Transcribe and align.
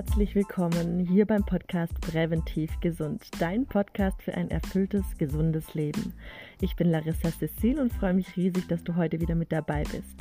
herzlich 0.00 0.34
willkommen 0.34 0.98
hier 0.98 1.26
beim 1.26 1.44
Podcast 1.44 1.92
Präventiv 2.00 2.70
Gesund, 2.80 3.22
dein 3.38 3.66
Podcast 3.66 4.22
für 4.22 4.32
ein 4.32 4.50
erfülltes, 4.50 5.04
gesundes 5.18 5.74
Leben. 5.74 6.14
Ich 6.62 6.74
bin 6.74 6.88
Larissa 6.88 7.30
Cecil 7.30 7.78
und 7.78 7.92
freue 7.92 8.14
mich 8.14 8.34
riesig, 8.34 8.66
dass 8.66 8.82
du 8.82 8.96
heute 8.96 9.20
wieder 9.20 9.34
mit 9.34 9.52
dabei 9.52 9.82
bist. 9.82 10.16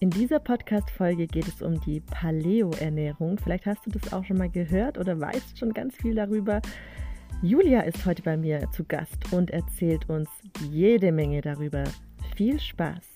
In 0.00 0.08
dieser 0.08 0.38
Podcast-Folge 0.38 1.26
geht 1.26 1.46
es 1.46 1.60
um 1.60 1.78
die 1.82 2.00
Paleo-Ernährung. 2.00 3.36
Vielleicht 3.36 3.66
hast 3.66 3.84
du 3.84 3.90
das 3.90 4.14
auch 4.14 4.24
schon 4.24 4.38
mal 4.38 4.48
gehört 4.48 4.96
oder 4.96 5.20
weißt 5.20 5.58
schon 5.58 5.74
ganz 5.74 5.94
viel 5.96 6.14
darüber. 6.14 6.62
Julia 7.42 7.82
ist 7.82 8.06
heute 8.06 8.22
bei 8.22 8.38
mir 8.38 8.66
zu 8.70 8.82
Gast 8.84 9.30
und 9.30 9.50
erzählt 9.50 10.08
uns 10.08 10.30
jede 10.70 11.12
Menge 11.12 11.42
darüber. 11.42 11.84
Viel 12.34 12.58
Spaß! 12.58 13.15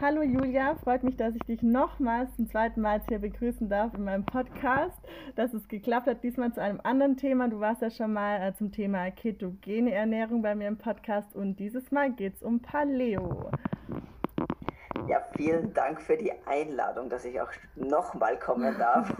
Hallo 0.00 0.22
Julia, 0.22 0.76
freut 0.76 1.02
mich, 1.02 1.16
dass 1.16 1.34
ich 1.34 1.42
dich 1.42 1.60
nochmals 1.60 2.32
zum 2.36 2.48
zweiten 2.48 2.80
Mal 2.80 3.02
hier 3.08 3.18
begrüßen 3.18 3.68
darf 3.68 3.94
in 3.94 4.04
meinem 4.04 4.24
Podcast, 4.24 4.96
dass 5.34 5.52
es 5.52 5.66
geklappt 5.66 6.06
hat, 6.06 6.22
diesmal 6.22 6.52
zu 6.52 6.62
einem 6.62 6.80
anderen 6.84 7.16
Thema. 7.16 7.48
Du 7.48 7.58
warst 7.58 7.82
ja 7.82 7.90
schon 7.90 8.12
mal 8.12 8.40
äh, 8.40 8.54
zum 8.54 8.70
Thema 8.70 9.10
ketogene 9.10 9.92
Ernährung 9.92 10.40
bei 10.40 10.54
mir 10.54 10.68
im 10.68 10.78
Podcast 10.78 11.34
und 11.34 11.56
dieses 11.56 11.90
Mal 11.90 12.12
geht 12.12 12.36
es 12.36 12.44
um 12.44 12.62
Paleo. 12.62 13.50
Ja, 15.08 15.20
vielen 15.36 15.74
Dank 15.74 16.00
für 16.00 16.16
die 16.16 16.32
Einladung, 16.46 17.10
dass 17.10 17.24
ich 17.24 17.40
auch 17.40 17.50
nochmal 17.74 18.38
kommen 18.38 18.78
darf. 18.78 19.12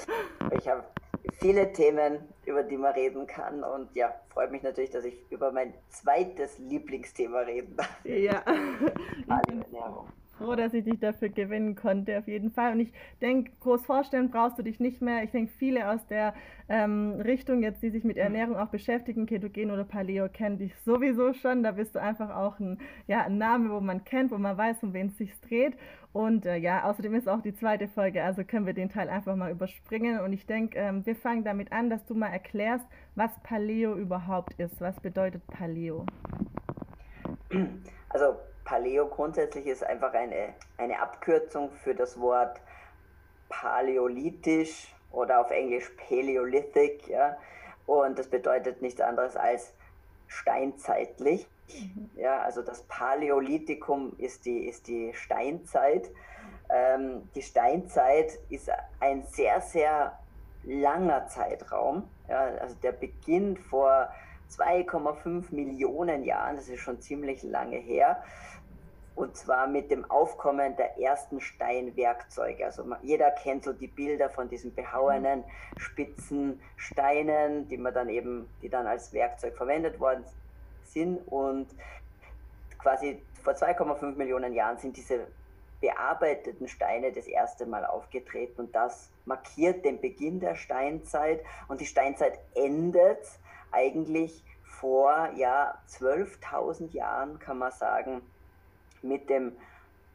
ich 0.58 0.66
habe 0.66 0.82
viele 1.40 1.74
Themen, 1.74 2.20
über 2.46 2.62
die 2.62 2.78
man 2.78 2.94
reden 2.94 3.26
kann 3.26 3.62
und 3.62 3.94
ja, 3.94 4.14
freut 4.30 4.50
mich 4.50 4.62
natürlich, 4.62 4.92
dass 4.92 5.04
ich 5.04 5.30
über 5.30 5.52
mein 5.52 5.74
zweites 5.90 6.58
Lieblingsthema 6.58 7.40
reden 7.40 7.76
darf. 7.76 8.00
Ja. 8.06 8.40
Paleo-Ernährung 9.26 10.08
froh, 10.38 10.54
dass 10.54 10.74
ich 10.74 10.84
dich 10.84 10.98
dafür 10.98 11.28
gewinnen 11.28 11.74
konnte, 11.74 12.18
auf 12.18 12.26
jeden 12.26 12.50
Fall. 12.50 12.72
Und 12.72 12.80
ich 12.80 12.92
denke, 13.20 13.52
groß 13.60 13.84
vorstellen 13.84 14.30
brauchst 14.30 14.58
du 14.58 14.62
dich 14.62 14.80
nicht 14.80 15.00
mehr. 15.02 15.22
Ich 15.22 15.30
denke, 15.30 15.52
viele 15.58 15.90
aus 15.90 16.06
der 16.06 16.34
ähm, 16.68 17.20
Richtung 17.20 17.62
jetzt, 17.62 17.82
die 17.82 17.90
sich 17.90 18.04
mit 18.04 18.16
Ernährung 18.16 18.56
auch 18.56 18.68
beschäftigen, 18.68 19.26
Ketogen 19.26 19.70
oder 19.70 19.84
Paleo, 19.84 20.28
kennen 20.28 20.58
dich 20.58 20.74
sowieso 20.84 21.32
schon. 21.32 21.62
Da 21.62 21.72
bist 21.72 21.94
du 21.94 22.00
einfach 22.00 22.34
auch 22.34 22.58
ein, 22.58 22.78
ja, 23.06 23.22
ein 23.24 23.38
Name, 23.38 23.70
wo 23.70 23.80
man 23.80 24.04
kennt, 24.04 24.30
wo 24.30 24.38
man 24.38 24.56
weiß, 24.56 24.82
um 24.82 24.92
wen 24.92 25.08
es 25.08 25.18
sich 25.18 25.38
dreht. 25.40 25.76
Und 26.12 26.44
äh, 26.44 26.56
ja, 26.56 26.84
außerdem 26.84 27.14
ist 27.14 27.28
auch 27.28 27.40
die 27.40 27.54
zweite 27.54 27.88
Folge, 27.88 28.22
also 28.22 28.44
können 28.44 28.66
wir 28.66 28.74
den 28.74 28.90
Teil 28.90 29.08
einfach 29.08 29.34
mal 29.34 29.50
überspringen. 29.50 30.20
Und 30.20 30.32
ich 30.32 30.46
denke, 30.46 30.78
ähm, 30.78 31.06
wir 31.06 31.16
fangen 31.16 31.44
damit 31.44 31.72
an, 31.72 31.88
dass 31.88 32.04
du 32.04 32.14
mal 32.14 32.28
erklärst, 32.28 32.86
was 33.14 33.30
Paleo 33.42 33.94
überhaupt 33.96 34.54
ist. 34.58 34.80
Was 34.80 35.00
bedeutet 35.00 35.46
Paleo? 35.46 36.04
Also 38.10 38.36
Paleo 38.64 39.06
grundsätzlich 39.06 39.66
ist 39.66 39.84
einfach 39.84 40.12
eine, 40.14 40.54
eine 40.78 41.00
Abkürzung 41.00 41.70
für 41.70 41.94
das 41.94 42.18
Wort 42.20 42.60
paläolithisch 43.48 44.94
oder 45.10 45.40
auf 45.40 45.50
Englisch 45.50 45.90
Paleolithic. 46.08 47.08
Ja? 47.08 47.36
Und 47.86 48.18
das 48.18 48.28
bedeutet 48.28 48.82
nichts 48.82 49.00
anderes 49.00 49.36
als 49.36 49.74
steinzeitlich. 50.26 51.46
Mhm. 51.68 52.10
Ja, 52.16 52.40
also 52.40 52.62
das 52.62 52.82
Paläolithikum 52.84 54.14
ist 54.18 54.46
die, 54.46 54.66
ist 54.66 54.88
die 54.88 55.12
Steinzeit. 55.14 56.10
Ähm, 56.70 57.28
die 57.34 57.42
Steinzeit 57.42 58.38
ist 58.48 58.70
ein 59.00 59.24
sehr, 59.24 59.60
sehr 59.60 60.18
langer 60.64 61.26
Zeitraum. 61.26 62.08
Ja, 62.28 62.44
also 62.60 62.74
der 62.76 62.92
beginnt 62.92 63.58
vor 63.58 64.08
2,5 64.58 65.54
Millionen 65.54 66.24
Jahren, 66.24 66.56
das 66.56 66.68
ist 66.68 66.80
schon 66.80 67.00
ziemlich 67.00 67.42
lange 67.42 67.76
her. 67.76 68.22
Und 69.14 69.36
zwar 69.36 69.66
mit 69.66 69.90
dem 69.90 70.10
Aufkommen 70.10 70.74
der 70.76 70.98
ersten 70.98 71.40
Steinwerkzeuge. 71.40 72.64
Also 72.64 72.84
jeder 73.02 73.30
kennt 73.30 73.64
so 73.64 73.72
die 73.74 73.88
Bilder 73.88 74.30
von 74.30 74.48
diesen 74.48 74.74
behauenen, 74.74 75.44
spitzen 75.76 76.60
Steinen, 76.76 77.68
die 77.68 77.76
man 77.76 77.92
dann 77.92 78.08
eben, 78.08 78.48
die 78.62 78.70
dann 78.70 78.86
als 78.86 79.12
Werkzeug 79.12 79.54
verwendet 79.56 80.00
worden 80.00 80.24
sind. 80.84 81.18
Und 81.28 81.66
quasi 82.78 83.20
vor 83.42 83.52
2,5 83.52 84.16
Millionen 84.16 84.54
Jahren 84.54 84.78
sind 84.78 84.96
diese 84.96 85.26
bearbeiteten 85.82 86.68
Steine 86.68 87.12
das 87.12 87.26
erste 87.26 87.66
Mal 87.66 87.84
aufgetreten 87.84 88.62
und 88.62 88.74
das 88.74 89.10
markiert 89.26 89.84
den 89.84 90.00
Beginn 90.00 90.38
der 90.40 90.54
Steinzeit 90.54 91.40
und 91.68 91.80
die 91.80 91.86
Steinzeit 91.86 92.38
endet 92.54 93.18
eigentlich 93.72 94.42
vor 94.62 95.30
ja 95.36 95.78
12.000 95.88 96.92
Jahren 96.92 97.38
kann 97.38 97.58
man 97.58 97.72
sagen 97.72 98.22
mit 99.02 99.30
dem 99.30 99.52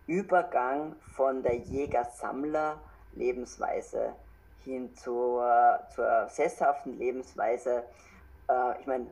Übergang 0.07 0.95
von 1.15 1.43
der 1.43 1.57
Jäger-Sammler-Lebensweise 1.57 4.15
hin 4.63 4.95
zur, 4.95 5.79
zur 5.93 6.27
sesshaften 6.29 6.97
Lebensweise. 6.97 7.83
Äh, 8.49 8.79
ich 8.79 8.87
meine, 8.87 9.07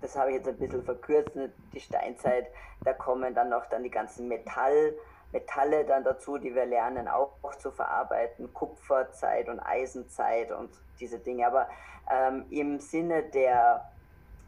das 0.00 0.16
habe 0.16 0.30
ich 0.30 0.36
jetzt 0.36 0.48
ein 0.48 0.58
bisschen 0.58 0.84
verkürzt, 0.84 1.32
die 1.72 1.80
Steinzeit, 1.80 2.46
da 2.84 2.92
kommen 2.92 3.34
dann 3.34 3.48
noch 3.50 3.66
dann 3.66 3.82
die 3.82 3.90
ganzen 3.90 4.28
Metall, 4.28 4.94
Metalle 5.34 5.84
dann 5.84 6.04
dazu, 6.04 6.38
die 6.38 6.54
wir 6.54 6.64
lernen 6.64 7.08
auch, 7.08 7.32
auch 7.42 7.56
zu 7.56 7.72
verarbeiten, 7.72 8.54
Kupferzeit 8.54 9.48
und 9.48 9.58
Eisenzeit 9.58 10.52
und 10.52 10.70
diese 11.00 11.18
Dinge. 11.18 11.46
Aber 11.46 11.68
ähm, 12.10 12.46
im 12.50 12.78
Sinne 12.78 13.24
der, 13.24 13.90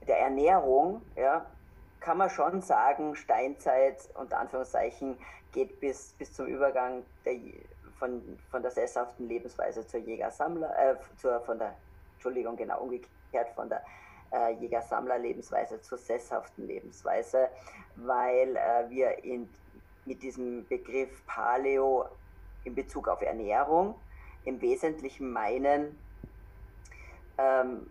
der 0.07 0.21
Ernährung, 0.21 1.03
ja, 1.17 1.45
kann 1.99 2.19
man 2.19 2.31
schon 2.31 2.63
sagen, 2.63 3.17
Steinzeit 3.17 4.09
unter 4.15 4.39
Anführungszeichen 4.39 5.19
geht 5.53 5.81
bis, 5.81 6.13
bis 6.19 6.33
zum 6.33 6.47
Übergang 6.47 7.03
der, 7.25 7.35
von, 7.99 8.39
von 8.51 8.63
der 8.63 8.71
sesshaften 8.71 9.27
Lebensweise 9.27 9.85
zur 9.85 10.01
Jäger-Sammler, 10.01 10.71
äh, 10.79 10.95
zur, 11.17 11.41
von 11.41 11.59
der, 11.59 11.75
Entschuldigung, 12.15 12.57
genau 12.57 12.81
umgekehrt, 12.81 13.49
von 13.57 13.69
der 13.69 13.83
äh, 14.31 14.53
Jäger-Sammler-Lebensweise 14.53 15.81
zur 15.81 15.99
sesshaften 15.99 16.69
Lebensweise, 16.69 17.49
weil 17.97 18.57
äh, 18.57 18.89
wir 18.89 19.25
in, 19.25 19.49
mit 20.07 20.23
diesem 20.23 20.67
Begriff 20.67 21.25
Paleo 21.27 22.07
in 22.65 22.75
Bezug 22.75 23.09
auf 23.09 23.23
Ernährung 23.23 23.95
im 24.45 24.61
Wesentlichen 24.61 25.33
meinen, 25.33 25.99
ähm, 27.37 27.91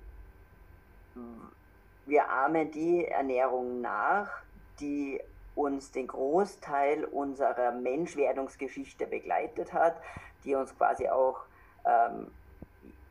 wir 2.05 2.29
ahmen 2.29 2.71
die 2.71 3.05
Ernährung 3.05 3.81
nach, 3.81 4.29
die 4.79 5.21
uns 5.55 5.91
den 5.91 6.07
Großteil 6.07 7.05
unserer 7.05 7.71
Menschwerdungsgeschichte 7.71 9.07
begleitet 9.07 9.73
hat, 9.73 9.95
die 10.43 10.55
uns 10.55 10.75
quasi 10.77 11.07
auch 11.07 11.41
ähm, 11.85 12.31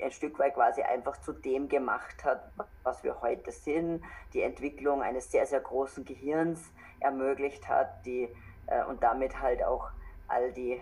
ein 0.01 0.13
Stück 0.13 0.39
weit 0.39 0.55
quasi 0.55 0.83
einfach 0.83 1.21
zu 1.21 1.33
dem 1.33 1.69
gemacht 1.69 2.25
hat, 2.25 2.51
was 2.83 3.03
wir 3.03 3.21
heute 3.23 3.51
sind, 3.51 4.03
die 4.33 4.43
Entwicklung 4.43 5.03
eines 5.03 5.31
sehr, 5.31 5.47
sehr 5.47 5.61
großen 5.61 6.05
Gehirns 6.05 6.61
ermöglicht 7.01 7.69
hat, 7.69 8.05
die 8.05 8.29
äh, 8.67 8.85
und 8.85 9.03
damit 9.03 9.41
halt 9.41 9.63
auch 9.63 9.91
all 10.29 10.53
die 10.53 10.81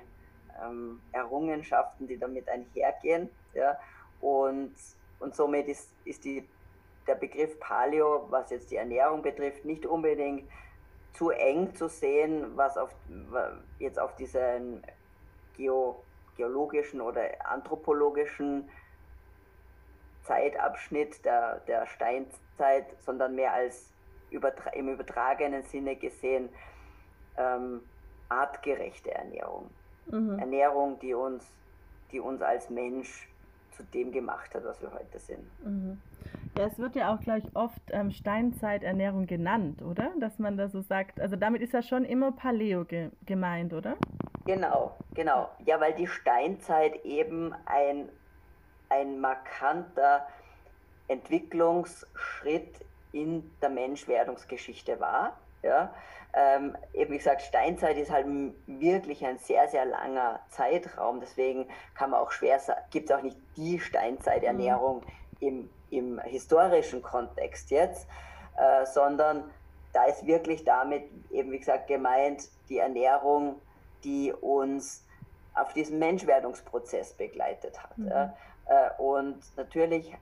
ähm, 0.62 1.00
Errungenschaften, 1.12 2.06
die 2.06 2.19
damit 2.19 2.48
einhergehen. 2.48 3.28
Ja, 3.54 3.78
und, 4.20 4.75
und 5.20 5.34
somit 5.34 5.69
ist, 5.69 5.91
ist 6.04 6.25
die 6.25 6.48
der 7.06 7.15
Begriff 7.16 7.59
Paleo, 7.59 8.26
was 8.31 8.50
jetzt 8.50 8.71
die 8.71 8.76
Ernährung 8.76 9.22
betrifft, 9.22 9.65
nicht 9.65 9.87
unbedingt 9.87 10.48
zu 11.15 11.31
eng 11.31 11.75
zu 11.75 11.88
sehen, 11.88 12.56
was 12.56 12.76
auf, 12.78 12.91
jetzt 13.78 13.98
auf 13.98 14.15
diesen 14.16 14.82
Geo, 15.56 16.03
geologischen 16.37 17.00
oder 17.00 17.22
anthropologischen 17.44 18.69
Zeitabschnitt 20.25 21.25
der, 21.25 21.60
der 21.66 21.87
Steinzeit, 21.87 22.87
sondern 23.04 23.34
mehr 23.34 23.53
als 23.53 23.91
übertra 24.31 24.71
im 24.71 24.89
übertragenen 24.89 25.62
Sinne 25.65 25.97
gesehen 25.97 26.48
ähm, 27.36 27.80
artgerechte 28.28 29.12
Ernährung. 29.12 29.70
Mhm. 30.06 30.38
Ernährung, 30.38 30.98
die 31.00 31.14
uns, 31.14 31.44
die 32.10 32.20
uns 32.20 32.42
als 32.42 32.70
Mensch 32.70 33.28
zu 33.76 33.82
dem 33.94 34.12
gemacht 34.12 34.54
hat, 34.54 34.64
was 34.64 34.80
wir 34.82 34.92
heute 34.92 35.18
sind. 35.18 35.44
Mhm. 35.64 36.00
Ja, 36.58 36.66
es 36.66 36.78
wird 36.78 36.94
ja 36.96 37.14
auch, 37.14 37.20
glaube 37.20 37.38
ich, 37.38 37.56
oft 37.56 37.80
ähm, 37.90 38.10
Steinzeiternährung 38.10 39.26
genannt, 39.26 39.80
oder? 39.80 40.12
Dass 40.20 40.38
man 40.38 40.58
da 40.58 40.68
so 40.68 40.82
sagt, 40.82 41.18
also 41.18 41.36
damit 41.36 41.62
ist 41.62 41.72
ja 41.72 41.82
schon 41.82 42.04
immer 42.04 42.32
Paleo 42.32 42.84
ge 42.84 43.10
gemeint, 43.24 43.72
oder? 43.72 43.96
Genau, 44.44 44.94
genau. 45.14 45.48
Ja, 45.64 45.80
weil 45.80 45.94
die 45.94 46.06
Steinzeit 46.06 47.04
eben 47.04 47.54
ein, 47.64 48.08
ein 48.90 49.20
markanter 49.20 50.26
Entwicklungsschritt 51.08 52.84
in 53.12 53.50
der 53.62 53.70
Menschwerdungsgeschichte 53.70 55.00
war. 55.00 55.38
Ja, 55.62 55.94
ähm, 56.34 56.76
eben 56.92 57.12
wie 57.12 57.18
gesagt, 57.18 57.42
Steinzeit 57.42 57.97
ist 57.97 58.10
halt 58.10 58.26
wirklich 58.66 59.24
ein 59.24 59.38
sehr, 59.38 59.68
sehr 59.68 59.84
langer 59.84 60.41
Zeitraum. 60.48 61.20
Deswegen 61.20 61.68
kann 61.94 62.10
man 62.10 62.20
auch 62.20 62.32
schwer 62.32 62.59
sagen, 62.59 62.80
gibt 62.91 63.10
es 63.10 63.16
auch 63.16 63.22
nicht 63.22 63.36
die 63.56 63.78
Steinzeiternährung 63.78 65.03
mhm. 65.41 65.41
im, 65.41 65.70
im 65.91 66.20
historischen 66.20 67.03
Kontext 67.03 67.70
jetzt, 67.70 68.09
äh, 68.56 68.86
sondern 68.86 69.50
da 69.92 70.04
ist 70.04 70.26
wirklich 70.26 70.64
damit 70.64 71.04
eben, 71.30 71.53
wie 71.53 71.59
gesagt, 71.59 71.86
gemeint, 71.86 72.48
die 72.68 72.78
Ernährung 72.78 73.60
die 74.04 74.32
uns 74.32 75.04
auf 75.54 75.72
diesem 75.72 75.98
Menschwerdungsprozess 75.98 77.15
begleitet 77.15 77.82
hat. 77.82 77.98
Mhm. 77.98 78.10
Äh, 78.10 78.91
und 78.98 79.38
natürlich 79.56 80.15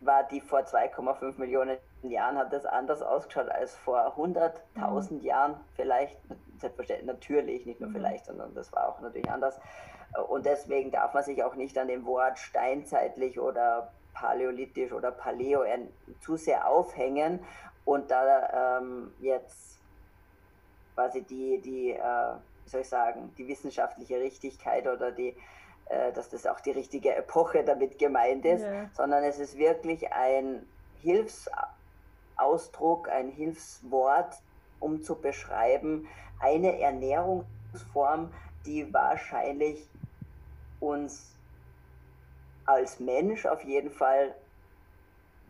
war 0.00 0.24
die 0.24 0.40
vor 0.40 0.60
2,5 0.60 1.38
Millionen 1.38 1.78
Jahren, 2.02 2.38
hat 2.38 2.52
das 2.52 2.66
anders 2.66 3.02
ausgeschaut 3.02 3.48
als 3.48 3.74
vor 3.76 4.16
100.000 4.16 5.12
mhm. 5.12 5.20
Jahren 5.22 5.60
vielleicht. 5.74 6.18
Selbstverständlich, 6.58 7.06
natürlich, 7.06 7.66
nicht 7.66 7.80
nur 7.80 7.90
mhm. 7.90 7.94
vielleicht, 7.94 8.26
sondern 8.26 8.54
das 8.54 8.72
war 8.72 8.88
auch 8.88 9.00
natürlich 9.00 9.30
anders. 9.30 9.58
Und 10.28 10.46
deswegen 10.46 10.90
darf 10.90 11.12
man 11.12 11.22
sich 11.22 11.42
auch 11.44 11.54
nicht 11.54 11.76
an 11.76 11.88
dem 11.88 12.06
Wort 12.06 12.38
steinzeitlich 12.38 13.38
oder 13.38 13.92
paläolithisch 14.14 14.92
oder 14.92 15.10
paleo 15.10 15.64
zu 16.20 16.36
sehr 16.36 16.66
aufhängen 16.66 17.40
und 17.84 18.10
da 18.10 18.78
ähm, 18.78 19.12
jetzt 19.20 19.78
quasi 20.94 21.22
die, 21.22 21.60
die 21.60 21.90
äh, 21.90 22.34
wie 22.66 22.70
soll 22.70 22.80
ich 22.80 22.88
sagen, 22.88 23.32
die 23.38 23.46
wissenschaftliche 23.46 24.18
Richtigkeit 24.18 24.88
oder 24.88 25.12
die, 25.12 25.36
äh, 25.88 26.12
dass 26.12 26.28
das 26.30 26.46
auch 26.46 26.60
die 26.60 26.72
richtige 26.72 27.14
Epoche 27.14 27.64
damit 27.64 27.98
gemeint 27.98 28.44
ist, 28.44 28.62
ja. 28.62 28.90
sondern 28.92 29.24
es 29.24 29.38
ist 29.38 29.56
wirklich 29.56 30.12
ein 30.12 30.66
Hilfsausdruck, 31.02 33.08
ein 33.08 33.30
Hilfswort, 33.30 34.34
um 34.80 35.02
zu 35.02 35.16
beschreiben, 35.16 36.06
eine 36.40 36.80
Ernährungsform, 36.80 38.32
die 38.66 38.92
wahrscheinlich 38.92 39.88
uns 40.80 41.34
als 42.64 43.00
Mensch 43.00 43.46
auf 43.46 43.64
jeden 43.64 43.90
Fall 43.90 44.34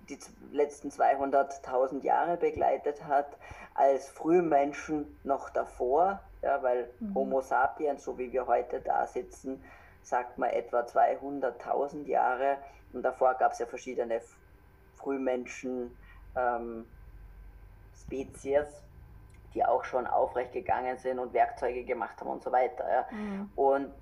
die 0.08 0.18
letzten 0.52 0.90
200.000 0.90 2.02
Jahre 2.02 2.36
begleitet 2.36 3.04
hat, 3.04 3.26
als 3.74 4.08
Frühmenschen 4.08 5.18
noch 5.24 5.50
davor, 5.50 6.20
ja, 6.42 6.62
weil 6.62 6.88
mhm. 7.00 7.14
Homo 7.14 7.40
sapiens, 7.40 8.04
so 8.04 8.18
wie 8.18 8.32
wir 8.32 8.46
heute 8.46 8.80
da 8.80 9.06
sitzen, 9.06 9.62
sagt 10.06 10.38
man 10.38 10.50
etwa 10.50 10.82
200.000 10.82 12.06
Jahre 12.06 12.58
und 12.92 13.02
davor 13.02 13.34
gab 13.34 13.52
es 13.52 13.58
ja 13.58 13.66
verschiedene 13.66 14.20
Frühmenschen 14.94 15.96
ähm, 16.36 16.86
Spezies, 17.92 18.66
die 19.52 19.64
auch 19.64 19.82
schon 19.82 20.06
aufrecht 20.06 20.52
gegangen 20.52 20.96
sind 20.98 21.18
und 21.18 21.32
Werkzeuge 21.32 21.82
gemacht 21.82 22.20
haben 22.20 22.30
und 22.30 22.44
so 22.44 22.52
weiter. 22.52 22.88
Ja. 22.88 23.06
Mhm. 23.10 23.50
Und, 23.56 23.94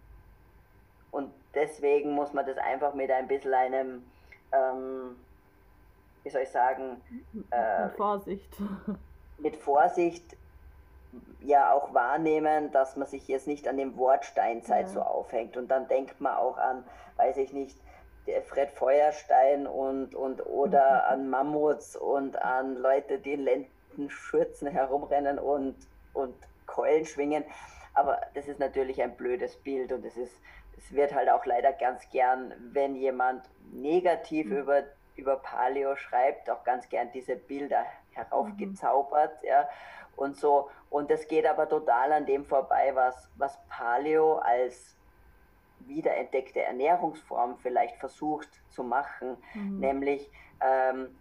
und 1.10 1.32
deswegen 1.54 2.10
muss 2.12 2.34
man 2.34 2.44
das 2.44 2.58
einfach 2.58 2.92
mit 2.92 3.10
ein 3.10 3.26
bisschen 3.26 3.54
einem, 3.54 4.04
ähm, 4.52 5.16
wie 6.22 6.28
soll 6.28 6.42
ich 6.42 6.50
sagen, 6.50 7.00
äh, 7.50 7.84
mit 7.86 7.96
Vorsicht. 7.96 8.56
Mit 9.38 9.56
Vorsicht 9.56 10.36
ja 11.40 11.72
auch 11.72 11.92
wahrnehmen, 11.94 12.72
dass 12.72 12.96
man 12.96 13.06
sich 13.06 13.28
jetzt 13.28 13.46
nicht 13.46 13.68
an 13.68 13.76
dem 13.76 13.96
Wort 13.96 14.24
Steinzeit 14.24 14.86
ja. 14.86 14.92
so 14.92 15.00
aufhängt. 15.02 15.56
Und 15.56 15.68
dann 15.68 15.88
denkt 15.88 16.20
man 16.20 16.36
auch 16.36 16.58
an, 16.58 16.84
weiß 17.16 17.36
ich 17.36 17.52
nicht, 17.52 17.78
Fred 18.46 18.70
Feuerstein 18.70 19.66
und, 19.66 20.14
und 20.14 20.46
oder 20.46 21.08
an 21.08 21.28
Mammuts 21.28 21.94
und 21.96 22.40
an 22.40 22.76
Leute, 22.76 23.18
die 23.18 23.34
in 23.34 23.44
Lendenschürzen 23.44 24.68
herumrennen 24.68 25.38
und, 25.38 25.76
und 26.14 26.34
Keulen 26.66 27.04
schwingen. 27.04 27.44
Aber 27.92 28.20
das 28.34 28.48
ist 28.48 28.58
natürlich 28.58 29.02
ein 29.02 29.16
blödes 29.16 29.56
Bild 29.56 29.92
und 29.92 30.04
es 30.04 30.16
ist, 30.16 30.34
es 30.78 30.92
wird 30.92 31.14
halt 31.14 31.28
auch 31.28 31.44
leider 31.44 31.72
ganz 31.72 32.08
gern, 32.10 32.54
wenn 32.72 32.96
jemand 32.96 33.44
negativ 33.72 34.46
mhm. 34.46 34.56
über, 34.56 34.82
über 35.16 35.36
Paleo 35.36 35.94
schreibt, 35.96 36.48
auch 36.48 36.64
ganz 36.64 36.88
gern 36.88 37.10
diese 37.12 37.36
Bilder 37.36 37.84
heraufgezaubert, 38.16 39.42
mhm. 39.42 39.48
ja 39.48 39.68
und 40.16 40.36
so. 40.36 40.70
Und 40.90 41.10
das 41.10 41.26
geht 41.28 41.46
aber 41.46 41.68
total 41.68 42.12
an 42.12 42.26
dem 42.26 42.44
vorbei, 42.44 42.92
was, 42.94 43.30
was 43.36 43.58
Paleo 43.68 44.36
als 44.36 44.96
wiederentdeckte 45.80 46.62
Ernährungsform 46.62 47.58
vielleicht 47.58 47.96
versucht 47.96 48.48
zu 48.70 48.82
machen, 48.82 49.36
mhm. 49.54 49.80
nämlich 49.80 50.30
ähm, 50.60 51.16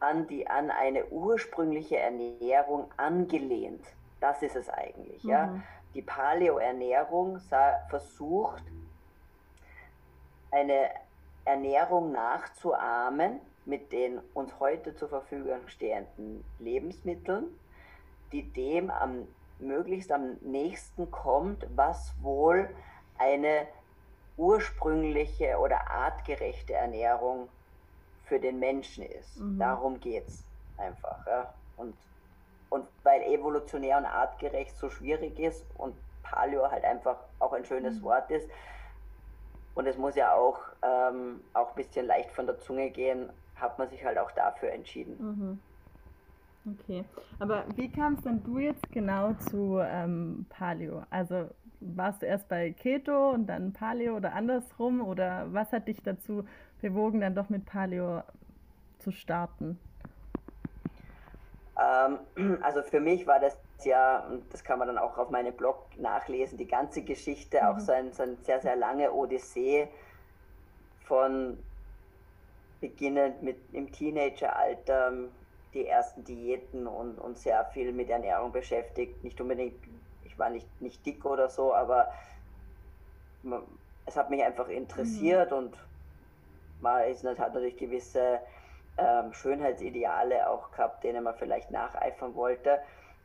an, 0.00 0.26
die, 0.26 0.46
an 0.48 0.70
eine 0.70 1.06
ursprüngliche 1.06 1.98
Ernährung 1.98 2.90
angelehnt. 2.96 3.84
Das 4.20 4.42
ist 4.42 4.56
es 4.56 4.68
eigentlich. 4.70 5.22
Mhm. 5.24 5.30
Ja? 5.30 5.60
Die 5.94 6.02
Paleo-Ernährung 6.02 7.40
versucht, 7.88 8.64
eine 10.50 10.90
Ernährung 11.44 12.12
nachzuahmen 12.12 13.40
mit 13.66 13.92
den 13.92 14.18
uns 14.34 14.58
heute 14.60 14.94
zur 14.94 15.08
Verfügung 15.08 15.68
stehenden 15.68 16.44
Lebensmitteln 16.58 17.46
die 18.34 18.52
dem 18.52 18.90
am 18.90 19.28
möglichst 19.60 20.10
am 20.10 20.36
nächsten 20.40 21.10
kommt, 21.12 21.66
was 21.76 22.12
wohl 22.20 22.68
eine 23.16 23.68
ursprüngliche 24.36 25.56
oder 25.58 25.88
artgerechte 25.88 26.74
Ernährung 26.74 27.48
für 28.24 28.40
den 28.40 28.58
Menschen 28.58 29.04
ist. 29.04 29.38
Mhm. 29.38 29.58
Darum 29.60 30.00
geht 30.00 30.26
es 30.26 30.44
einfach. 30.76 31.24
Ja. 31.26 31.54
Und, 31.76 31.94
und 32.70 32.86
weil 33.04 33.22
evolutionär 33.22 33.98
und 33.98 34.06
artgerecht 34.06 34.76
so 34.76 34.90
schwierig 34.90 35.38
ist 35.38 35.64
und 35.78 35.94
Paleo 36.24 36.68
halt 36.68 36.84
einfach 36.84 37.18
auch 37.38 37.52
ein 37.52 37.64
schönes 37.64 38.00
mhm. 38.00 38.02
Wort 38.02 38.30
ist, 38.32 38.50
und 39.76 39.86
es 39.88 39.96
muss 39.96 40.14
ja 40.14 40.32
auch, 40.32 40.60
ähm, 40.82 41.40
auch 41.52 41.70
ein 41.70 41.74
bisschen 41.74 42.06
leicht 42.06 42.30
von 42.30 42.46
der 42.46 42.58
Zunge 42.60 42.90
gehen, 42.90 43.30
hat 43.56 43.78
man 43.78 43.88
sich 43.90 44.04
halt 44.04 44.18
auch 44.18 44.30
dafür 44.32 44.70
entschieden. 44.70 45.16
Mhm. 45.18 45.60
Okay, 46.80 47.04
aber 47.38 47.64
wie 47.76 47.90
kamst 47.90 48.24
denn 48.24 48.42
du 48.42 48.58
jetzt 48.58 48.90
genau 48.90 49.34
zu 49.34 49.80
ähm, 49.80 50.46
Paleo? 50.48 51.02
Also 51.10 51.50
warst 51.80 52.22
du 52.22 52.26
erst 52.26 52.48
bei 52.48 52.70
Keto 52.70 53.30
und 53.32 53.46
dann 53.46 53.74
Paleo 53.74 54.16
oder 54.16 54.32
andersrum? 54.32 55.02
Oder 55.02 55.52
was 55.52 55.72
hat 55.72 55.88
dich 55.88 56.02
dazu 56.02 56.44
bewogen, 56.80 57.20
dann 57.20 57.34
doch 57.34 57.50
mit 57.50 57.66
Paleo 57.66 58.22
zu 58.98 59.12
starten? 59.12 59.78
Ähm, 61.78 62.58
also 62.62 62.82
für 62.82 63.00
mich 63.00 63.26
war 63.26 63.40
das 63.40 63.58
ja, 63.84 64.20
und 64.30 64.52
das 64.52 64.64
kann 64.64 64.78
man 64.78 64.88
dann 64.88 64.98
auch 64.98 65.18
auf 65.18 65.30
meinem 65.30 65.52
Blog 65.52 65.84
nachlesen, 65.98 66.56
die 66.56 66.66
ganze 66.66 67.02
Geschichte, 67.02 67.58
mhm. 67.60 67.68
auch 67.68 67.78
so 67.78 67.92
ein, 67.92 68.12
so 68.12 68.22
ein 68.22 68.38
sehr, 68.42 68.60
sehr 68.60 68.76
lange 68.76 69.12
Odyssee 69.12 69.88
von 71.04 71.58
beginnend 72.84 73.42
mit 73.42 73.56
im 73.72 73.90
Teenageralter 73.90 75.10
die 75.72 75.86
ersten 75.86 76.22
Diäten 76.22 76.86
und, 76.86 77.18
und 77.18 77.38
sehr 77.38 77.64
viel 77.72 77.92
mit 77.92 78.10
Ernährung 78.10 78.52
beschäftigt. 78.52 79.24
Nicht 79.24 79.40
unbedingt, 79.40 79.82
ich 80.26 80.38
war 80.38 80.50
nicht, 80.50 80.68
nicht 80.82 81.04
dick 81.06 81.24
oder 81.24 81.48
so, 81.48 81.72
aber 81.74 82.12
es 84.04 84.16
hat 84.18 84.28
mich 84.28 84.42
einfach 84.42 84.68
interessiert 84.68 85.50
mhm. 85.50 85.56
und 85.56 85.78
man 86.82 87.08
ist, 87.08 87.24
hat 87.24 87.38
natürlich 87.38 87.78
gewisse 87.78 88.38
ähm, 88.98 89.32
Schönheitsideale 89.32 90.46
auch 90.50 90.70
gehabt, 90.72 91.04
denen 91.04 91.24
man 91.24 91.34
vielleicht 91.36 91.70
nacheifern 91.70 92.34
wollte. 92.34 92.80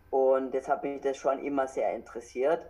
Und 0.09 0.53
jetzt 0.53 0.69
hat 0.69 0.83
mich 0.83 1.01
das 1.01 1.17
schon 1.17 1.43
immer 1.43 1.67
sehr 1.67 1.93
interessiert 1.93 2.65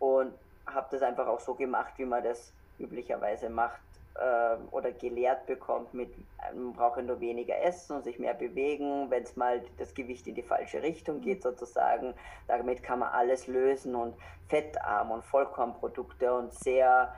und 0.00 0.34
habe 0.66 0.88
das 0.90 1.00
einfach 1.00 1.28
auch 1.28 1.40
so 1.40 1.54
gemacht, 1.54 1.94
wie 1.96 2.04
man 2.04 2.22
das 2.22 2.52
üblicherweise 2.78 3.48
macht 3.48 3.80
äh, 4.18 4.56
oder 4.70 4.92
gelehrt 4.92 5.46
bekommt 5.46 5.92
mit, 5.94 6.10
man 6.54 6.72
brauche 6.72 7.02
nur 7.02 7.20
weniger 7.20 7.60
essen 7.62 7.96
und 7.96 8.04
sich 8.04 8.18
mehr 8.18 8.34
bewegen, 8.34 9.10
wenn 9.10 9.22
es 9.22 9.36
mal 9.36 9.62
das 9.78 9.94
Gewicht 9.94 10.26
in 10.26 10.34
die 10.34 10.42
falsche 10.42 10.82
Richtung 10.82 11.20
geht 11.20 11.42
sozusagen. 11.42 12.14
Damit 12.48 12.82
kann 12.82 13.00
man 13.00 13.10
alles 13.10 13.46
lösen 13.46 13.94
und 13.94 14.14
fettarm 14.48 15.10
und 15.10 15.24
Vollkornprodukte 15.24 16.32
und 16.32 16.52
sehr, 16.52 17.14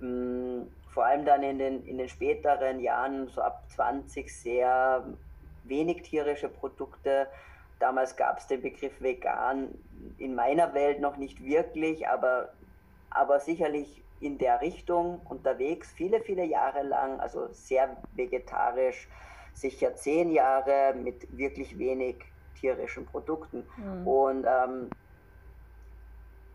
mh, 0.00 0.08
mm, 0.08 0.70
vor 0.90 1.04
allem 1.04 1.24
dann 1.24 1.42
in 1.42 1.58
den, 1.58 1.86
in 1.86 1.98
den 1.98 2.08
späteren 2.08 2.80
Jahren, 2.80 3.28
so 3.28 3.42
ab 3.42 3.62
20, 3.68 4.34
sehr 4.34 5.04
wenig 5.64 6.02
tierische 6.02 6.48
Produkte. 6.48 7.28
Damals 7.78 8.16
gab 8.16 8.38
es 8.38 8.46
den 8.46 8.62
Begriff 8.62 9.00
vegan 9.00 9.68
in 10.18 10.34
meiner 10.34 10.74
Welt 10.74 11.00
noch 11.00 11.16
nicht 11.16 11.44
wirklich, 11.44 12.08
aber, 12.08 12.48
aber 13.10 13.38
sicherlich 13.38 14.02
in 14.20 14.38
der 14.38 14.60
Richtung 14.60 15.20
unterwegs, 15.28 15.92
viele, 15.92 16.20
viele 16.20 16.44
Jahre 16.44 16.82
lang, 16.82 17.20
also 17.20 17.48
sehr 17.52 17.96
vegetarisch, 18.14 19.08
sicher 19.54 19.94
zehn 19.94 20.30
Jahre 20.30 20.94
mit 20.94 21.36
wirklich 21.36 21.78
wenig 21.78 22.16
tierischen 22.60 23.06
Produkten. 23.06 23.64
Mhm. 23.76 24.06
Und 24.06 24.46
ähm, 24.46 24.90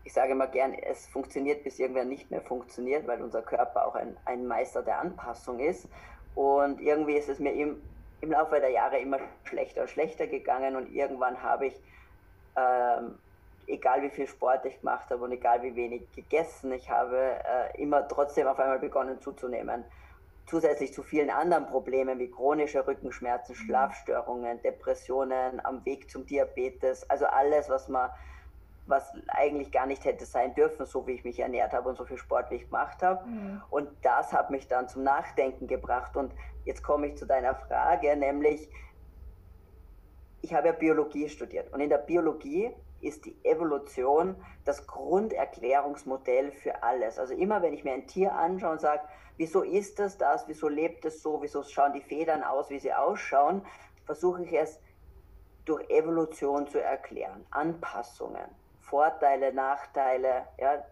ich 0.04 0.12
sage 0.12 0.32
immer 0.32 0.46
gern, 0.46 0.74
es 0.74 1.06
funktioniert, 1.06 1.64
bis 1.64 1.78
irgendwer 1.78 2.04
nicht 2.04 2.30
mehr 2.30 2.42
funktioniert, 2.42 3.06
weil 3.06 3.22
unser 3.22 3.42
Körper 3.42 3.86
auch 3.86 3.94
ein, 3.94 4.16
ein 4.26 4.46
Meister 4.46 4.82
der 4.82 5.00
Anpassung 5.00 5.60
ist. 5.60 5.88
Und 6.34 6.80
irgendwie 6.80 7.14
ist 7.14 7.28
es 7.28 7.38
mir 7.38 7.52
im, 7.52 7.80
im 8.20 8.30
Laufe 8.30 8.60
der 8.60 8.70
Jahre 8.70 8.98
immer 8.98 9.18
schlechter 9.44 9.82
und 9.82 9.90
schlechter 9.90 10.26
gegangen 10.26 10.76
und 10.76 10.92
irgendwann 10.92 11.42
habe 11.42 11.66
ich 11.66 11.82
ähm, 12.56 13.18
egal 13.66 14.02
wie 14.02 14.10
viel 14.10 14.26
Sport 14.26 14.64
ich 14.66 14.80
gemacht 14.80 15.10
habe 15.10 15.24
und 15.24 15.32
egal 15.32 15.62
wie 15.62 15.74
wenig 15.74 16.10
gegessen, 16.12 16.72
ich 16.72 16.90
habe 16.90 17.16
äh, 17.16 17.80
immer 17.80 18.06
trotzdem 18.08 18.46
auf 18.46 18.58
einmal 18.58 18.78
begonnen 18.78 19.20
zuzunehmen. 19.20 19.84
Zusätzlich 20.46 20.92
zu 20.92 21.02
vielen 21.02 21.30
anderen 21.30 21.66
Problemen 21.66 22.18
wie 22.18 22.30
chronische 22.30 22.86
Rückenschmerzen, 22.86 23.54
mhm. 23.54 23.66
Schlafstörungen, 23.66 24.60
Depressionen, 24.62 25.64
am 25.64 25.84
Weg 25.84 26.10
zum 26.10 26.26
Diabetes, 26.26 27.08
also 27.08 27.26
alles, 27.26 27.68
was 27.68 27.88
man 27.88 28.10
was 28.86 29.12
eigentlich 29.28 29.72
gar 29.72 29.86
nicht 29.86 30.04
hätte 30.04 30.26
sein 30.26 30.54
dürfen, 30.54 30.84
so 30.86 31.06
wie 31.06 31.12
ich 31.12 31.24
mich 31.24 31.40
ernährt 31.40 31.72
habe 31.72 31.88
und 31.88 31.96
so 31.96 32.04
viel 32.04 32.18
Sport, 32.18 32.50
wie 32.50 32.56
ich 32.56 32.64
gemacht 32.64 33.02
habe. 33.02 33.26
Mhm. 33.26 33.62
Und 33.70 33.88
das 34.02 34.32
hat 34.32 34.50
mich 34.50 34.68
dann 34.68 34.88
zum 34.88 35.02
Nachdenken 35.04 35.66
gebracht. 35.66 36.16
Und 36.16 36.34
jetzt 36.64 36.82
komme 36.82 37.06
ich 37.08 37.16
zu 37.16 37.26
deiner 37.26 37.54
Frage, 37.54 38.14
nämlich, 38.16 38.68
ich 40.42 40.52
habe 40.52 40.68
ja 40.68 40.72
Biologie 40.74 41.28
studiert. 41.28 41.72
Und 41.72 41.80
in 41.80 41.88
der 41.88 41.98
Biologie 41.98 42.74
ist 43.04 43.24
die 43.24 43.36
Evolution 43.44 44.36
das 44.64 44.86
Grunderklärungsmodell 44.86 46.52
für 46.52 46.82
alles. 46.82 47.18
Also 47.18 47.34
immer, 47.34 47.62
wenn 47.62 47.74
ich 47.74 47.84
mir 47.84 47.92
ein 47.92 48.06
Tier 48.06 48.34
anschaue 48.34 48.72
und 48.72 48.80
sage, 48.80 49.02
wieso 49.36 49.62
ist 49.62 49.98
das 49.98 50.16
das, 50.18 50.46
wieso 50.48 50.68
lebt 50.68 51.04
es 51.04 51.22
so, 51.22 51.40
wieso 51.42 51.62
schauen 51.62 51.92
die 51.92 52.00
Federn 52.00 52.42
aus, 52.42 52.70
wie 52.70 52.78
sie 52.78 52.92
ausschauen, 52.92 53.64
versuche 54.04 54.44
ich 54.44 54.52
es 54.52 54.80
durch 55.64 55.88
Evolution 55.90 56.66
zu 56.68 56.80
erklären. 56.82 57.46
Anpassungen, 57.50 58.46
Vorteile, 58.80 59.52
Nachteile, 59.52 60.46
ja, 60.58 60.84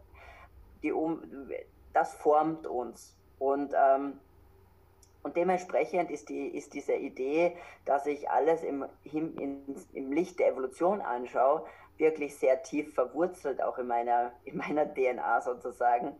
die 0.83 0.92
um, 0.92 1.23
das 1.92 2.14
formt 2.14 2.66
uns. 2.66 3.16
Und, 3.38 3.75
ähm, 3.75 4.19
und 5.23 5.37
dementsprechend 5.37 6.11
ist, 6.11 6.28
die, 6.28 6.49
ist 6.49 6.75
diese 6.75 6.95
Idee, 6.95 7.57
dass 7.85 8.07
ich 8.07 8.31
alles 8.31 8.62
im, 8.62 8.85
im, 9.04 9.62
im 9.92 10.12
Licht 10.12 10.40
der 10.40 10.49
Evolution 10.49 11.00
anschaue, 11.00 11.64
wirklich 12.02 12.37
sehr 12.37 12.62
tief 12.62 12.92
verwurzelt, 12.92 13.62
auch 13.62 13.78
in 13.78 13.87
meiner, 13.87 14.32
in 14.44 14.59
meiner 14.59 14.85
DNA 14.85 15.40
sozusagen. 15.40 16.14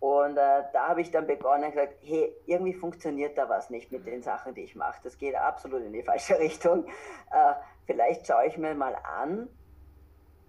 Und 0.00 0.36
äh, 0.36 0.62
da 0.72 0.88
habe 0.88 1.00
ich 1.00 1.10
dann 1.10 1.26
begonnen 1.26 1.64
und 1.64 1.72
gesagt, 1.72 1.94
hey, 2.02 2.34
irgendwie 2.46 2.74
funktioniert 2.74 3.36
da 3.38 3.48
was 3.48 3.70
nicht 3.70 3.90
mit 3.92 4.06
den 4.06 4.22
Sachen, 4.22 4.54
die 4.54 4.62
ich 4.62 4.74
mache. 4.74 5.00
Das 5.02 5.18
geht 5.18 5.34
absolut 5.34 5.82
in 5.82 5.92
die 5.92 6.02
falsche 6.10 6.38
Richtung. 6.38 6.86
Äh, 7.30 7.54
vielleicht 7.86 8.26
schaue 8.26 8.46
ich 8.46 8.56
mir 8.56 8.74
mal 8.74 8.96
an, 8.96 9.48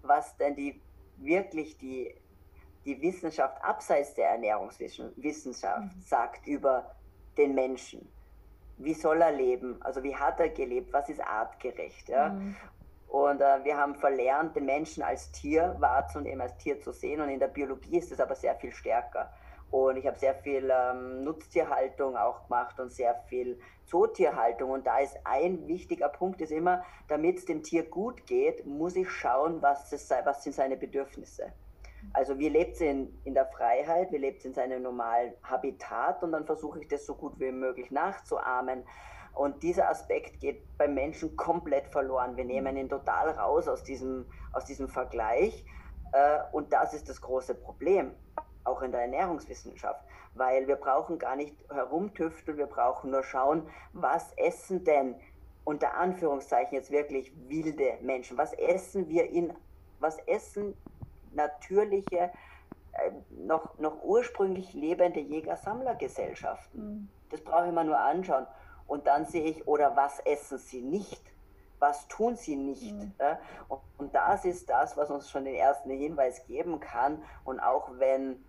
was 0.02 0.36
denn 0.36 0.54
die 0.56 0.80
wirklich 1.16 1.78
die, 1.78 2.14
die 2.84 3.00
Wissenschaft 3.00 3.62
abseits 3.64 4.14
der 4.14 4.30
Ernährungswissenschaft 4.30 5.96
mhm. 5.96 6.02
sagt 6.02 6.46
über 6.46 6.94
den 7.36 7.54
Menschen. 7.54 8.06
Wie 8.78 8.94
soll 8.94 9.22
er 9.22 9.32
leben? 9.32 9.80
Also 9.80 10.02
wie 10.02 10.14
hat 10.14 10.38
er 10.38 10.50
gelebt? 10.50 10.92
Was 10.92 11.08
ist 11.08 11.20
artgerecht? 11.20 12.10
Ja? 12.10 12.28
Mhm. 12.28 12.56
Und 13.08 13.40
äh, 13.40 13.64
wir 13.64 13.76
haben 13.76 13.94
verlernt, 13.94 14.56
den 14.56 14.66
Menschen 14.66 15.02
als 15.02 15.30
Tier 15.32 15.76
wahrzunehmen, 15.78 16.40
als 16.40 16.56
Tier 16.58 16.80
zu 16.80 16.92
sehen. 16.92 17.20
Und 17.20 17.28
in 17.28 17.38
der 17.38 17.48
Biologie 17.48 17.98
ist 17.98 18.12
es 18.12 18.20
aber 18.20 18.34
sehr 18.34 18.54
viel 18.56 18.72
stärker. 18.72 19.32
Und 19.70 19.96
ich 19.96 20.06
habe 20.06 20.18
sehr 20.18 20.34
viel 20.34 20.70
ähm, 20.70 21.24
Nutztierhaltung 21.24 22.16
auch 22.16 22.44
gemacht 22.44 22.78
und 22.78 22.92
sehr 22.92 23.14
viel 23.28 23.58
Zootierhaltung. 23.86 24.70
Und 24.70 24.86
da 24.86 24.98
ist 24.98 25.16
ein 25.24 25.66
wichtiger 25.66 26.08
Punkt, 26.08 26.40
ist 26.40 26.52
immer, 26.52 26.84
damit 27.08 27.38
es 27.38 27.44
dem 27.46 27.62
Tier 27.62 27.82
gut 27.84 28.26
geht, 28.26 28.64
muss 28.66 28.96
ich 28.96 29.10
schauen, 29.10 29.62
was, 29.62 29.92
es, 29.92 30.08
was 30.24 30.44
sind 30.44 30.54
seine 30.54 30.76
Bedürfnisse. 30.76 31.52
Also 32.12 32.38
wie 32.38 32.48
lebt 32.48 32.76
sie 32.76 32.86
in, 32.86 33.18
in 33.24 33.34
der 33.34 33.46
Freiheit, 33.46 34.12
wie 34.12 34.18
lebt 34.18 34.42
sie 34.42 34.48
in 34.48 34.54
seinem 34.54 34.82
normalen 34.82 35.32
Habitat 35.42 36.22
und 36.22 36.32
dann 36.32 36.46
versuche 36.46 36.80
ich 36.80 36.88
das 36.88 37.04
so 37.04 37.14
gut 37.14 37.38
wie 37.40 37.50
möglich 37.50 37.90
nachzuahmen. 37.90 38.84
Und 39.36 39.62
dieser 39.62 39.90
Aspekt 39.90 40.40
geht 40.40 40.62
beim 40.78 40.94
Menschen 40.94 41.36
komplett 41.36 41.86
verloren. 41.88 42.36
Wir 42.38 42.44
nehmen 42.46 42.76
ihn 42.76 42.88
total 42.88 43.30
raus 43.30 43.68
aus 43.68 43.82
diesem, 43.84 44.24
aus 44.52 44.64
diesem 44.64 44.88
Vergleich. 44.88 45.64
Äh, 46.12 46.38
und 46.52 46.72
das 46.72 46.94
ist 46.94 47.08
das 47.10 47.20
große 47.20 47.54
Problem 47.54 48.12
auch 48.64 48.80
in 48.82 48.92
der 48.92 49.02
Ernährungswissenschaft, 49.02 50.00
weil 50.34 50.66
wir 50.66 50.76
brauchen 50.76 51.18
gar 51.18 51.36
nicht 51.36 51.54
herumtüfteln, 51.70 52.56
wir 52.56 52.66
brauchen 52.66 53.10
nur 53.10 53.22
schauen, 53.22 53.68
was 53.92 54.32
essen 54.36 54.84
denn 54.84 55.14
unter 55.64 55.94
Anführungszeichen 55.94 56.74
jetzt 56.74 56.90
wirklich 56.90 57.32
wilde 57.48 57.98
Menschen, 58.00 58.38
was 58.38 58.54
essen 58.54 59.08
wir 59.08 59.28
in, 59.30 59.52
was 60.00 60.18
essen 60.26 60.74
natürliche, 61.32 62.30
äh, 62.92 63.10
noch, 63.30 63.78
noch 63.78 64.02
ursprünglich 64.02 64.72
lebende 64.72 65.20
Jäger-Sammler-Gesellschaften. 65.20 66.78
Mhm. 66.78 67.08
Das 67.30 67.42
brauche 67.42 67.66
ich 67.66 67.72
mir 67.72 67.84
nur 67.84 67.98
anschauen. 67.98 68.46
Und 68.86 69.06
dann 69.06 69.26
sehe 69.26 69.44
ich, 69.44 69.66
oder 69.66 69.96
was 69.96 70.20
essen 70.20 70.58
sie 70.58 70.82
nicht? 70.82 71.20
Was 71.78 72.08
tun 72.08 72.36
sie 72.36 72.56
nicht? 72.56 72.94
Mhm. 72.94 73.12
Und, 73.68 73.80
und 73.98 74.14
das 74.14 74.44
ist 74.44 74.70
das, 74.70 74.96
was 74.96 75.10
uns 75.10 75.30
schon 75.30 75.44
den 75.44 75.54
ersten 75.54 75.90
Hinweis 75.90 76.46
geben 76.46 76.80
kann. 76.80 77.22
Und 77.44 77.60
auch 77.60 77.90
wenn 77.98 78.42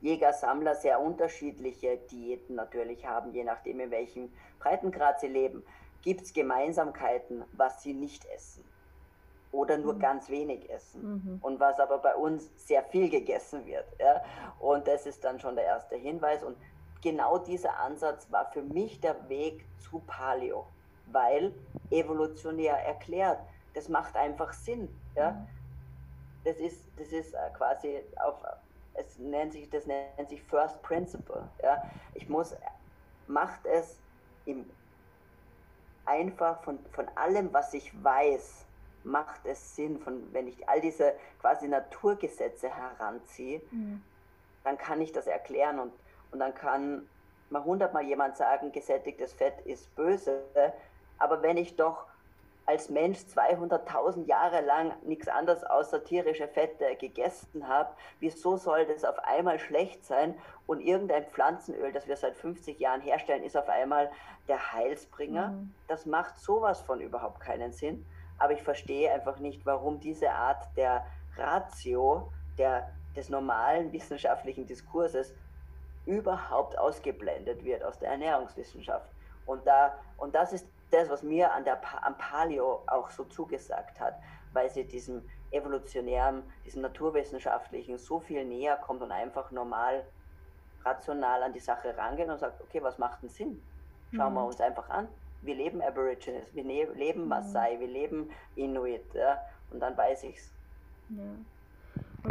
Jäger, 0.00 0.32
Sammler 0.32 0.74
sehr 0.74 1.00
unterschiedliche 1.00 1.98
Diäten 2.10 2.56
natürlich 2.56 3.06
haben, 3.06 3.32
je 3.32 3.44
nachdem, 3.44 3.80
in 3.80 3.90
welchem 3.90 4.32
Breitengrad 4.58 5.20
sie 5.20 5.28
leben, 5.28 5.64
gibt 6.02 6.22
es 6.22 6.32
Gemeinsamkeiten, 6.32 7.44
was 7.52 7.82
sie 7.82 7.92
nicht 7.92 8.24
essen 8.26 8.64
oder 9.52 9.78
nur 9.78 9.94
mhm. 9.94 9.98
ganz 9.98 10.28
wenig 10.28 10.70
essen 10.70 11.02
mhm. 11.02 11.38
und 11.42 11.60
was 11.60 11.78
aber 11.80 11.98
bei 11.98 12.14
uns 12.14 12.50
sehr 12.56 12.82
viel 12.84 13.10
gegessen 13.10 13.66
wird. 13.66 13.84
Ja? 13.98 14.22
Und 14.60 14.86
das 14.86 15.06
ist 15.06 15.24
dann 15.24 15.40
schon 15.40 15.56
der 15.56 15.64
erste 15.64 15.96
Hinweis. 15.96 16.42
Und 16.42 16.56
genau 17.02 17.38
dieser 17.38 17.78
Ansatz 17.78 18.30
war 18.30 18.50
für 18.52 18.62
mich 18.62 19.00
der 19.00 19.28
Weg 19.28 19.64
zu 19.78 20.00
Paleo, 20.06 20.66
weil 21.06 21.52
evolutionär 21.90 22.76
erklärt, 22.84 23.40
das 23.74 23.88
macht 23.88 24.16
einfach 24.16 24.52
Sinn. 24.52 24.88
Ja? 25.14 25.32
Mhm. 25.32 25.46
Das, 26.44 26.56
ist, 26.56 26.80
das 26.96 27.08
ist 27.08 27.34
äh, 27.34 27.50
quasi 27.56 28.00
auf 28.16 28.42
es 28.94 29.18
nennt 29.18 29.52
sich, 29.52 29.68
das 29.70 29.86
nennt 29.86 30.28
sich 30.28 30.42
First 30.42 30.82
Principle. 30.82 31.48
Ja? 31.62 31.82
Ich 32.14 32.28
muss, 32.28 32.54
macht 33.26 33.64
es 33.66 33.98
im, 34.46 34.68
einfach 36.04 36.62
von, 36.62 36.78
von 36.92 37.06
allem, 37.16 37.52
was 37.52 37.74
ich 37.74 37.92
weiß, 38.02 38.64
macht 39.04 39.46
es 39.46 39.76
Sinn, 39.76 39.98
von, 40.00 40.32
wenn 40.32 40.48
ich 40.48 40.68
all 40.68 40.80
diese 40.80 41.14
quasi 41.40 41.68
Naturgesetze 41.68 42.68
heranziehe, 42.68 43.62
mhm. 43.70 44.02
dann 44.64 44.76
kann 44.76 45.00
ich 45.00 45.12
das 45.12 45.26
erklären 45.26 45.78
und, 45.78 45.92
und 46.32 46.38
dann 46.38 46.54
kann 46.54 47.08
mal 47.50 47.64
hundertmal 47.64 48.04
jemand 48.04 48.36
sagen, 48.36 48.72
gesättigtes 48.72 49.32
Fett 49.32 49.60
ist 49.64 49.94
böse, 49.96 50.42
aber 51.18 51.42
wenn 51.42 51.56
ich 51.56 51.76
doch 51.76 52.06
als 52.70 52.88
Mensch 52.88 53.18
200.000 53.18 54.26
Jahre 54.26 54.60
lang 54.60 54.92
nichts 55.02 55.26
anderes 55.26 55.64
außer 55.64 56.04
tierische 56.04 56.46
Fette 56.46 56.94
gegessen 56.96 57.66
habe, 57.66 57.90
wieso 58.20 58.56
soll 58.56 58.86
das 58.86 59.04
auf 59.04 59.18
einmal 59.24 59.58
schlecht 59.58 60.04
sein 60.04 60.36
und 60.68 60.80
irgendein 60.80 61.26
Pflanzenöl, 61.26 61.92
das 61.92 62.06
wir 62.06 62.16
seit 62.16 62.36
50 62.36 62.78
Jahren 62.78 63.00
herstellen, 63.00 63.42
ist 63.42 63.56
auf 63.56 63.68
einmal 63.68 64.08
der 64.46 64.72
Heilsbringer? 64.72 65.48
Mhm. 65.48 65.74
Das 65.88 66.06
macht 66.06 66.38
sowas 66.38 66.80
von 66.80 67.00
überhaupt 67.00 67.40
keinen 67.40 67.72
Sinn. 67.72 68.06
Aber 68.38 68.52
ich 68.52 68.62
verstehe 68.62 69.12
einfach 69.12 69.40
nicht, 69.40 69.66
warum 69.66 69.98
diese 69.98 70.30
Art 70.30 70.64
der 70.76 71.04
Ratio, 71.36 72.30
der, 72.56 72.88
des 73.16 73.28
normalen 73.30 73.92
wissenschaftlichen 73.92 74.66
Diskurses 74.66 75.34
überhaupt 76.06 76.78
ausgeblendet 76.78 77.64
wird 77.64 77.82
aus 77.82 77.98
der 77.98 78.10
Ernährungswissenschaft. 78.10 79.08
Und, 79.46 79.66
da, 79.66 79.94
und 80.16 80.34
das 80.34 80.52
ist 80.52 80.66
das, 80.90 81.08
was 81.08 81.22
mir 81.22 81.52
an 81.52 81.64
der, 81.64 81.80
am 82.04 82.16
Paleo 82.18 82.82
auch 82.86 83.10
so 83.10 83.24
zugesagt 83.24 84.00
hat, 84.00 84.14
weil 84.52 84.70
sie 84.70 84.84
diesem 84.84 85.22
evolutionären, 85.50 86.42
diesem 86.64 86.82
naturwissenschaftlichen 86.82 87.98
so 87.98 88.20
viel 88.20 88.44
näher 88.44 88.76
kommt 88.76 89.02
und 89.02 89.12
einfach 89.12 89.50
normal, 89.50 90.04
rational 90.84 91.42
an 91.42 91.52
die 91.52 91.60
Sache 91.60 91.96
rangehen 91.96 92.30
und 92.30 92.38
sagt, 92.38 92.60
okay, 92.62 92.82
was 92.82 92.98
macht 92.98 93.22
denn 93.22 93.28
Sinn? 93.28 93.62
Schauen 94.14 94.32
mhm. 94.32 94.36
wir 94.36 94.44
uns 94.46 94.60
einfach 94.60 94.88
an. 94.88 95.08
Wir 95.42 95.54
leben 95.54 95.80
Aborigines, 95.82 96.54
wir 96.54 96.64
ne 96.64 96.84
leben 96.94 97.28
Maasai, 97.28 97.76
mhm. 97.76 97.80
wir 97.80 97.88
leben 97.88 98.30
Inuit 98.56 99.14
ja? 99.14 99.40
und 99.70 99.80
dann 99.80 99.96
weiß 99.96 100.24
ich's. 100.24 100.50
Ja. 101.10 101.22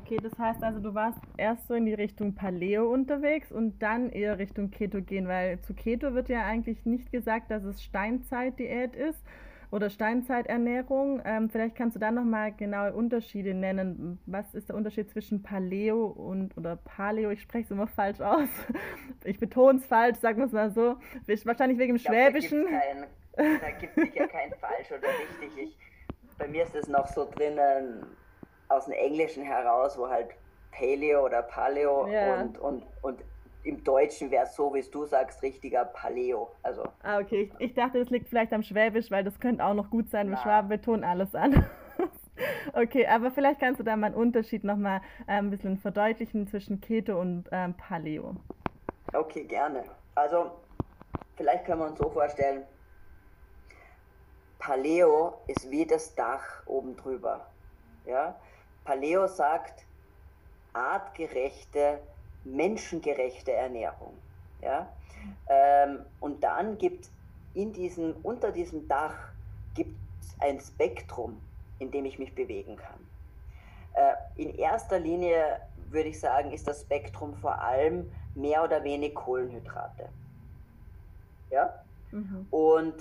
Okay, 0.10 0.18
das 0.24 0.40
heißt 0.40 0.64
also, 0.64 0.80
du 0.80 0.96
warst 0.96 1.20
erst 1.38 1.68
so 1.68 1.76
in 1.76 1.86
die 1.86 1.94
Richtung 1.94 2.34
Paleo 2.34 2.92
unterwegs 2.92 3.52
und 3.52 3.80
dann 3.80 4.10
eher 4.10 4.40
Richtung 4.40 4.72
Ketogen, 4.72 5.28
weil 5.28 5.60
zu 5.60 5.76
Keto 5.76 6.16
wird 6.16 6.30
ja 6.30 6.48
eigentlich 6.48 6.84
nicht 6.84 7.12
gesagt, 7.12 7.52
dass 7.52 7.64
es 7.64 7.84
Steinzeitdiät 7.84 8.96
ist 8.96 9.24
oder 9.70 9.92
Steinzeiternährung. 9.92 11.22
Ähm, 11.26 11.52
vielleicht 11.52 11.76
kannst 11.76 11.96
du 11.96 12.00
da 12.00 12.10
nochmal 12.10 12.54
genaue 12.54 12.94
Unterschiede 12.94 13.54
nennen. 13.54 14.18
Was 14.26 14.56
ist 14.56 14.70
der 14.70 14.78
Unterschied 14.78 15.12
zwischen 15.12 15.44
Paleo 15.44 16.08
und 16.08 16.58
oder 16.58 16.78
Paleo? 16.78 17.30
Ich 17.30 17.44
spreche 17.44 17.66
es 17.66 17.72
immer 17.72 17.86
falsch 17.86 18.20
aus. 18.20 18.50
Ich 19.26 19.38
betone 19.38 19.78
es 19.78 19.86
falsch, 19.86 20.18
sagen 20.18 20.40
wir 20.40 20.46
es 20.46 20.54
mal 20.54 20.72
so. 20.72 20.96
Wahrscheinlich 21.46 21.78
wegen 21.78 21.94
dem 21.94 22.00
Schwäbischen. 22.00 22.66
Da 23.36 23.70
gibt 23.80 23.96
es 23.96 24.06
sicher 24.06 24.28
kein 24.28 24.50
falsch 24.60 24.90
oder 24.90 25.08
richtig. 25.08 25.56
Ich, 25.56 25.78
bei 26.40 26.48
mir 26.48 26.64
ist 26.64 26.74
es 26.74 26.88
noch 26.88 27.06
so 27.06 27.30
drinnen 27.30 28.08
aus 28.70 28.86
dem 28.86 28.94
Englischen 28.94 29.44
heraus, 29.44 29.98
wo 29.98 30.08
halt 30.08 30.30
Paleo 30.72 31.26
oder 31.26 31.42
Paleo 31.42 32.08
ja. 32.08 32.42
und, 32.42 32.58
und, 32.60 32.84
und 33.02 33.20
im 33.64 33.84
Deutschen 33.84 34.32
wäre 34.32 34.46
es 34.46 34.56
so, 34.56 34.74
wie 34.74 34.82
du 34.82 35.06
sagst, 35.06 35.44
richtiger 35.44 35.86
Paleo. 35.86 36.50
Also. 36.64 36.84
Ah, 37.04 37.20
okay. 37.20 37.52
Ich, 37.60 37.70
ich, 37.70 37.74
dachte, 37.74 38.00
das 38.00 38.10
liegt 38.10 38.30
vielleicht 38.30 38.54
am 38.54 38.64
Schwäbisch, 38.64 39.12
weil 39.12 39.24
das 39.24 39.40
könnte 39.40 39.64
auch 39.64 39.74
noch 39.74 39.90
gut 39.90 40.10
sein. 40.10 40.30
Wir 40.30 40.38
Schwaben 40.38 40.70
betonen 40.70 41.04
alles 41.04 41.36
an. 41.36 41.66
okay, 42.74 43.06
aber 43.08 43.32
vielleicht 43.32 43.60
kannst 43.60 43.80
du 43.80 43.84
da 43.84 43.96
mal 43.98 44.08
einen 44.08 44.16
Unterschied 44.16 44.64
nochmal 44.64 45.02
äh, 45.28 45.34
ein 45.34 45.50
bisschen 45.50 45.78
verdeutlichen 45.78 46.48
zwischen 46.48 46.80
Keto 46.80 47.20
und 47.20 47.50
ähm, 47.52 47.74
Paleo. 47.74 48.36
Okay, 49.14 49.44
gerne. 49.44 49.84
Also, 50.16 50.52
vielleicht 51.36 51.66
können 51.66 51.82
wir 51.82 51.88
uns 51.88 52.00
so 52.00 52.10
vorstellen, 52.10 52.64
Paleo 54.58 55.34
ist 55.48 55.70
wie 55.70 55.86
das 55.86 56.16
Dach 56.16 56.64
oben 56.66 56.96
drüber. 56.96 57.48
Ja? 58.06 58.36
Paleo 58.90 59.28
sagt 59.28 59.86
artgerechte, 60.74 62.00
menschengerechte 62.44 63.54
Ernährung. 63.54 64.14
Ja? 64.64 64.92
Ähm, 65.48 66.00
und 66.20 66.44
dann 66.44 66.80
gibt 66.80 67.08
in 67.54 67.72
diesem, 67.72 68.16
unter 68.24 68.52
diesem 68.52 68.88
Dach 68.88 69.14
gibt 69.76 69.96
es 70.22 70.36
ein 70.40 70.60
Spektrum, 70.60 71.40
in 71.78 71.92
dem 71.92 72.06
ich 72.06 72.18
mich 72.18 72.34
bewegen 72.34 72.78
kann. 72.78 73.00
Äh, 73.94 74.42
in 74.42 74.58
erster 74.58 74.98
Linie 74.98 75.60
würde 75.92 76.10
ich 76.10 76.20
sagen, 76.20 76.52
ist 76.52 76.68
das 76.68 76.82
Spektrum 76.82 77.36
vor 77.36 77.62
allem 77.62 78.12
mehr 78.34 78.64
oder 78.64 78.84
weniger 78.84 79.14
Kohlenhydrate. 79.14 80.10
Ja? 81.52 81.76
Mhm. 82.10 82.48
Und 82.50 82.96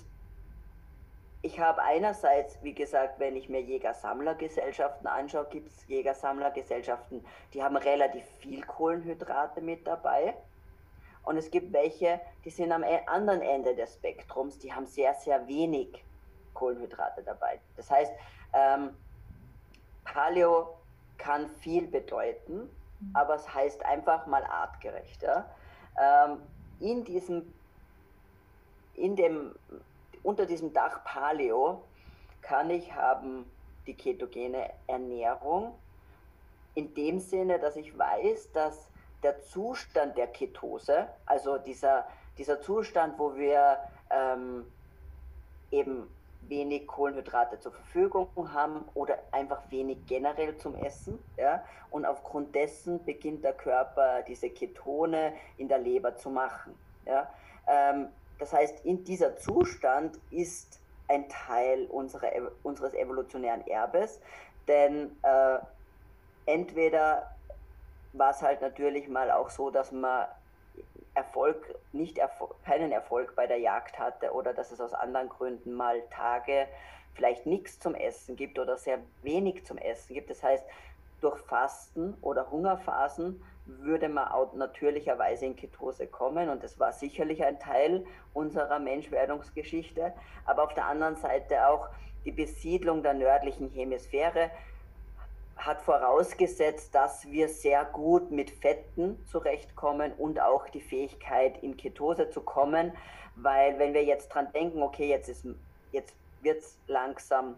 ich 1.48 1.58
habe 1.58 1.82
einerseits, 1.82 2.62
wie 2.62 2.74
gesagt, 2.74 3.18
wenn 3.18 3.34
ich 3.34 3.48
mir 3.48 3.62
Jäger-Sammler-Gesellschaften 3.62 5.06
anschaue, 5.06 5.46
gibt 5.48 5.68
es 5.68 5.86
Jäger-Sammler-Gesellschaften, 5.86 7.24
die 7.54 7.62
haben 7.62 7.76
relativ 7.76 8.22
viel 8.40 8.62
Kohlenhydrate 8.62 9.62
mit 9.62 9.86
dabei. 9.86 10.36
Und 11.22 11.38
es 11.38 11.50
gibt 11.50 11.72
welche, 11.72 12.20
die 12.44 12.50
sind 12.50 12.70
am 12.70 12.82
e-, 12.82 13.00
anderen 13.06 13.40
Ende 13.40 13.74
des 13.74 13.94
Spektrums, 13.94 14.58
die 14.58 14.74
haben 14.74 14.84
sehr, 14.84 15.14
sehr 15.14 15.48
wenig 15.48 16.04
Kohlenhydrate 16.52 17.22
dabei. 17.22 17.58
Das 17.76 17.90
heißt, 17.90 18.12
ähm, 18.52 18.90
Paleo 20.04 20.76
kann 21.16 21.48
viel 21.60 21.86
bedeuten, 21.86 22.68
mhm. 23.00 23.10
aber 23.14 23.36
es 23.36 23.54
heißt 23.54 23.86
einfach 23.86 24.26
mal 24.26 24.44
artgerecht. 24.44 25.22
Ja? 25.22 25.48
Ähm, 25.98 26.42
in 26.80 27.04
diesem, 27.04 27.54
in 28.92 29.16
dem, 29.16 29.54
unter 30.28 30.44
diesem 30.44 30.74
Dach 30.74 31.02
Paleo 31.04 31.82
kann 32.42 32.68
ich 32.68 32.92
haben 32.94 33.50
die 33.86 33.94
ketogene 33.94 34.68
Ernährung 34.86 35.74
in 36.74 36.92
dem 36.92 37.18
Sinne, 37.18 37.58
dass 37.58 37.76
ich 37.76 37.96
weiß, 37.98 38.52
dass 38.52 38.90
der 39.22 39.40
Zustand 39.40 40.18
der 40.18 40.26
Ketose, 40.26 41.08
also 41.24 41.56
dieser, 41.56 42.06
dieser 42.36 42.60
Zustand, 42.60 43.18
wo 43.18 43.34
wir 43.36 43.78
ähm, 44.10 44.70
eben 45.70 46.06
wenig 46.42 46.86
Kohlenhydrate 46.86 47.58
zur 47.58 47.72
Verfügung 47.72 48.28
haben 48.52 48.84
oder 48.92 49.18
einfach 49.32 49.62
wenig 49.70 49.96
generell 50.06 50.58
zum 50.58 50.74
Essen. 50.76 51.18
Ja? 51.38 51.64
Und 51.90 52.04
aufgrund 52.04 52.54
dessen 52.54 53.02
beginnt 53.02 53.44
der 53.44 53.54
Körper 53.54 54.22
diese 54.28 54.50
Ketone 54.50 55.32
in 55.56 55.68
der 55.68 55.78
Leber 55.78 56.16
zu 56.16 56.28
machen. 56.28 56.74
Ja? 57.06 57.28
Ähm, 57.66 58.08
das 58.38 58.52
heißt, 58.52 58.84
in 58.84 59.04
dieser 59.04 59.36
Zustand 59.36 60.18
ist 60.30 60.80
ein 61.08 61.28
Teil 61.28 61.86
unserer, 61.86 62.30
unseres 62.62 62.94
evolutionären 62.94 63.66
Erbes, 63.66 64.20
denn 64.66 65.16
äh, 65.22 65.58
entweder 66.46 67.34
war 68.12 68.30
es 68.30 68.42
halt 68.42 68.60
natürlich 68.60 69.08
mal 69.08 69.30
auch 69.30 69.50
so, 69.50 69.70
dass 69.70 69.92
man 69.92 70.26
Erfolg, 71.14 71.74
nicht 71.92 72.18
Erfolg, 72.18 72.54
keinen 72.64 72.92
Erfolg 72.92 73.34
bei 73.34 73.46
der 73.46 73.58
Jagd 73.58 73.98
hatte 73.98 74.32
oder 74.32 74.54
dass 74.54 74.70
es 74.70 74.80
aus 74.80 74.94
anderen 74.94 75.28
Gründen 75.28 75.74
mal 75.74 76.00
Tage 76.10 76.68
vielleicht 77.14 77.46
nichts 77.46 77.80
zum 77.80 77.94
Essen 77.94 78.36
gibt 78.36 78.58
oder 78.58 78.76
sehr 78.76 78.98
wenig 79.22 79.66
zum 79.66 79.78
Essen 79.78 80.14
gibt. 80.14 80.30
Das 80.30 80.42
heißt, 80.42 80.64
durch 81.20 81.38
Fasten 81.40 82.16
oder 82.22 82.50
Hungerphasen 82.50 83.42
würde 83.68 84.08
man 84.08 84.28
auch 84.28 84.54
natürlicherweise 84.54 85.46
in 85.46 85.56
Ketose 85.56 86.06
kommen 86.06 86.48
und 86.48 86.64
das 86.64 86.80
war 86.80 86.92
sicherlich 86.92 87.44
ein 87.44 87.60
Teil 87.60 88.04
unserer 88.32 88.78
Menschwerdungsgeschichte, 88.78 90.12
aber 90.46 90.64
auf 90.64 90.74
der 90.74 90.86
anderen 90.86 91.16
Seite 91.16 91.68
auch 91.68 91.88
die 92.24 92.32
Besiedlung 92.32 93.02
der 93.02 93.14
nördlichen 93.14 93.70
Hemisphäre 93.70 94.50
hat 95.56 95.82
vorausgesetzt, 95.82 96.94
dass 96.94 97.26
wir 97.30 97.48
sehr 97.48 97.84
gut 97.84 98.30
mit 98.30 98.50
Fetten 98.50 99.18
zurechtkommen 99.26 100.12
und 100.12 100.40
auch 100.40 100.68
die 100.68 100.80
Fähigkeit 100.80 101.62
in 101.62 101.76
Ketose 101.76 102.30
zu 102.30 102.40
kommen, 102.40 102.92
weil 103.36 103.78
wenn 103.78 103.92
wir 103.92 104.04
jetzt 104.04 104.28
dran 104.28 104.48
denken, 104.52 104.82
okay, 104.82 105.08
jetzt 105.08 105.28
ist 105.28 105.46
jetzt 105.92 106.14
wird 106.42 106.58
es 106.58 106.78
langsam 106.86 107.56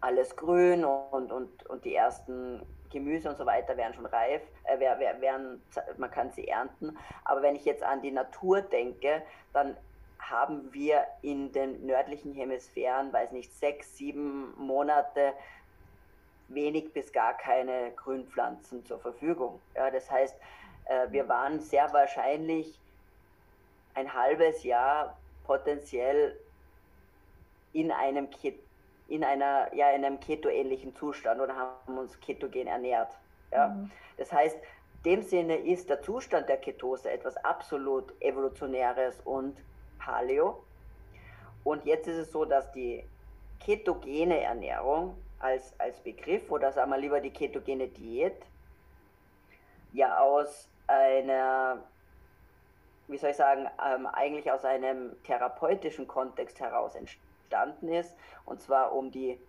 alles 0.00 0.36
grün 0.36 0.84
und, 0.84 1.32
und, 1.32 1.66
und 1.66 1.84
die 1.84 1.94
ersten 1.94 2.62
Gemüse 2.90 3.28
und 3.28 3.36
so 3.36 3.46
weiter 3.46 3.76
werden 3.76 3.94
schon 3.94 4.06
reif, 4.06 4.42
äh, 4.64 4.78
werden, 4.78 5.62
man 5.96 6.10
kann 6.10 6.30
sie 6.30 6.48
ernten. 6.48 6.96
Aber 7.24 7.42
wenn 7.42 7.56
ich 7.56 7.64
jetzt 7.64 7.82
an 7.82 8.02
die 8.02 8.10
Natur 8.10 8.62
denke, 8.62 9.22
dann 9.52 9.76
haben 10.18 10.72
wir 10.72 11.06
in 11.22 11.52
den 11.52 11.86
nördlichen 11.86 12.34
Hemisphären, 12.34 13.12
weiß 13.12 13.32
nicht, 13.32 13.52
sechs, 13.52 13.96
sieben 13.96 14.54
Monate 14.58 15.32
wenig 16.48 16.92
bis 16.92 17.12
gar 17.12 17.36
keine 17.36 17.92
Grünpflanzen 17.92 18.84
zur 18.84 18.98
Verfügung. 18.98 19.60
Ja, 19.74 19.90
das 19.90 20.10
heißt, 20.10 20.36
äh, 20.86 21.06
wir 21.10 21.28
waren 21.28 21.60
sehr 21.60 21.92
wahrscheinlich 21.92 22.78
ein 23.94 24.12
halbes 24.12 24.64
Jahr 24.64 25.16
potenziell 25.44 26.38
in 27.72 27.92
einem, 27.92 28.28
in 29.08 29.24
einer, 29.24 29.74
ja, 29.74 29.90
in 29.90 30.04
einem 30.04 30.20
ketoähnlichen 30.20 30.94
Zustand 30.94 31.40
oder 31.40 31.56
haben 31.56 31.98
uns 31.98 32.18
ketogen 32.20 32.66
ernährt. 32.66 33.10
Ja? 33.50 33.68
Mhm. 33.68 33.90
Das 34.18 34.32
heißt, 34.32 34.56
in 35.04 35.12
dem 35.12 35.22
Sinne 35.22 35.56
ist 35.56 35.88
der 35.88 36.02
Zustand 36.02 36.48
der 36.48 36.58
Ketose 36.58 37.10
etwas 37.10 37.36
absolut 37.38 38.12
Evolutionäres 38.20 39.20
und 39.24 39.56
Paleo. 39.98 40.62
Und 41.64 41.84
jetzt 41.86 42.06
ist 42.06 42.16
es 42.16 42.32
so, 42.32 42.44
dass 42.44 42.70
die 42.72 43.04
ketogene 43.60 44.40
Ernährung 44.40 45.16
als, 45.40 45.72
als 45.78 45.98
Begriff 46.00 46.50
oder 46.50 46.72
sagen 46.72 46.90
wir 46.90 46.98
lieber 46.98 47.20
die 47.20 47.30
ketogene 47.30 47.88
Diät 47.88 48.42
ja 49.92 50.18
aus 50.18 50.68
einer, 50.86 51.82
wie 53.06 53.18
soll 53.18 53.30
ich 53.30 53.36
sagen, 53.36 53.66
ähm, 53.84 54.06
eigentlich 54.06 54.50
aus 54.50 54.64
einem 54.64 55.22
therapeutischen 55.22 56.06
Kontext 56.06 56.60
heraus 56.60 56.94
entstanden 57.48 57.88
ist 57.88 58.14
und 58.44 58.60
zwar 58.60 58.92
um 58.92 59.10
die 59.10 59.40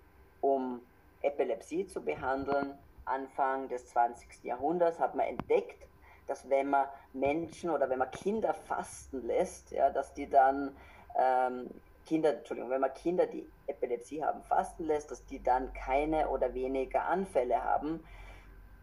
um 0.42 0.82
Epilepsie 1.22 1.86
zu 1.86 2.02
behandeln. 2.02 2.78
Anfang 3.06 3.68
des 3.70 3.88
20. 3.88 4.44
Jahrhunderts 4.44 5.00
hat 5.00 5.16
man 5.16 5.26
entdeckt, 5.26 5.88
dass 6.28 6.50
wenn 6.50 6.70
man 6.70 6.88
Menschen 7.12 7.72
oder 7.72 7.90
wenn 7.90 8.00
man 8.00 8.12
Kinder 8.12 8.54
fasten 8.54 9.26
lässt, 9.26 9.72
ja, 9.72 9.90
dass 9.90 10.14
die 10.14 10.30
dann 10.30 10.76
ähm, 11.18 11.70
Kinder, 12.06 12.38
Entschuldigung, 12.38 12.70
wenn 12.70 12.82
man 12.82 12.94
Kinder, 12.94 13.26
die 13.26 13.50
Epilepsie 13.68 14.24
haben, 14.24 14.44
fasten 14.44 14.86
lässt, 14.86 15.12
dass 15.12 15.26
die 15.26 15.42
dann 15.42 15.74
keine 15.74 16.30
oder 16.30 16.54
weniger 16.54 17.06
Anfälle 17.06 17.64
haben. 17.64 18.04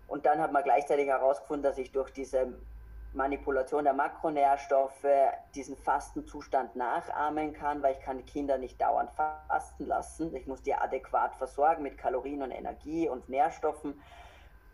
Und 0.08 0.26
dann 0.26 0.40
hat 0.40 0.52
man 0.52 0.64
gleichzeitig 0.64 1.06
herausgefunden, 1.06 1.62
dass 1.62 1.78
ich 1.78 1.92
durch 1.92 2.10
diese 2.10 2.52
Manipulation 3.16 3.84
der 3.84 3.94
Makronährstoffe 3.94 5.06
diesen 5.54 5.76
Fastenzustand 5.76 6.76
nachahmen 6.76 7.54
kann, 7.54 7.82
weil 7.82 7.94
ich 7.94 8.00
kann 8.00 8.18
die 8.18 8.24
Kinder 8.24 8.58
nicht 8.58 8.80
dauernd 8.80 9.10
fasten 9.48 9.86
lassen. 9.86 10.34
Ich 10.36 10.46
muss 10.46 10.62
die 10.62 10.74
adäquat 10.74 11.34
versorgen 11.36 11.82
mit 11.82 11.96
Kalorien 11.98 12.42
und 12.42 12.50
Energie 12.50 13.08
und 13.08 13.28
Nährstoffen. 13.28 14.00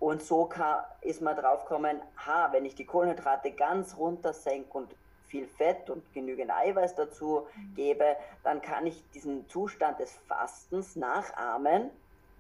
Und 0.00 0.22
so 0.22 0.46
kann, 0.46 0.83
ist 1.00 1.22
man 1.22 1.37
drauf 1.37 1.62
gekommen, 1.62 2.02
ha, 2.26 2.48
wenn 2.52 2.64
ich 2.64 2.74
die 2.74 2.85
Kohlenhydrate 2.85 3.52
ganz 3.52 3.96
runter 3.96 4.33
senke 4.33 4.76
und 4.76 4.94
viel 5.28 5.46
Fett 5.46 5.88
und 5.88 6.02
genügend 6.12 6.50
Eiweiß 6.50 6.96
dazu 6.96 7.46
gebe, 7.76 8.16
dann 8.42 8.61
kann 8.61 8.87
ich 8.87 9.02
diesen 9.14 9.48
Zustand 9.48 10.00
des 10.00 10.12
Fastens 10.28 10.96
nachahmen. 10.96 11.90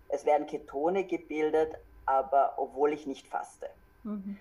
Es 0.08 0.26
werden 0.26 0.46
Ketone 0.46 1.04
gebildet, 1.04 1.76
aber 2.04 2.54
obwohl 2.56 2.92
ich 2.92 3.06
nicht 3.06 3.28
faste. 3.28 3.70
Mhm. 4.02 4.38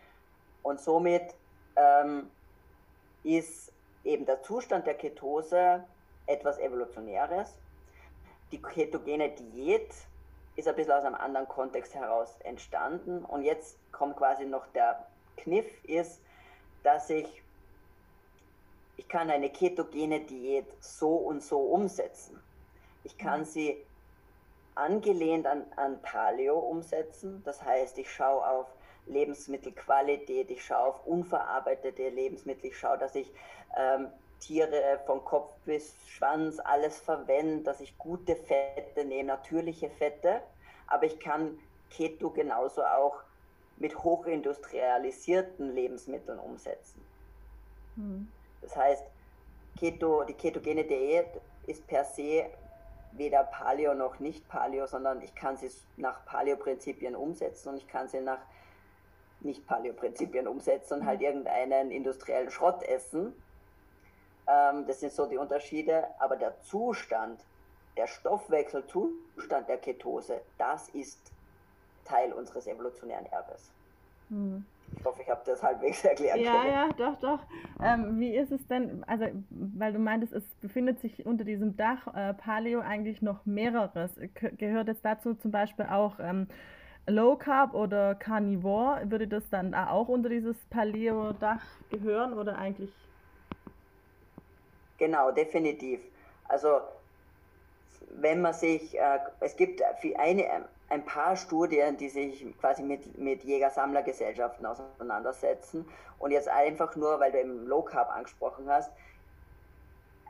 Und 0.63 0.79
somit 0.79 1.35
ähm, 1.75 2.29
ist 3.23 3.71
eben 4.03 4.25
der 4.25 4.41
Zustand 4.41 4.87
der 4.87 4.95
Ketose 4.95 5.83
etwas 6.25 6.57
Evolutionäres. 6.59 7.53
Die 8.51 8.61
ketogene 8.61 9.29
Diät 9.29 9.93
ist 10.55 10.67
ein 10.67 10.75
bisschen 10.75 10.91
aus 10.91 11.05
einem 11.05 11.15
anderen 11.15 11.47
Kontext 11.47 11.95
heraus 11.95 12.35
entstanden. 12.43 13.23
Und 13.23 13.43
jetzt 13.43 13.77
kommt 13.91 14.17
quasi 14.17 14.45
noch 14.45 14.65
der 14.67 15.05
Kniff, 15.37 15.83
ist, 15.85 16.19
dass 16.83 17.09
ich 17.09 17.41
ich 18.97 19.07
kann 19.07 19.31
eine 19.31 19.49
ketogene 19.49 20.19
Diät 20.19 20.67
so 20.79 21.15
und 21.15 21.41
so 21.41 21.59
umsetzen. 21.59 22.39
Ich 23.03 23.17
kann 23.17 23.41
mhm. 23.41 23.45
sie 23.45 23.85
angelehnt 24.75 25.47
an, 25.47 25.65
an 25.75 25.99
Paleo 26.01 26.59
umsetzen. 26.59 27.41
Das 27.43 27.63
heißt, 27.63 27.97
ich 27.97 28.11
schaue 28.11 28.45
auf 28.45 28.67
Lebensmittelqualität, 29.07 30.51
ich 30.51 30.63
schaue 30.63 30.89
auf 30.89 31.05
unverarbeitete 31.05 32.09
Lebensmittel, 32.09 32.67
ich 32.67 32.77
schaue, 32.77 32.97
dass 32.97 33.15
ich 33.15 33.31
ähm, 33.75 34.07
Tiere 34.39 34.99
von 35.05 35.23
Kopf 35.23 35.53
bis 35.65 35.95
Schwanz 36.07 36.59
alles 36.59 36.99
verwende, 36.99 37.63
dass 37.63 37.79
ich 37.79 37.97
gute 37.97 38.35
Fette 38.35 39.05
nehme, 39.05 39.27
natürliche 39.27 39.89
Fette, 39.89 40.41
aber 40.87 41.05
ich 41.05 41.19
kann 41.19 41.57
Keto 41.89 42.29
genauso 42.29 42.83
auch 42.83 43.21
mit 43.77 43.95
hochindustrialisierten 44.03 45.73
Lebensmitteln 45.73 46.39
umsetzen. 46.39 47.01
Mhm. 47.95 48.27
Das 48.61 48.75
heißt, 48.75 49.03
Keto, 49.77 50.23
die 50.23 50.33
ketogene 50.33 50.83
Diät 50.83 51.27
ist 51.67 51.85
per 51.87 52.05
se 52.05 52.45
weder 53.13 53.43
Paleo 53.43 53.93
noch 53.93 54.19
nicht 54.19 54.47
Paleo, 54.47 54.87
sondern 54.87 55.21
ich 55.21 55.35
kann 55.35 55.57
sie 55.57 55.69
nach 55.97 56.23
Paleo-Prinzipien 56.25 57.15
umsetzen 57.15 57.69
und 57.69 57.77
ich 57.77 57.87
kann 57.87 58.07
sie 58.07 58.21
nach 58.21 58.39
nicht 59.43 59.65
Paleo-Prinzipien 59.67 60.47
umsetzen 60.47 60.99
und 60.99 61.05
halt 61.05 61.19
mhm. 61.19 61.25
irgendeinen 61.25 61.91
industriellen 61.91 62.49
Schrott 62.51 62.83
essen. 62.83 63.33
Ähm, 64.47 64.85
das 64.87 64.99
sind 64.99 65.11
so 65.11 65.25
die 65.25 65.37
Unterschiede, 65.37 66.05
aber 66.19 66.35
der 66.35 66.59
Zustand, 66.61 67.43
der 67.97 68.07
Stoffwechselzustand 68.07 69.67
der 69.67 69.77
Ketose, 69.77 70.41
das 70.57 70.89
ist 70.89 71.19
Teil 72.05 72.33
unseres 72.33 72.67
evolutionären 72.67 73.25
Erbes. 73.27 73.71
Hm. 74.29 74.65
Ich 74.97 75.05
hoffe, 75.05 75.21
ich 75.21 75.29
habe 75.29 75.41
das 75.45 75.63
halbwegs 75.63 76.03
erklärt. 76.05 76.37
Ja, 76.37 76.65
ja, 76.65 76.89
doch, 76.97 77.17
doch. 77.19 77.39
Ähm, 77.81 78.19
wie 78.19 78.35
ist 78.35 78.51
es 78.51 78.65
denn, 78.67 79.03
also, 79.07 79.25
weil 79.49 79.93
du 79.93 79.99
meintest, 79.99 80.33
es 80.33 80.43
befindet 80.61 80.99
sich 80.99 81.25
unter 81.25 81.43
diesem 81.43 81.77
Dach 81.77 82.13
äh, 82.13 82.33
Paleo 82.33 82.81
eigentlich 82.81 83.21
noch 83.21 83.45
mehreres. 83.45 84.11
Gehört 84.57 84.87
jetzt 84.87 85.05
dazu 85.05 85.33
zum 85.35 85.51
Beispiel 85.51 85.85
auch 85.85 86.19
ähm, 86.19 86.47
Low 87.11 87.35
Carb 87.35 87.73
oder 87.73 88.15
Carnivore? 88.15 89.01
Würde 89.09 89.27
das 89.27 89.43
dann 89.49 89.73
auch 89.75 90.07
unter 90.07 90.29
dieses 90.29 90.57
Paleo-Dach 90.69 91.61
gehören 91.89 92.33
oder 92.33 92.57
eigentlich? 92.57 92.91
Genau, 94.97 95.31
definitiv. 95.31 95.99
Also, 96.47 96.81
wenn 98.19 98.41
man 98.41 98.53
sich, 98.53 98.97
äh, 98.97 99.19
es 99.39 99.55
gibt 99.55 99.81
eine, 100.17 100.65
ein 100.89 101.05
paar 101.05 101.35
Studien, 101.35 101.97
die 101.97 102.09
sich 102.09 102.45
quasi 102.59 102.83
mit, 102.83 103.17
mit 103.17 103.43
Jäger-Sammler-Gesellschaften 103.43 104.65
auseinandersetzen. 104.65 105.85
Und 106.19 106.31
jetzt 106.31 106.49
einfach 106.49 106.95
nur, 106.95 107.19
weil 107.19 107.31
du 107.31 107.39
eben 107.39 107.67
Low 107.67 107.81
Carb 107.81 108.09
angesprochen 108.09 108.69
hast, 108.69 108.91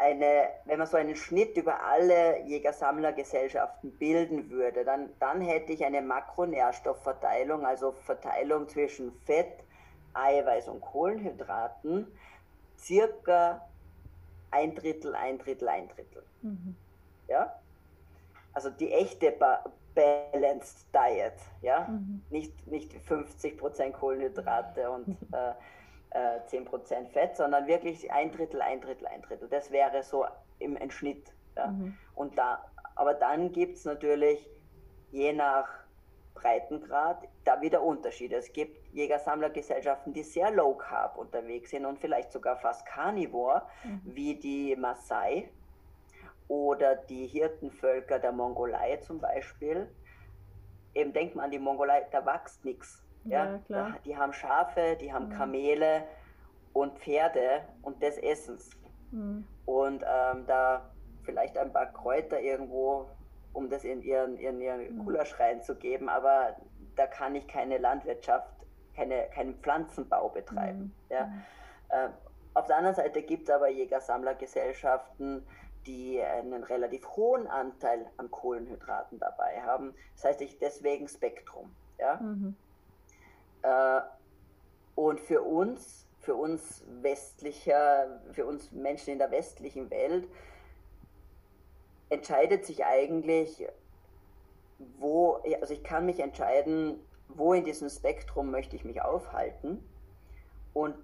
eine, 0.02 0.50
wenn 0.66 0.80
man 0.80 0.88
so 0.88 0.98
einen 0.98 1.16
Schnitt 1.16 1.56
über 1.56 1.84
alle 1.84 2.42
Jäger-Sammler-Gesellschaften 2.46 3.92
bilden 3.92 4.50
würde, 4.50 4.84
dann, 4.84 5.10
dann 5.20 5.42
hätte 5.42 5.74
ich 5.74 5.86
eine 5.86 6.02
Makronährstoffverteilung, 6.02 7.66
also 7.66 7.92
Verteilung 7.92 8.68
zwischen 8.68 9.12
Fett, 9.26 9.64
Eiweiß 10.14 10.68
und 10.68 10.82
Kohlenhydraten, 10.82 12.08
circa 12.78 13.62
ein 14.50 14.76
Drittel, 14.76 15.16
ein 15.16 15.38
Drittel, 15.38 15.70
ein 15.70 15.88
Drittel. 15.88 16.24
Mhm. 16.42 16.76
Ja? 17.28 17.56
Also 18.54 18.70
die 18.70 18.92
echte 18.92 19.32
ba 19.32 19.64
Balanced 19.94 20.86
Diet, 20.94 21.34
ja, 21.62 21.86
mhm. 21.90 22.22
nicht, 22.30 22.66
nicht 22.68 22.94
50% 23.10 23.92
Kohlenhydrate 23.92 24.90
und 24.90 25.10
äh, 25.34 25.52
äh, 26.12 26.40
10% 26.48 27.10
Fett, 27.10 27.36
sondern 27.36 27.68
wirklich 27.68 28.12
ein 28.12 28.32
Drittel, 28.32 28.62
ein 28.62 28.82
Drittel, 28.82 29.08
ein 29.08 29.22
Drittel. 29.22 29.48
Das 29.50 29.72
wäre 29.72 30.04
so 30.04 30.26
im, 30.60 30.76
im 30.78 30.92
Schnitt. 30.92 31.34
Ja. 31.56 31.68
Mhm. 31.68 31.98
Und 32.16 32.38
da, 32.38 32.64
aber 32.96 33.14
dann 33.14 33.52
gibt 33.52 33.78
es 33.78 33.86
natürlich 33.86 34.50
je 35.12 35.34
nach 35.34 35.68
Breitengrad 36.34 37.28
da 37.44 37.62
wieder 37.62 37.82
Unterschiede. 37.82 38.36
Es 38.36 38.52
gibt 38.52 38.94
Jäger-Sammler-Gesellschaften, 38.94 40.14
die 40.14 40.24
sehr 40.24 40.52
low 40.52 40.74
carb 40.76 41.18
unterwegs 41.18 41.72
sind 41.72 41.86
und 41.86 42.00
vielleicht 42.00 42.32
sogar 42.32 42.58
fast 42.58 42.86
carnivore, 42.86 43.64
mhm. 43.84 44.02
wie 44.06 44.36
die 44.36 44.76
Maasai 44.76 45.50
oder 46.48 46.96
die 46.96 47.28
Hirtenvölker 47.28 48.20
der 48.20 48.32
Mongolei 48.32 48.98
zum 48.98 49.20
Beispiel. 49.20 49.90
Eben 50.94 51.14
denkt 51.14 51.36
man 51.36 51.46
an 51.46 51.52
die 51.52 51.60
Mongolei, 51.60 52.06
da 52.12 52.26
wächst 52.26 52.66
nichts. 52.66 53.02
Ja, 53.26 53.60
ja 53.68 53.96
die 54.06 54.18
haben 54.18 54.34
Schafe, 54.34 54.98
die 55.00 55.14
haben 55.14 55.28
mhm. 55.28 55.34
Kamele 55.34 56.04
und 56.74 56.98
Pferde 57.00 57.62
und 57.82 58.02
des 58.02 58.18
Essens. 58.18 58.70
Mhm. 59.12 59.46
Und 59.66 60.04
ähm, 60.04 60.46
da 60.48 60.90
vielleicht 61.24 61.58
ein 61.58 61.72
paar 61.72 61.88
Kräuter 61.88 62.40
irgendwo, 62.40 63.10
um 63.54 63.70
das 63.70 63.84
in 63.84 64.02
ihren, 64.02 64.38
in 64.38 64.62
ihren 64.62 64.96
mhm. 64.96 65.06
Gulasch 65.06 65.40
reinzugeben, 65.40 66.10
aber 66.10 66.56
da 66.96 67.08
kann 67.08 67.36
ich 67.36 67.48
keine 67.48 67.78
Landwirtschaft, 67.78 68.48
keine, 68.96 69.28
keinen 69.34 69.56
Pflanzenbau 69.56 70.30
betreiben. 70.30 70.94
Mhm. 71.10 71.16
Ja. 71.16 71.26
Mhm. 71.26 71.44
Äh, 71.90 72.10
auf 72.54 72.68
der 72.68 72.78
anderen 72.78 72.96
Seite 72.96 73.22
gibt 73.22 73.48
es 73.48 73.56
aber 73.56 73.70
Jäger-Sammler-Gesellschaften, 73.70 75.46
die 75.86 76.22
einen 76.22 76.64
relativ 76.64 77.08
hohen 77.16 77.48
Anteil 77.48 78.06
an 78.18 78.30
Kohlenhydraten 78.30 79.20
dabei 79.20 79.62
haben. 79.62 79.94
Das 80.16 80.26
heißt, 80.26 80.42
ich 80.42 80.60
deswegen 80.60 81.08
Spektrum. 81.08 81.74
Ja? 81.98 82.18
Mhm. 82.18 82.56
Äh, 83.64 84.02
und 84.96 85.20
für 85.20 85.42
uns, 85.42 86.06
für 86.20 86.36
uns 86.36 86.84
westlicher, 87.02 88.22
für 88.34 88.46
uns 88.46 88.72
Menschen 88.72 89.14
in 89.14 89.20
der 89.20 89.32
westlichen 89.32 89.90
Welt, 89.90 90.28
entscheidet 92.10 92.66
sich 92.66 92.86
eigentlich, 92.86 93.66
wo, 95.00 95.42
also 95.62 95.74
ich 95.74 95.84
kann 95.84 96.06
mich 96.06 96.20
entscheiden, 96.20 97.00
wo 97.30 97.54
in 97.54 97.64
diesem 97.64 97.90
Spektrum 97.90 98.52
möchte 98.52 98.76
ich 98.76 98.84
mich 98.84 99.02
aufhalten. 99.02 99.84
Und 100.74 100.96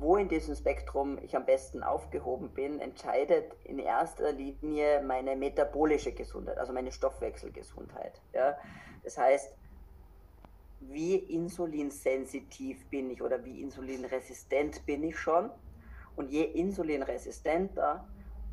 wo 0.00 0.16
in 0.16 0.28
diesem 0.28 0.54
Spektrum 0.54 1.18
ich 1.22 1.36
am 1.36 1.44
besten 1.44 1.82
aufgehoben 1.82 2.50
bin, 2.50 2.80
entscheidet 2.80 3.52
in 3.64 3.78
erster 3.78 4.32
Linie 4.32 5.02
meine 5.02 5.36
metabolische 5.36 6.12
Gesundheit, 6.12 6.56
also 6.56 6.72
meine 6.72 6.90
Stoffwechselgesundheit. 6.90 8.20
Ja? 8.32 8.56
Das 9.04 9.18
heißt, 9.18 9.54
wie 10.80 11.16
insulinsensitiv 11.16 12.86
bin 12.86 13.10
ich 13.10 13.22
oder 13.22 13.44
wie 13.44 13.60
insulinresistent 13.60 14.84
bin 14.86 15.04
ich 15.04 15.18
schon. 15.18 15.50
Und 16.16 16.30
je 16.30 16.42
insulinresistenter, 16.42 18.06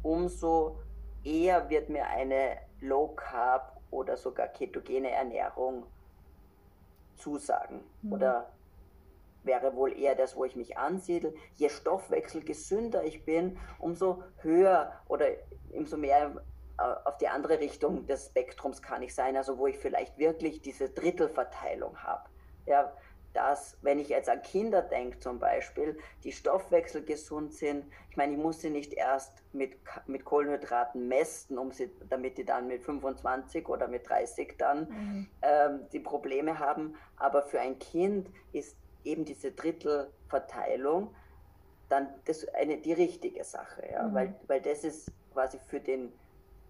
umso 0.03 0.79
eher 1.23 1.69
wird 1.69 1.89
mir 1.89 2.07
eine 2.07 2.57
Low 2.81 3.09
Carb 3.15 3.81
oder 3.91 4.17
sogar 4.17 4.47
ketogene 4.49 5.11
Ernährung 5.11 5.85
zusagen 7.15 7.81
mhm. 8.01 8.13
oder 8.13 8.51
wäre 9.43 9.75
wohl 9.75 9.97
eher 9.97 10.15
das, 10.15 10.35
wo 10.35 10.45
ich 10.45 10.55
mich 10.55 10.77
ansiedle. 10.77 11.33
Je 11.55 11.69
stoffwechselgesünder 11.69 13.03
ich 13.03 13.25
bin, 13.25 13.57
umso 13.79 14.23
höher 14.41 14.93
oder 15.07 15.27
umso 15.71 15.97
mehr 15.97 16.43
auf 16.77 17.17
die 17.17 17.27
andere 17.27 17.59
Richtung 17.59 18.05
des 18.05 18.27
Spektrums 18.27 18.81
kann 18.81 19.01
ich 19.01 19.15
sein, 19.15 19.35
also 19.35 19.57
wo 19.57 19.67
ich 19.67 19.77
vielleicht 19.77 20.17
wirklich 20.17 20.61
diese 20.61 20.89
Drittelverteilung 20.89 21.97
habe. 22.03 22.29
Ja, 22.65 22.93
dass, 23.33 23.77
wenn 23.81 23.99
ich 23.99 24.09
jetzt 24.09 24.29
an 24.29 24.41
Kinder 24.41 24.81
denke 24.81 25.19
zum 25.19 25.37
Beispiel, 25.37 25.97
die 26.23 26.31
stoffwechselgesund 26.31 27.53
sind, 27.53 27.85
ich 28.09 28.17
meine, 28.17 28.33
ich 28.33 28.39
muss 28.39 28.61
sie 28.61 28.71
nicht 28.71 28.93
erst 28.93 29.43
mit, 29.53 29.73
mit 30.07 30.25
Kohlenhydraten 30.25 31.07
mästen, 31.07 31.59
um 31.59 31.71
sie, 31.71 31.91
damit 32.09 32.39
die 32.39 32.45
dann 32.45 32.67
mit 32.67 32.83
25 32.83 33.69
oder 33.69 33.87
mit 33.87 34.09
30 34.09 34.55
dann 34.57 34.89
mhm. 34.89 35.27
ähm, 35.43 35.79
die 35.93 35.99
Probleme 35.99 36.57
haben, 36.57 36.95
aber 37.17 37.43
für 37.43 37.59
ein 37.59 37.77
Kind 37.77 38.27
ist 38.53 38.75
eben 39.03 39.23
diese 39.23 39.51
Drittelverteilung 39.51 41.13
dann 41.89 42.07
das 42.25 42.47
eine, 42.49 42.77
die 42.77 42.93
richtige 42.93 43.43
Sache, 43.43 43.87
ja? 43.91 44.03
Mhm. 44.03 44.13
weil, 44.15 44.35
weil 44.47 44.61
das 44.61 44.83
ist 44.83 45.11
quasi 45.33 45.59
für 45.67 45.79
den 45.79 46.11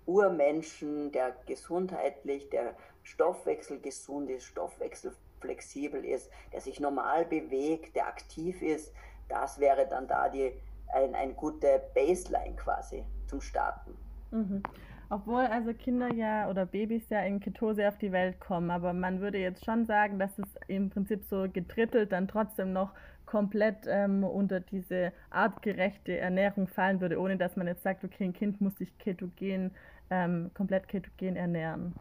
Urmenschen, 0.07 1.11
der 1.11 1.35
gesundheitlich, 1.45 2.49
der 2.49 2.75
Stoffwechsel 3.03 3.79
gesund 3.79 4.29
ist, 4.29 4.45
Stoffwechsel 4.45 5.13
flexibel 5.39 6.03
ist, 6.03 6.31
der 6.51 6.61
sich 6.61 6.79
normal 6.79 7.25
bewegt, 7.25 7.95
der 7.95 8.07
aktiv 8.07 8.61
ist, 8.61 8.93
das 9.29 9.59
wäre 9.59 9.87
dann 9.87 10.07
da 10.07 10.29
die, 10.29 10.51
ein, 10.93 11.13
ein 11.15 11.35
gute 11.35 11.81
Baseline 11.93 12.55
quasi 12.55 13.03
zum 13.27 13.41
Starten. 13.41 13.95
Mhm. 14.31 14.63
Obwohl 15.09 15.45
also 15.45 15.73
Kinder 15.73 16.13
ja 16.13 16.49
oder 16.49 16.65
Babys 16.65 17.09
ja 17.09 17.21
in 17.21 17.39
Ketose 17.39 17.87
auf 17.87 17.97
die 17.97 18.11
Welt 18.11 18.39
kommen, 18.41 18.69
aber 18.69 18.91
man 18.91 19.21
würde 19.21 19.37
jetzt 19.37 19.63
schon 19.63 19.85
sagen, 19.85 20.19
dass 20.19 20.37
es 20.37 20.47
im 20.67 20.89
Prinzip 20.89 21.23
so 21.23 21.47
getrittelt 21.51 22.11
dann 22.11 22.27
trotzdem 22.27 22.73
noch 22.73 22.93
komplett 23.25 23.85
ähm, 23.87 24.23
unter 24.23 24.59
diese 24.59 25.13
artgerechte 25.29 26.17
Ernährung 26.17 26.67
fallen 26.67 26.99
würde, 26.99 27.19
ohne 27.19 27.37
dass 27.37 27.55
man 27.55 27.67
jetzt 27.67 27.83
sagt, 27.83 28.03
okay, 28.03 28.25
ein 28.25 28.33
Kind 28.33 28.59
muss 28.59 28.75
sich 28.77 28.97
ketogen, 28.97 29.71
ähm, 30.09 30.51
komplett 30.53 30.87
ketogen 30.87 31.35
ernähren. 31.35 31.93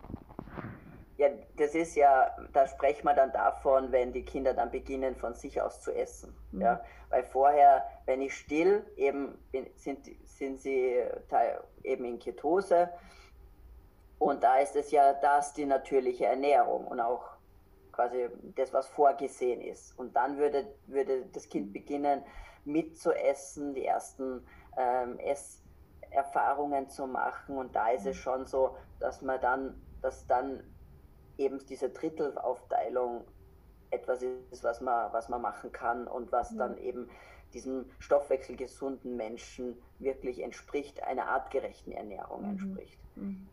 Ja, 1.18 1.28
das 1.56 1.74
ist 1.74 1.96
ja, 1.96 2.36
da 2.52 2.66
sprechen 2.66 3.04
wir 3.04 3.14
dann 3.14 3.32
davon, 3.32 3.90
wenn 3.90 4.12
die 4.12 4.22
Kinder 4.22 4.52
dann 4.52 4.70
beginnen, 4.70 5.16
von 5.16 5.34
sich 5.34 5.60
aus 5.62 5.80
zu 5.80 5.94
essen. 5.94 6.34
Mhm. 6.52 6.60
Ja? 6.60 6.84
Weil 7.08 7.24
vorher, 7.24 7.84
wenn 8.04 8.20
ich 8.20 8.34
still, 8.34 8.84
eben 8.96 9.38
bin, 9.50 9.66
sind, 9.76 10.00
sind 10.24 10.60
sie 10.60 11.02
eben 11.84 12.04
in 12.04 12.18
Ketose. 12.18 12.90
Und 14.18 14.42
da 14.42 14.58
ist 14.58 14.76
es 14.76 14.90
ja 14.90 15.14
das 15.14 15.54
die 15.54 15.64
natürliche 15.64 16.26
Ernährung 16.26 16.86
und 16.86 17.00
auch 17.00 17.36
quasi 17.92 18.28
das, 18.54 18.72
was 18.74 18.86
vorgesehen 18.88 19.62
ist. 19.62 19.98
Und 19.98 20.14
dann 20.16 20.36
würde, 20.36 20.66
würde 20.86 21.24
das 21.32 21.48
Kind 21.48 21.72
beginnen 21.72 22.22
mitzuessen, 22.66 23.74
die 23.74 23.86
ersten 23.86 24.46
ähm, 24.76 25.18
Esserfahrungen 26.16 26.88
zu 26.88 27.06
machen. 27.06 27.58
Und 27.58 27.76
da 27.76 27.90
ist 27.90 28.06
es 28.06 28.16
schon 28.16 28.46
so, 28.46 28.76
dass 29.00 29.22
man 29.22 29.40
dann, 29.40 29.80
dass 30.02 30.26
dann 30.26 30.62
eben 31.38 31.64
diese 31.66 31.90
Drittelaufteilung 31.90 33.24
etwas 33.90 34.22
ist, 34.22 34.64
was 34.64 34.80
man, 34.80 35.12
was 35.12 35.28
man 35.28 35.42
machen 35.42 35.70
kann 35.72 36.06
und 36.06 36.32
was 36.32 36.52
mhm. 36.52 36.58
dann 36.58 36.78
eben 36.78 37.08
diesem 37.52 37.86
stoffwechselgesunden 37.98 39.16
Menschen 39.16 39.76
wirklich 39.98 40.42
entspricht, 40.42 41.02
einer 41.02 41.26
artgerechten 41.26 41.92
Ernährung 41.92 42.42
mhm. 42.42 42.50
entspricht. 42.50 42.98
Mhm. 43.16 43.48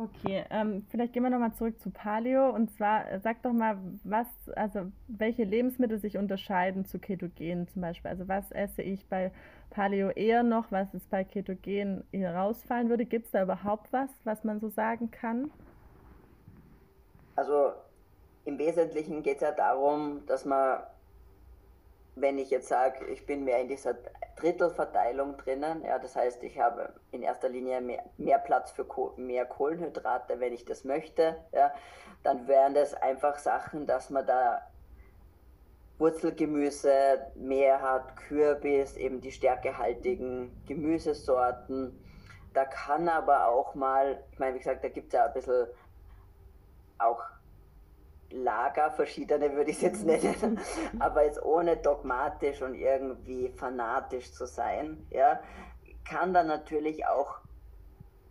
Okay, 0.00 0.46
ähm, 0.48 0.86
vielleicht 0.88 1.12
gehen 1.12 1.22
wir 1.24 1.28
nochmal 1.28 1.52
zurück 1.52 1.78
zu 1.78 1.90
Paleo 1.90 2.48
und 2.48 2.70
zwar 2.72 3.12
äh, 3.12 3.20
sag 3.20 3.42
doch 3.42 3.52
mal, 3.52 3.76
was, 4.02 4.26
also 4.56 4.90
welche 5.08 5.44
Lebensmittel 5.44 5.98
sich 5.98 6.16
unterscheiden 6.16 6.86
zu 6.86 6.98
Ketogen 6.98 7.68
zum 7.68 7.82
Beispiel. 7.82 8.10
Also 8.10 8.26
was 8.26 8.50
esse 8.50 8.80
ich 8.80 9.06
bei 9.10 9.30
Paleo 9.68 10.08
eher 10.08 10.42
noch, 10.42 10.72
was 10.72 10.94
es 10.94 11.04
bei 11.04 11.22
Ketogen 11.22 12.02
eher 12.12 12.34
rausfallen 12.34 12.88
würde? 12.88 13.04
Gibt 13.04 13.26
es 13.26 13.32
da 13.32 13.42
überhaupt 13.42 13.92
was, 13.92 14.08
was 14.24 14.42
man 14.42 14.58
so 14.58 14.70
sagen 14.70 15.10
kann? 15.10 15.50
Also 17.36 17.72
im 18.46 18.56
Wesentlichen 18.56 19.22
geht 19.22 19.36
es 19.36 19.42
ja 19.42 19.52
darum, 19.52 20.22
dass 20.26 20.46
man, 20.46 20.78
wenn 22.20 22.38
ich 22.38 22.50
jetzt 22.50 22.68
sage, 22.68 23.04
ich 23.06 23.26
bin 23.26 23.44
mehr 23.44 23.60
in 23.60 23.68
dieser 23.68 23.94
Drittelverteilung 24.36 25.36
drinnen, 25.36 25.84
ja, 25.84 25.98
das 25.98 26.16
heißt, 26.16 26.42
ich 26.42 26.58
habe 26.58 26.92
in 27.10 27.22
erster 27.22 27.48
Linie 27.48 27.80
mehr, 27.80 28.04
mehr 28.16 28.38
Platz 28.38 28.70
für 28.70 28.84
Koh 28.84 29.12
mehr 29.16 29.44
Kohlenhydrate, 29.44 30.40
wenn 30.40 30.52
ich 30.52 30.64
das 30.64 30.84
möchte, 30.84 31.36
ja, 31.52 31.72
dann 32.22 32.48
wären 32.48 32.74
das 32.74 32.94
einfach 32.94 33.38
Sachen, 33.38 33.86
dass 33.86 34.10
man 34.10 34.26
da 34.26 34.62
Wurzelgemüse 35.98 37.26
mehr 37.34 37.82
hat, 37.82 38.16
Kürbis, 38.16 38.96
eben 38.96 39.20
die 39.20 39.32
stärkehaltigen 39.32 40.50
Gemüsesorten. 40.66 42.02
Da 42.54 42.64
kann 42.64 43.08
aber 43.08 43.48
auch 43.48 43.74
mal, 43.74 44.24
ich 44.32 44.38
meine, 44.38 44.54
wie 44.54 44.58
gesagt, 44.58 44.82
da 44.82 44.88
gibt 44.88 45.08
es 45.08 45.12
ja 45.12 45.26
ein 45.26 45.32
bisschen 45.34 45.66
auch 46.98 47.22
Lager, 48.30 48.90
verschiedene 48.90 49.52
würde 49.54 49.70
ich 49.70 49.76
es 49.76 49.82
jetzt 49.82 50.04
nennen, 50.04 50.60
aber 50.98 51.24
jetzt 51.24 51.42
ohne 51.42 51.76
dogmatisch 51.76 52.62
und 52.62 52.74
irgendwie 52.74 53.48
fanatisch 53.48 54.32
zu 54.32 54.46
sein, 54.46 55.06
ja, 55.10 55.40
kann 56.04 56.32
da 56.32 56.42
natürlich 56.42 57.06
auch 57.06 57.40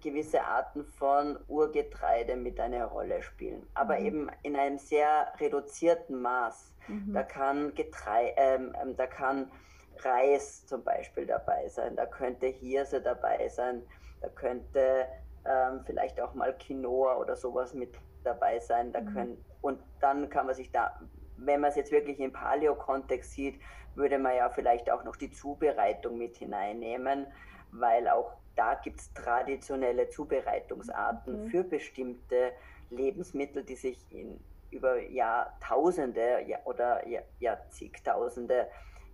gewisse 0.02 0.42
Arten 0.44 0.86
von 0.86 1.38
Urgetreide 1.48 2.36
mit 2.36 2.60
einer 2.60 2.86
Rolle 2.86 3.22
spielen, 3.22 3.68
aber 3.74 4.00
mhm. 4.00 4.06
eben 4.06 4.32
in 4.44 4.56
einem 4.56 4.78
sehr 4.78 5.28
reduzierten 5.40 6.22
Maß. 6.22 6.74
Mhm. 6.88 7.14
Da 7.14 7.24
kann 7.24 7.76
Getrei 7.76 8.34
ähm, 8.38 8.74
ähm, 8.82 8.96
da 8.96 9.08
kann 9.08 9.52
Reis 9.98 10.66
zum 10.66 10.84
Beispiel 10.84 11.26
dabei 11.26 11.68
sein, 11.68 11.96
da 11.96 12.06
könnte 12.06 12.48
Hirse 12.48 13.02
dabei 13.02 13.50
sein, 13.50 13.84
da 14.22 14.30
könnte 14.30 15.08
ähm, 15.46 15.82
vielleicht 15.86 16.22
auch 16.22 16.34
mal 16.34 16.58
Quinoa 16.58 17.18
oder 17.18 17.36
sowas 17.36 17.74
mit 17.74 17.94
dabei 18.24 18.60
sein. 18.60 18.92
Da 18.92 19.02
mhm. 19.02 19.14
können, 19.14 19.46
und 19.62 19.80
dann 20.00 20.30
kann 20.30 20.46
man 20.46 20.56
sich 20.56 20.72
da, 20.72 21.00
wenn 21.38 21.62
man 21.62 21.70
es 21.70 21.76
jetzt 21.76 21.92
wirklich 21.92 22.20
im 22.20 22.32
Paleo-Kontext 22.32 23.32
sieht, 23.32 23.60
würde 23.96 24.18
man 24.18 24.36
ja 24.36 24.50
vielleicht 24.50 24.92
auch 24.92 25.04
noch 25.04 25.16
die 25.16 25.32
Zubereitung 25.32 26.18
mit 26.18 26.38
hineinnehmen, 26.38 27.28
weil 27.72 28.08
auch 28.08 28.32
da 28.56 28.76
gibt 28.76 29.00
es 29.00 29.14
traditionelle 29.14 30.10
Zubereitungsarten 30.10 31.46
mhm. 31.46 31.50
für 31.50 31.64
bestimmte 31.64 32.52
Lebensmittel, 32.90 33.64
die 33.64 33.76
sich 33.76 34.06
in, 34.12 34.40
über 34.72 35.02
Jahrtausende 35.02 36.46
oder 36.66 37.02
Jahrzehntausende 37.40 38.68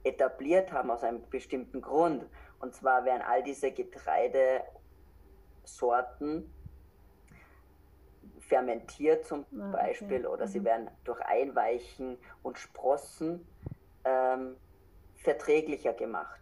etabliert 0.03 0.71
haben 0.71 0.91
aus 0.91 1.03
einem 1.03 1.27
bestimmten 1.29 1.81
Grund. 1.81 2.25
Und 2.59 2.73
zwar 2.73 3.05
werden 3.05 3.21
all 3.21 3.43
diese 3.43 3.71
Getreidesorten 3.71 6.51
fermentiert 8.47 9.25
zum 9.25 9.45
ah, 9.59 9.71
Beispiel 9.71 10.25
oder 10.25 10.45
mhm. 10.45 10.49
sie 10.49 10.63
werden 10.63 10.89
durch 11.03 11.19
Einweichen 11.21 12.17
und 12.43 12.57
Sprossen 12.57 13.47
ähm, 14.03 14.55
verträglicher 15.15 15.93
gemacht. 15.93 16.39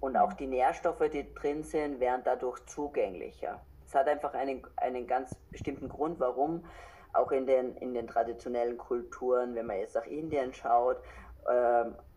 Und 0.00 0.16
auch 0.16 0.32
die 0.32 0.46
Nährstoffe, 0.46 1.10
die 1.12 1.34
drin 1.34 1.62
sind, 1.62 2.00
werden 2.00 2.22
dadurch 2.24 2.64
zugänglicher. 2.66 3.60
Es 3.86 3.94
hat 3.94 4.08
einfach 4.08 4.32
einen, 4.34 4.62
einen 4.76 5.06
ganz 5.06 5.34
bestimmten 5.50 5.88
Grund, 5.88 6.20
warum 6.20 6.64
auch 7.12 7.32
in 7.32 7.46
den, 7.46 7.76
in 7.76 7.92
den 7.92 8.06
traditionellen 8.06 8.78
Kulturen, 8.78 9.54
wenn 9.54 9.66
man 9.66 9.78
jetzt 9.78 9.96
nach 9.96 10.06
Indien 10.06 10.54
schaut, 10.54 10.98
ähm, 11.50 11.88
äh, 11.88 12.09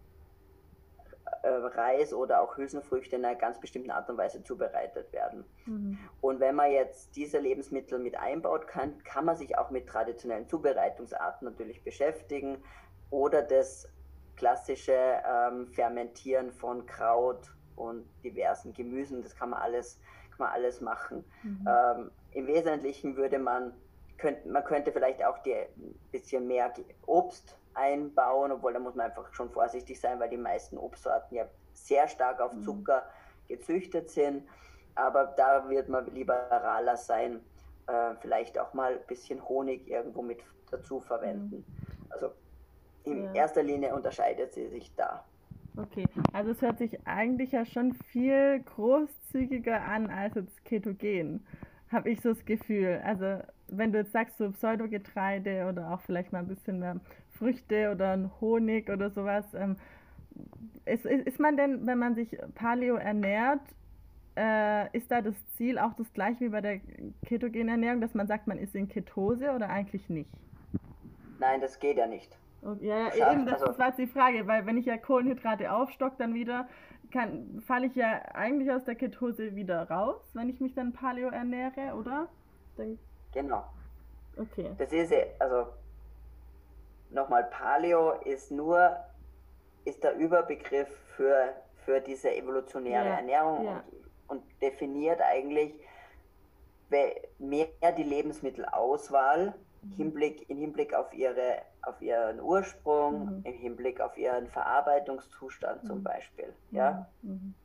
Reis 1.50 2.14
oder 2.14 2.42
auch 2.42 2.58
Hülsenfrüchte 2.58 3.18
in 3.18 3.26
einer 3.26 3.36
ganz 3.36 3.60
bestimmten 3.60 3.92
Art 3.92 4.10
und 4.10 4.18
Weise 4.18 4.44
zubereitet 4.44 5.12
werden. 5.12 5.44
Mhm. 5.66 5.98
Und 6.22 6.40
wenn 6.40 6.56
man 6.56 6.72
jetzt 6.72 7.16
diese 7.16 7.40
Lebensmittel 7.40 8.00
mit 8.00 8.18
einbaut, 8.18 8.68
kann, 8.68 9.04
kann 9.04 9.26
man 9.26 9.36
sich 9.36 9.58
auch 9.58 9.70
mit 9.70 9.88
traditionellen 9.88 10.48
Zubereitungsarten 10.48 11.46
natürlich 11.46 11.84
beschäftigen 11.84 12.64
oder 13.10 13.42
das 13.42 13.88
klassische 14.36 14.94
ähm, 14.94 15.68
Fermentieren 15.68 16.52
von 16.52 16.86
Kraut 16.86 17.54
und 17.76 18.06
diversen 18.24 18.74
Gemüsen, 18.74 19.22
das 19.22 19.36
kann 19.36 19.50
man 19.50 19.62
alles, 19.62 20.00
kann 20.30 20.48
man 20.48 20.50
alles 20.50 20.82
machen. 20.82 21.24
Mhm. 21.44 21.68
Ähm, 21.68 22.12
Im 22.32 22.48
Wesentlichen 22.48 23.16
würde 23.18 23.38
man, 23.38 23.74
könnt, 24.18 24.46
man 24.46 24.64
könnte 24.64 24.92
vielleicht 24.92 25.24
auch 25.24 25.38
ein 25.46 25.96
bisschen 26.12 26.48
mehr 26.48 26.74
Obst 27.06 27.58
einbauen, 27.76 28.52
obwohl 28.52 28.74
da 28.74 28.80
muss 28.80 28.96
man 28.96 29.08
einfach 29.08 29.34
schon 29.34 29.50
vorsichtig 29.50 30.00
sein, 30.00 30.20
weil 30.20 30.30
die 30.30 30.38
meisten 30.38 30.78
Obstsorten 30.78 31.36
ja 31.36 31.46
sehr 31.74 32.08
stark 32.08 32.40
auf 32.40 32.54
mhm. 32.54 32.64
Zucker 32.64 33.04
gezüchtet 33.48 34.10
sind. 34.10 34.48
Aber 34.96 35.34
da 35.38 35.68
wird 35.70 35.90
man 35.90 36.06
liberaler 36.14 36.98
sein, 36.98 37.40
äh, 37.88 38.16
vielleicht 38.22 38.60
auch 38.60 38.74
mal 38.74 38.94
ein 38.94 39.08
bisschen 39.08 39.48
Honig 39.48 39.88
irgendwo 39.88 40.22
mit 40.22 40.40
dazu 40.70 41.00
verwenden. 41.00 41.66
Mhm. 41.68 42.12
Also 42.12 42.32
in 43.04 43.24
ja. 43.26 43.34
erster 43.34 43.64
Linie 43.64 43.94
unterscheidet 43.94 44.54
sie 44.54 44.68
sich 44.68 44.94
da. 44.96 45.24
Okay, 45.76 46.06
also 46.34 46.52
es 46.52 46.62
hört 46.62 46.78
sich 46.78 47.08
eigentlich 47.08 47.52
ja 47.52 47.66
schon 47.66 47.94
viel 47.94 48.62
großzügiger 48.76 49.82
an 49.82 50.10
als 50.12 50.36
jetzt 50.36 50.64
Ketogen, 50.66 51.46
habe 51.92 52.12
ich 52.12 52.22
so 52.22 52.30
das 52.30 52.46
Gefühl. 52.46 53.02
Also 53.04 53.40
wenn 53.68 53.92
du 53.92 54.00
jetzt 54.00 54.12
sagst, 54.12 54.38
so 54.38 54.52
Pseudogetreide 54.52 55.66
oder 55.68 55.92
auch 55.92 56.02
vielleicht 56.02 56.32
mal 56.32 56.40
ein 56.40 56.48
bisschen 56.48 56.80
mehr 56.80 57.00
Früchte 57.44 57.92
oder 57.92 58.12
ein 58.12 58.32
Honig 58.40 58.90
oder 58.90 59.10
sowas. 59.10 59.46
Ähm, 59.54 59.76
ist, 60.86 61.06
ist 61.06 61.40
man 61.40 61.58
denn, 61.58 61.86
wenn 61.86 62.00
man 62.00 62.16
sich 62.16 62.38
Paleo 62.56 62.96
ernährt, 62.96 63.62
äh, 64.38 64.96
ist 64.96 65.12
da 65.12 65.22
das 65.22 65.36
Ziel 65.58 65.78
auch 65.78 65.94
das 65.94 66.12
gleiche 66.14 66.40
wie 66.46 66.50
bei 66.50 66.62
der 66.62 66.80
ketogenen 67.26 67.68
Ernährung, 67.70 68.02
dass 68.02 68.14
man 68.14 68.28
sagt, 68.28 68.48
man 68.48 68.58
ist 68.58 68.76
in 68.76 68.88
Ketose 68.88 69.52
oder 69.52 69.70
eigentlich 69.70 70.10
nicht? 70.10 70.30
Nein, 71.40 71.60
das 71.62 71.80
geht 71.80 71.98
ja 71.98 72.08
nicht. 72.08 72.36
Okay, 72.62 72.88
ja, 72.88 73.14
ja, 73.14 73.34
eben, 73.34 73.46
das, 73.46 73.56
also, 73.56 73.66
das 73.68 73.80
war 73.80 73.88
jetzt 73.88 74.00
die 74.00 74.08
Frage, 74.08 74.48
weil 74.48 74.66
wenn 74.66 74.78
ich 74.78 74.86
ja 74.86 74.98
Kohlenhydrate 74.98 75.72
aufstock, 75.72 76.18
dann 76.18 76.34
wieder 76.34 76.68
falle 77.68 77.88
ich 77.88 77.96
ja 77.96 78.24
eigentlich 78.34 78.72
aus 78.72 78.86
der 78.86 78.96
Ketose 78.96 79.56
wieder 79.56 79.88
raus, 79.88 80.32
wenn 80.34 80.50
ich 80.50 80.60
mich 80.60 80.74
dann 80.74 80.94
Paleo 80.94 81.30
ernähre, 81.30 81.94
oder? 81.96 82.28
Dann, 82.76 82.98
genau. 83.32 83.64
Okay. 84.36 84.72
Das 84.80 84.92
ist 84.92 85.14
also 85.40 85.68
nochmal, 87.14 87.46
Paleo 87.46 88.12
ist 88.22 88.52
nur, 88.52 88.96
ist 89.86 90.04
der 90.04 90.16
Überbegriff 90.16 90.90
für, 91.16 91.54
für 91.86 92.02
diese 92.02 92.36
evolutionäre 92.36 93.06
ja, 93.06 93.16
Ernährung 93.16 93.66
ja. 93.66 93.84
Und, 94.28 94.40
und, 94.40 94.62
definiert 94.62 95.22
eigentlich 95.22 95.74
mehr 97.40 97.68
die 97.98 98.04
Lebensmittelauswahl 98.04 99.56
mhm. 99.82 99.96
Hinblick, 99.96 100.50
im 100.50 100.58
Hinblick 100.58 100.94
auf, 100.94 101.14
ihre, 101.14 101.62
auf 101.82 102.02
ihren 102.02 102.40
Ursprung, 102.40 103.26
mhm. 103.26 103.42
im 103.46 103.54
Hinblick 103.54 104.00
auf 104.00 104.18
ihren 104.18 104.48
Verarbeitungszustand 104.48 105.84
mhm. 105.84 105.88
zum 105.88 106.04
Beispiel. 106.04 106.54
Ja? 106.72 107.08
Mhm. 107.22 107.56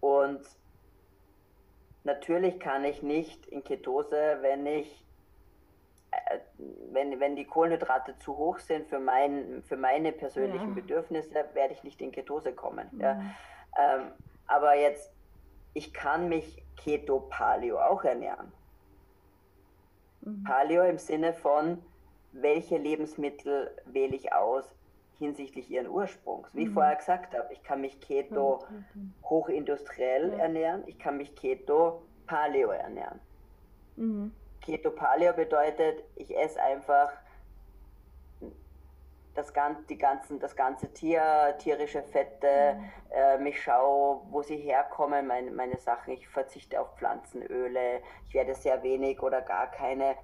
Und 0.00 0.40
natürlich 2.04 2.60
kann 2.60 2.84
ich 2.84 3.02
nicht 3.02 3.46
in 3.46 3.62
Ketose, 3.64 4.38
wenn 4.40 4.66
ich 4.66 5.03
wenn, 6.92 7.20
wenn 7.20 7.36
die 7.36 7.44
Kohlenhydrate 7.44 8.16
zu 8.18 8.36
hoch 8.36 8.58
sind 8.58 8.88
für, 8.88 8.98
mein, 8.98 9.62
für 9.62 9.76
meine 9.76 10.12
persönlichen 10.12 10.68
ja. 10.68 10.74
Bedürfnisse, 10.74 11.44
werde 11.54 11.74
ich 11.74 11.84
nicht 11.84 12.00
in 12.00 12.12
Ketose 12.12 12.52
kommen. 12.52 12.88
Mhm. 12.92 13.00
Ja. 13.00 13.20
Ähm, 13.78 14.12
aber 14.46 14.76
jetzt, 14.76 15.12
ich 15.72 15.92
kann 15.92 16.28
mich 16.28 16.62
Keto-Paleo 16.76 17.78
auch 17.78 18.04
ernähren. 18.04 18.52
Mhm. 20.20 20.44
Paleo 20.44 20.84
im 20.84 20.98
Sinne 20.98 21.32
von, 21.32 21.82
welche 22.32 22.78
Lebensmittel 22.78 23.70
wähle 23.86 24.16
ich 24.16 24.32
aus 24.32 24.64
hinsichtlich 25.18 25.70
ihren 25.70 25.88
Ursprungs. 25.88 26.48
Wie 26.52 26.62
mhm. 26.62 26.68
ich 26.68 26.74
vorher 26.74 26.96
gesagt 26.96 27.36
habe, 27.36 27.52
ich 27.52 27.62
kann 27.62 27.80
mich 27.80 28.00
Keto 28.00 28.64
hochindustriell 29.24 30.30
ja. 30.32 30.38
ernähren, 30.38 30.82
ich 30.86 30.98
kann 30.98 31.16
mich 31.16 31.34
Keto 31.36 32.02
Paleo 32.26 32.70
ernähren. 32.70 33.20
Mhm. 33.96 34.32
Keto 34.64 34.90
Paleo 34.90 35.34
bedeutet, 35.34 36.02
ich 36.16 36.34
esse 36.34 36.60
einfach 36.62 37.12
das, 39.34 39.52
die 39.90 39.98
ganzen, 39.98 40.40
das 40.40 40.56
ganze 40.56 40.90
Tier, 40.92 41.54
tierische 41.58 42.02
Fette, 42.02 42.76
mhm. 42.76 43.44
äh, 43.44 43.48
ich 43.48 43.62
schaue, 43.62 44.22
wo 44.30 44.42
sie 44.42 44.56
herkommen, 44.56 45.26
meine, 45.26 45.50
meine 45.50 45.76
Sachen, 45.78 46.14
ich 46.14 46.26
verzichte 46.28 46.80
auf 46.80 46.96
Pflanzenöle, 46.96 48.00
ich 48.26 48.34
werde 48.34 48.54
sehr 48.54 48.82
wenig 48.82 49.22
oder 49.22 49.42
gar 49.42 49.70
keine 49.70 50.16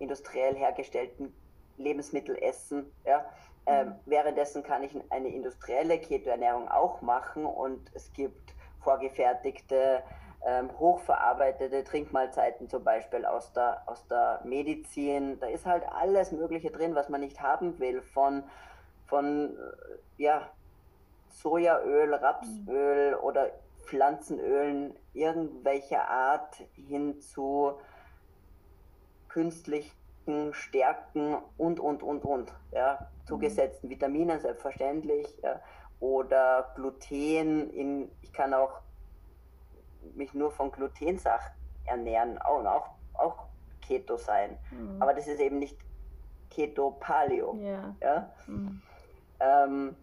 industriell 0.00 0.56
hergestellten 0.56 1.32
Lebensmittel 1.76 2.36
essen. 2.42 2.90
Ja? 3.04 3.24
Ähm, 3.66 3.88
mhm. 3.88 3.94
währenddessen 4.06 4.64
kann 4.64 4.82
ich 4.82 4.92
eine 5.10 5.28
industrielle 5.28 5.98
Keto-Ernährung 6.00 6.68
auch 6.68 7.00
machen 7.00 7.44
und 7.44 7.90
es 7.94 8.12
gibt 8.12 8.54
vorgefertigte, 8.82 10.02
ähm, 10.44 10.70
hochverarbeitete 10.78 11.84
Trinkmahlzeiten 11.84 12.68
zum 12.68 12.84
Beispiel 12.84 13.24
aus 13.24 13.52
der, 13.52 13.82
aus 13.86 14.06
der 14.08 14.40
Medizin. 14.44 15.38
Da 15.40 15.46
ist 15.46 15.66
halt 15.66 15.84
alles 15.88 16.32
Mögliche 16.32 16.70
drin, 16.70 16.94
was 16.94 17.08
man 17.08 17.20
nicht 17.20 17.40
haben 17.40 17.78
will, 17.78 18.02
von, 18.02 18.44
von 19.06 19.56
ja, 20.18 20.50
Sojaöl, 21.30 22.14
Rapsöl 22.14 23.12
mhm. 23.12 23.24
oder 23.24 23.50
Pflanzenölen 23.84 24.94
irgendwelcher 25.12 26.08
Art 26.08 26.56
hin 26.74 27.20
zu 27.20 27.78
künstlichen 29.28 29.92
Stärken 30.52 31.36
und, 31.56 31.80
und, 31.80 32.02
und, 32.02 32.24
und. 32.24 32.52
Ja, 32.72 33.10
zugesetzten 33.26 33.90
Vitaminen 33.90 34.40
selbstverständlich. 34.40 35.26
Ja, 35.42 35.60
oder 36.00 36.72
Gluten 36.74 37.70
in, 37.70 38.10
ich 38.22 38.32
kann 38.32 38.54
auch 38.54 38.80
mich 40.14 40.34
nur 40.34 40.50
von 40.50 40.70
Glutensachen 40.70 41.52
ernähren 41.84 42.38
auch, 42.38 42.64
auch, 42.64 42.90
auch 43.14 43.46
Keto 43.80 44.16
sein. 44.16 44.58
Mhm. 44.70 45.00
Aber 45.00 45.14
das 45.14 45.26
ist 45.26 45.40
eben 45.40 45.58
nicht 45.58 45.76
Keto-Paleo. 46.50 47.54
Yeah. 47.54 47.96
Ja? 48.00 48.30
Mhm. 48.46 48.82
Ähm, 49.40 49.96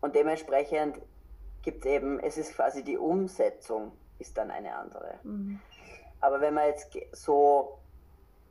und 0.00 0.14
dementsprechend 0.14 0.98
gibt 1.62 1.84
es 1.84 1.92
eben, 1.92 2.20
es 2.20 2.38
ist 2.38 2.54
quasi 2.54 2.82
die 2.82 2.96
Umsetzung 2.96 3.92
ist 4.18 4.36
dann 4.36 4.50
eine 4.50 4.74
andere. 4.74 5.18
Mhm. 5.22 5.60
Aber 6.20 6.40
wenn 6.40 6.54
man 6.54 6.66
jetzt 6.66 6.96
so, 7.12 7.78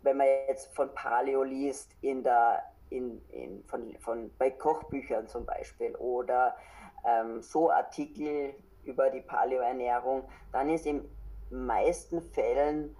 wenn 0.01 0.17
man 0.17 0.27
jetzt 0.47 0.73
von 0.73 0.93
Paleo 0.93 1.43
liest 1.43 1.91
in 2.01 2.23
der, 2.23 2.63
in, 2.89 3.21
in, 3.29 3.63
von, 3.65 3.95
von, 3.99 4.31
bei 4.37 4.49
Kochbüchern 4.49 5.27
zum 5.27 5.45
Beispiel 5.45 5.95
oder 5.95 6.55
ähm, 7.05 7.41
so 7.41 7.71
Artikel 7.71 8.55
über 8.89 9.09
die 9.09 9.21
Paleo-Ernährung, 9.21 10.23
dann 10.51 10.69
ist 10.69 10.85
in 10.85 11.07
meisten 11.51 12.21
Fällen 12.21 12.95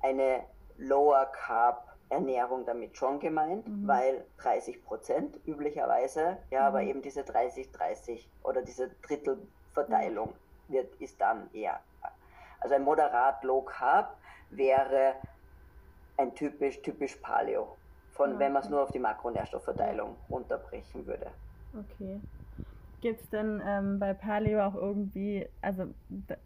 eine 0.00 0.44
Lower 0.78 1.26
Carb 1.26 1.94
Ernährung 2.10 2.64
damit 2.64 2.96
schon 2.96 3.18
gemeint, 3.18 3.66
mhm. 3.66 3.88
weil 3.88 4.24
30 4.38 4.84
Prozent 4.84 5.40
üblicherweise, 5.46 6.38
ja, 6.50 6.60
mhm. 6.60 6.66
aber 6.66 6.82
eben 6.82 7.02
diese 7.02 7.22
30-30 7.22 8.20
oder 8.42 8.62
diese 8.62 8.90
Drittelverteilung 9.02 10.28
mhm. 10.68 10.72
wird, 10.72 10.94
ist 11.00 11.20
dann 11.20 11.52
eher. 11.52 11.80
Also 12.60 12.76
ein 12.76 12.82
moderat 12.82 13.42
Low 13.42 13.62
Carb 13.62 14.16
wäre 14.50 15.14
ein 16.16 16.34
typisch, 16.34 16.80
typisch 16.82 17.16
Paleo, 17.16 17.76
von, 18.12 18.34
ja, 18.34 18.38
wenn 18.38 18.52
man 18.52 18.62
es 18.62 18.68
nur 18.68 18.82
auf 18.82 18.90
die 18.90 19.00
Makronährstoffverteilung 19.00 20.16
runterbrechen 20.30 21.06
würde. 21.06 21.30
Okay. 21.76 22.20
Gibt 23.04 23.20
es 23.20 23.28
denn 23.28 23.60
ähm, 23.66 23.98
bei 23.98 24.14
Paleo 24.14 24.64
auch 24.64 24.74
irgendwie, 24.74 25.46
also, 25.60 25.84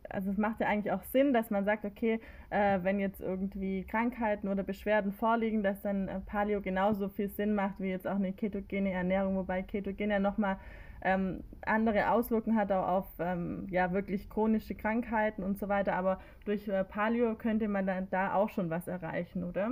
also 0.08 0.32
es 0.32 0.38
macht 0.38 0.58
ja 0.58 0.66
eigentlich 0.66 0.92
auch 0.92 1.04
Sinn, 1.04 1.32
dass 1.32 1.50
man 1.50 1.64
sagt, 1.64 1.84
okay, 1.84 2.20
äh, 2.50 2.80
wenn 2.82 2.98
jetzt 2.98 3.20
irgendwie 3.20 3.84
Krankheiten 3.84 4.48
oder 4.48 4.64
Beschwerden 4.64 5.12
vorliegen, 5.12 5.62
dass 5.62 5.82
dann 5.82 6.08
äh, 6.08 6.18
Paleo 6.18 6.60
genauso 6.60 7.10
viel 7.10 7.28
Sinn 7.28 7.54
macht 7.54 7.78
wie 7.78 7.90
jetzt 7.90 8.08
auch 8.08 8.16
eine 8.16 8.32
ketogene 8.32 8.90
Ernährung, 8.90 9.36
wobei 9.36 9.62
Ketogen 9.62 10.10
ja 10.10 10.18
nochmal 10.18 10.56
ähm, 11.00 11.44
andere 11.64 12.10
Auswirkungen 12.10 12.56
hat 12.56 12.72
auch 12.72 12.88
auf 12.88 13.06
ähm, 13.20 13.68
ja 13.70 13.92
wirklich 13.92 14.28
chronische 14.28 14.74
Krankheiten 14.74 15.44
und 15.44 15.60
so 15.60 15.68
weiter, 15.68 15.94
aber 15.94 16.18
durch 16.44 16.66
äh, 16.66 16.82
Paleo 16.82 17.36
könnte 17.36 17.68
man 17.68 17.86
dann 17.86 18.10
da 18.10 18.34
auch 18.34 18.48
schon 18.48 18.68
was 18.68 18.88
erreichen, 18.88 19.44
oder? 19.44 19.70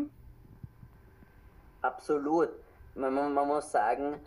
Absolut. 1.82 2.50
Man, 2.94 3.12
man 3.12 3.48
muss 3.48 3.72
sagen, 3.72 4.20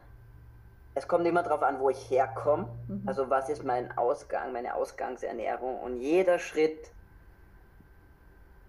es 0.95 1.08
kommt 1.08 1.25
immer 1.25 1.43
darauf 1.43 1.62
an, 1.63 1.80
wo 1.80 1.89
ich 1.89 2.10
herkomme. 2.10 2.67
Mhm. 2.88 3.04
Also 3.06 3.30
was 3.30 3.49
ist 3.49 3.63
mein 3.63 3.95
Ausgang, 3.97 4.52
meine 4.52 4.75
Ausgangsernährung. 4.75 5.80
Und 5.80 5.97
jeder 5.97 6.39
Schritt, 6.39 6.91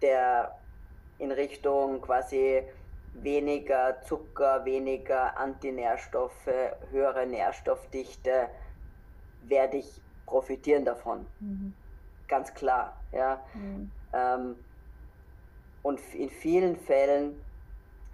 der 0.02 0.54
in 1.18 1.33
Richtung 1.33 2.00
quasi 2.00 2.62
weniger 3.14 4.00
Zucker, 4.02 4.64
weniger 4.64 5.37
Antinährstoffe, 5.37 6.50
höhere 6.90 7.26
Nährstoffdichte, 7.26 8.48
werde 9.42 9.78
ich 9.78 10.00
profitieren 10.26 10.85
davon. 10.85 11.26
Mhm. 11.40 11.74
Ganz 12.28 12.54
klar. 12.54 12.96
Ja. 13.12 13.40
Mhm. 13.54 13.90
Ähm, 14.12 14.56
und 15.83 16.00
in 16.14 16.30
vielen 16.30 16.76
Fällen, 16.76 17.40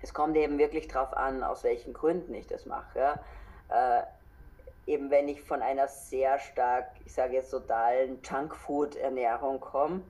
es 0.00 0.14
kommt 0.14 0.36
eben 0.36 0.56
wirklich 0.58 0.88
darauf 0.88 1.14
an, 1.14 1.42
aus 1.42 1.64
welchen 1.64 1.92
Gründen 1.92 2.32
ich 2.34 2.46
das 2.46 2.64
mache. 2.64 2.98
Ja 2.98 3.20
äh, 3.68 4.02
eben 4.86 5.10
wenn 5.10 5.28
ich 5.28 5.42
von 5.42 5.62
einer 5.62 5.88
sehr 5.88 6.38
stark, 6.38 6.86
ich 7.04 7.12
sage 7.12 7.34
jetzt 7.34 7.50
totalen 7.50 8.20
Junkfood-Ernährung 8.22 9.60
komme, 9.60 10.02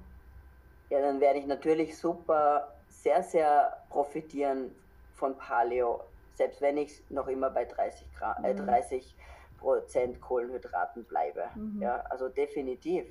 ja, 0.91 1.01
dann 1.01 1.21
werde 1.21 1.39
ich 1.39 1.47
natürlich 1.47 1.97
super, 1.97 2.73
sehr, 2.89 3.23
sehr 3.23 3.77
profitieren 3.91 4.71
von 5.15 5.37
Paleo, 5.37 6.03
selbst 6.35 6.61
wenn 6.61 6.77
ich 6.77 7.03
noch 7.09 7.29
immer 7.29 7.51
bei 7.51 7.65
30, 7.65 8.07
Gra 8.19 8.37
äh, 8.43 8.55
30 8.55 9.15
mhm. 9.17 9.59
Prozent 9.59 10.21
Kohlenhydraten 10.21 11.05
bleibe. 11.05 11.45
Mhm. 11.55 11.83
Ja, 11.83 12.05
also 12.11 12.29
definitiv. 12.29 13.07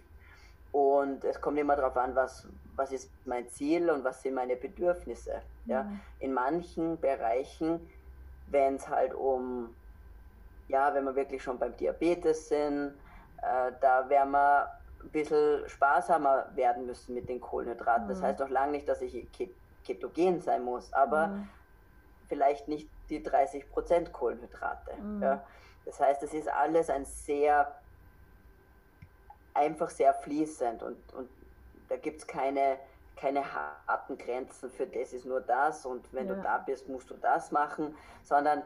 Und 0.71 1.23
es 1.23 1.39
kommt 1.41 1.57
immer 1.57 1.75
darauf 1.75 1.97
an, 1.97 2.15
was, 2.15 2.47
was 2.75 2.91
ist 2.91 3.09
mein 3.25 3.47
Ziel 3.49 3.89
und 3.89 4.03
was 4.03 4.21
sind 4.21 4.35
meine 4.35 4.55
Bedürfnisse. 4.55 5.41
Mhm. 5.65 5.71
Ja. 5.71 5.91
In 6.19 6.33
manchen 6.33 6.99
Bereichen, 6.99 7.79
wenn 8.47 8.75
es 8.75 8.87
halt 8.87 9.13
um 9.13 9.73
ja, 10.67 10.93
wenn 10.93 11.03
wir 11.03 11.15
wirklich 11.15 11.43
schon 11.43 11.59
beim 11.59 11.75
Diabetes 11.77 12.49
sind, 12.49 12.93
äh, 13.41 13.71
da 13.81 14.09
werden 14.09 14.31
wir 14.31 14.71
ein 15.03 15.09
bisschen 15.09 15.67
sparsamer 15.69 16.47
werden 16.55 16.85
müssen 16.85 17.13
mit 17.13 17.29
den 17.29 17.39
Kohlenhydraten. 17.39 18.05
Mhm. 18.05 18.09
Das 18.09 18.21
heißt 18.21 18.39
noch 18.39 18.49
lange 18.49 18.71
nicht, 18.71 18.89
dass 18.89 19.01
ich 19.01 19.27
ketogen 19.85 20.41
sein 20.41 20.63
muss, 20.63 20.91
aber 20.93 21.27
mhm. 21.27 21.47
vielleicht 22.27 22.67
nicht 22.67 22.89
die 23.09 23.23
30% 23.23 24.11
Kohlenhydrate. 24.11 24.95
Mhm. 24.95 25.21
Ja. 25.21 25.43
Das 25.85 25.99
heißt, 25.99 26.23
es 26.23 26.33
ist 26.33 26.49
alles 26.49 26.89
ein 26.89 27.05
sehr, 27.05 27.71
einfach 29.53 29.89
sehr 29.89 30.13
fließend 30.13 30.81
und, 30.81 30.97
und 31.13 31.29
da 31.87 31.97
gibt 31.97 32.21
es 32.21 32.27
keine, 32.27 32.77
keine 33.15 33.43
harten 33.53 34.17
Grenzen 34.17 34.71
für 34.71 34.87
das 34.87 35.13
ist 35.13 35.25
nur 35.25 35.41
das 35.41 35.85
und 35.85 36.11
wenn 36.11 36.27
ja. 36.27 36.33
du 36.33 36.41
da 36.41 36.57
bist, 36.57 36.89
musst 36.89 37.11
du 37.11 37.13
das 37.15 37.51
machen, 37.51 37.95
sondern 38.23 38.63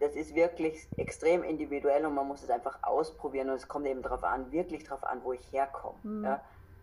das 0.00 0.14
ist 0.14 0.34
wirklich 0.34 0.86
extrem 0.96 1.42
individuell 1.42 2.04
und 2.04 2.14
man 2.14 2.28
muss 2.28 2.42
es 2.42 2.50
einfach 2.50 2.78
ausprobieren 2.82 3.48
und 3.50 3.56
es 3.56 3.66
kommt 3.66 3.86
eben 3.86 4.02
darauf 4.02 4.24
an, 4.24 4.50
wirklich 4.52 4.84
darauf 4.84 5.04
an, 5.04 5.20
wo 5.24 5.32
ich 5.32 5.52
herkomme. 5.52 5.98
Mhm. 6.02 6.24
Ja? 6.24 6.40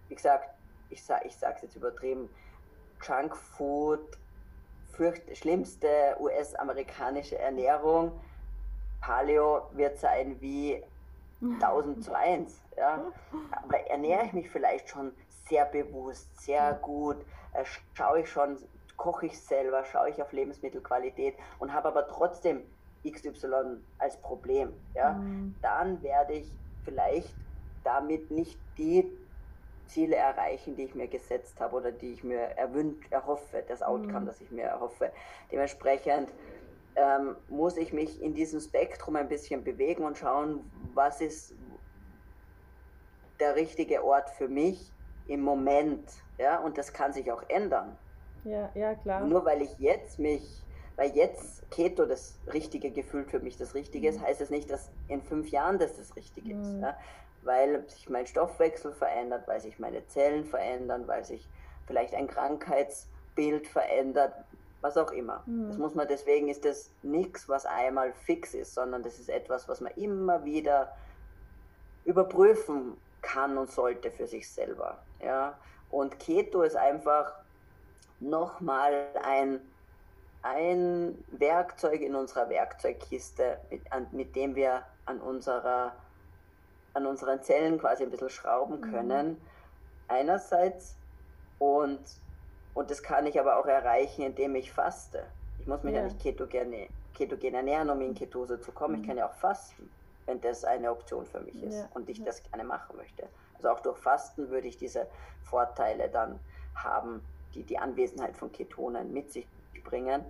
Wie 0.10 0.15
gesagt, 0.15 0.49
ich, 0.89 1.04
sag, 1.04 1.26
ich 1.26 1.36
sage 1.36 1.56
es 1.58 1.62
jetzt 1.63 1.76
übertrieben, 1.76 2.30
Junkfood, 3.02 4.17
fürcht, 4.91 5.36
schlimmste 5.38 6.15
US-amerikanische 6.19 7.38
Ernährung, 7.38 8.19
Paleo 9.02 9.69
wird 9.73 9.97
sein 9.99 10.39
wie 10.39 10.82
1000 11.41 12.04
zu 12.04 12.15
1. 12.15 12.62
Ja? 12.78 13.12
Aber 13.52 13.78
ernähre 13.88 14.26
ich 14.26 14.34
mich 14.34 14.49
vielleicht 14.49 14.89
schon 14.89 15.12
sehr 15.47 15.65
bewusst, 15.65 16.30
sehr 16.41 16.73
gut, 16.73 17.17
äh, 17.54 17.65
schaue 17.93 18.21
ich 18.21 18.30
schon, 18.30 18.58
koche 18.97 19.28
ich 19.28 19.39
selber, 19.39 19.84
schaue 19.86 20.10
ich 20.10 20.21
auf 20.21 20.32
Lebensmittelqualität 20.32 21.36
und 21.60 21.73
habe 21.73 21.89
aber 21.89 22.08
trotzdem 22.08 22.63
XY 23.04 23.78
als 23.98 24.18
Problem, 24.18 24.74
ja, 24.96 25.13
mhm. 25.13 25.56
dann 25.62 26.02
werde 26.02 26.34
ich 26.34 26.52
vielleicht 26.86 27.34
damit 27.84 28.32
nicht 28.32 28.58
die 28.78 29.10
Ziele 29.88 30.16
erreichen, 30.16 30.76
die 30.76 30.84
ich 30.84 30.96
mir 30.96 31.08
gesetzt 31.08 31.60
habe 31.60 31.76
oder 31.76 31.92
die 31.92 32.13
ich 32.13 32.24
mir 32.24 32.39
erwünscht, 32.39 33.12
erhoffe, 33.12 33.63
das 33.68 33.82
Outcome, 33.82 34.22
mhm. 34.22 34.26
das 34.26 34.42
ich 34.42 34.52
mir 34.52 34.63
erhoffe. 34.63 35.12
Dementsprechend 35.52 36.30
ähm, 36.96 37.36
muss 37.50 37.78
ich 37.78 37.94
mich 37.94 38.22
in 38.22 38.34
diesem 38.34 38.60
Spektrum 38.60 39.16
ein 39.16 39.28
bisschen 39.28 39.63
bewegen 39.63 40.04
und 40.04 40.17
schauen, 40.17 40.69
was 40.94 41.21
ist 41.21 41.54
der 43.40 43.56
richtige 43.56 44.04
Ort 44.04 44.30
für 44.32 44.48
mich 44.48 44.92
im 45.27 45.42
Moment. 45.42 46.10
Ja, 46.38 46.60
und 46.60 46.77
das 46.77 46.94
kann 46.94 47.13
sich 47.13 47.32
auch 47.32 47.44
ändern. 47.50 47.98
Ja, 48.44 48.69
ja, 48.73 48.96
klar. 48.96 49.21
Nur 49.21 49.46
weil 49.46 49.62
ich 49.62 49.77
jetzt 49.80 50.19
mich 50.19 50.63
weil 50.96 51.12
jetzt 51.15 51.69
Keto 51.71 52.06
das 52.06 52.37
richtige 52.52 52.91
Gefühl 52.91 53.25
für 53.25 53.39
mich 53.39 53.58
das 53.58 53.73
Richtige 53.73 54.10
ist, 54.10 54.19
mhm. 54.19 54.25
heißt 54.25 54.41
es 54.41 54.50
nicht, 54.50 54.69
dass 54.69 54.89
in 55.08 55.21
fünf 55.21 55.50
Jahren 55.50 55.79
das 55.79 55.98
das 55.98 56.15
Richtige 56.15 56.54
mhm. 56.54 56.62
ist. 56.62 56.81
Ja? 56.81 56.98
Weil 57.44 57.87
sich 57.89 58.10
mein 58.10 58.27
Stoffwechsel 58.27 58.94
verändert, 58.94 59.48
weil 59.48 59.60
sich 59.60 59.79
meine 59.79 60.06
Zellen 60.08 60.46
verändern, 60.46 61.08
weil 61.08 61.25
sich 61.25 61.48
vielleicht 61.87 62.13
ein 62.13 62.27
Krankheitsbild 62.27 63.67
verändert, 63.67 64.33
was 64.81 64.98
auch 64.98 65.12
immer. 65.12 65.44
Mhm. 65.46 65.67
Das 65.67 65.77
muss 65.77 65.96
man, 65.96 66.08
deswegen 66.08 66.50
ist 66.50 66.63
das 66.65 66.91
nichts, 67.02 67.50
was 67.50 67.65
einmal 67.65 68.13
fix 68.13 68.54
ist, 68.54 68.73
sondern 68.73 69.02
das 69.02 69.19
ist 69.19 69.29
etwas, 69.29 69.67
was 69.67 69.81
man 69.81 69.94
immer 69.94 70.46
wieder 70.46 70.96
überprüfen 72.06 72.98
kann 73.21 73.58
und 73.58 73.71
sollte 73.71 74.12
für 74.12 74.27
sich 74.27 74.50
selber. 74.50 75.00
Ja? 75.21 75.58
Und 75.89 76.19
Keto 76.19 76.62
ist 76.62 76.75
einfach 76.75 77.33
nochmal 78.19 79.08
ein 79.23 79.62
ein 80.44 81.23
Werkzeug 81.31 82.02
in 82.02 82.15
unserer 82.15 82.50
Werkzeugkiste, 82.50 83.60
mit, 83.71 83.91
an, 83.91 84.08
mit 84.12 84.35
dem 84.35 84.56
wir 84.56 84.83
an, 85.06 85.19
unserer, 85.21 85.94
an 86.94 87.06
unseren 87.06 87.41
Zellen 87.41 87.79
quasi 87.79 88.04
ein 88.04 88.12
bisschen 88.12 88.29
schrauben 88.29 88.79
mhm. 88.81 88.91
können. 88.91 89.29
Mhm. 89.29 89.37
Einerseits 90.10 90.96
und, 91.60 92.02
und 92.73 92.91
das 92.91 93.02
kann 93.02 93.25
ich 93.25 93.39
aber 93.39 93.58
auch 93.58 93.65
erreichen, 93.65 94.21
indem 94.21 94.56
ich 94.56 94.71
faste. 94.71 95.23
Ich 95.60 95.67
muss 95.67 95.81
mich 95.83 95.94
ja, 95.94 96.02
ja 96.02 96.08
nicht 96.08 96.21
ketogen, 96.21 96.73
ketogen 97.13 97.56
ernähren, 97.56 97.89
um 97.89 98.02
in 98.02 98.13
Ketose 98.13 98.60
zu 98.60 98.73
kommen. 98.73 98.96
Mhm. 98.96 99.02
Ich 99.02 99.08
kann 99.08 99.17
ja 99.17 99.27
auch 99.27 99.35
fasten, 99.35 99.89
wenn 100.25 100.41
das 100.41 100.65
eine 100.65 100.91
Option 100.91 101.25
für 101.25 101.39
mich 101.39 101.63
ist 101.63 101.75
ja. 101.75 101.89
und 101.94 102.10
ich 102.10 102.17
ja. 102.17 102.25
das 102.25 102.44
gerne 102.44 102.65
machen 102.65 102.98
möchte. 102.98 103.27
Also 103.56 103.69
auch 103.69 103.79
durch 103.79 103.98
Fasten 103.98 104.50
würde 104.50 104.67
ich 104.67 104.75
diese 104.75 105.08
Vorteile 105.44 106.10
dann 106.10 106.37
haben, 106.75 107.23
die 107.56 107.63
die 107.63 107.77
Anwesenheit 107.77 108.35
von 108.35 108.52
Ketonen 108.52 109.13
mit 109.13 109.31
sich 109.31 109.48
bringen. 109.84 110.23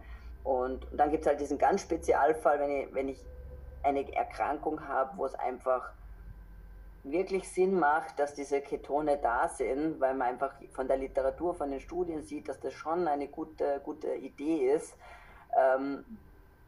Und, 0.43 0.89
und 0.91 0.97
dann 0.97 1.09
gibt 1.09 1.21
es 1.21 1.27
halt 1.27 1.39
diesen 1.39 1.57
ganz 1.57 1.81
Spezialfall, 1.81 2.59
wenn 2.59 2.71
ich, 2.71 2.93
wenn 2.93 3.07
ich 3.07 3.25
eine 3.83 4.13
Erkrankung 4.13 4.87
habe, 4.87 5.17
wo 5.17 5.25
es 5.25 5.35
einfach 5.35 5.91
wirklich 7.03 7.49
Sinn 7.49 7.79
macht, 7.79 8.17
dass 8.17 8.33
diese 8.33 8.61
Ketone 8.61 9.17
da 9.17 9.49
sind, 9.49 9.99
weil 9.99 10.13
man 10.13 10.29
einfach 10.29 10.53
von 10.71 10.87
der 10.87 10.97
Literatur, 10.97 11.53
von 11.53 11.69
den 11.69 11.81
Studien 11.81 12.23
sieht, 12.23 12.47
dass 12.47 12.59
das 12.59 12.73
schon 12.73 13.07
eine 13.07 13.27
gute, 13.27 13.81
gute 13.83 14.15
Idee 14.15 14.71
ist, 14.73 14.95
ähm, 15.57 16.05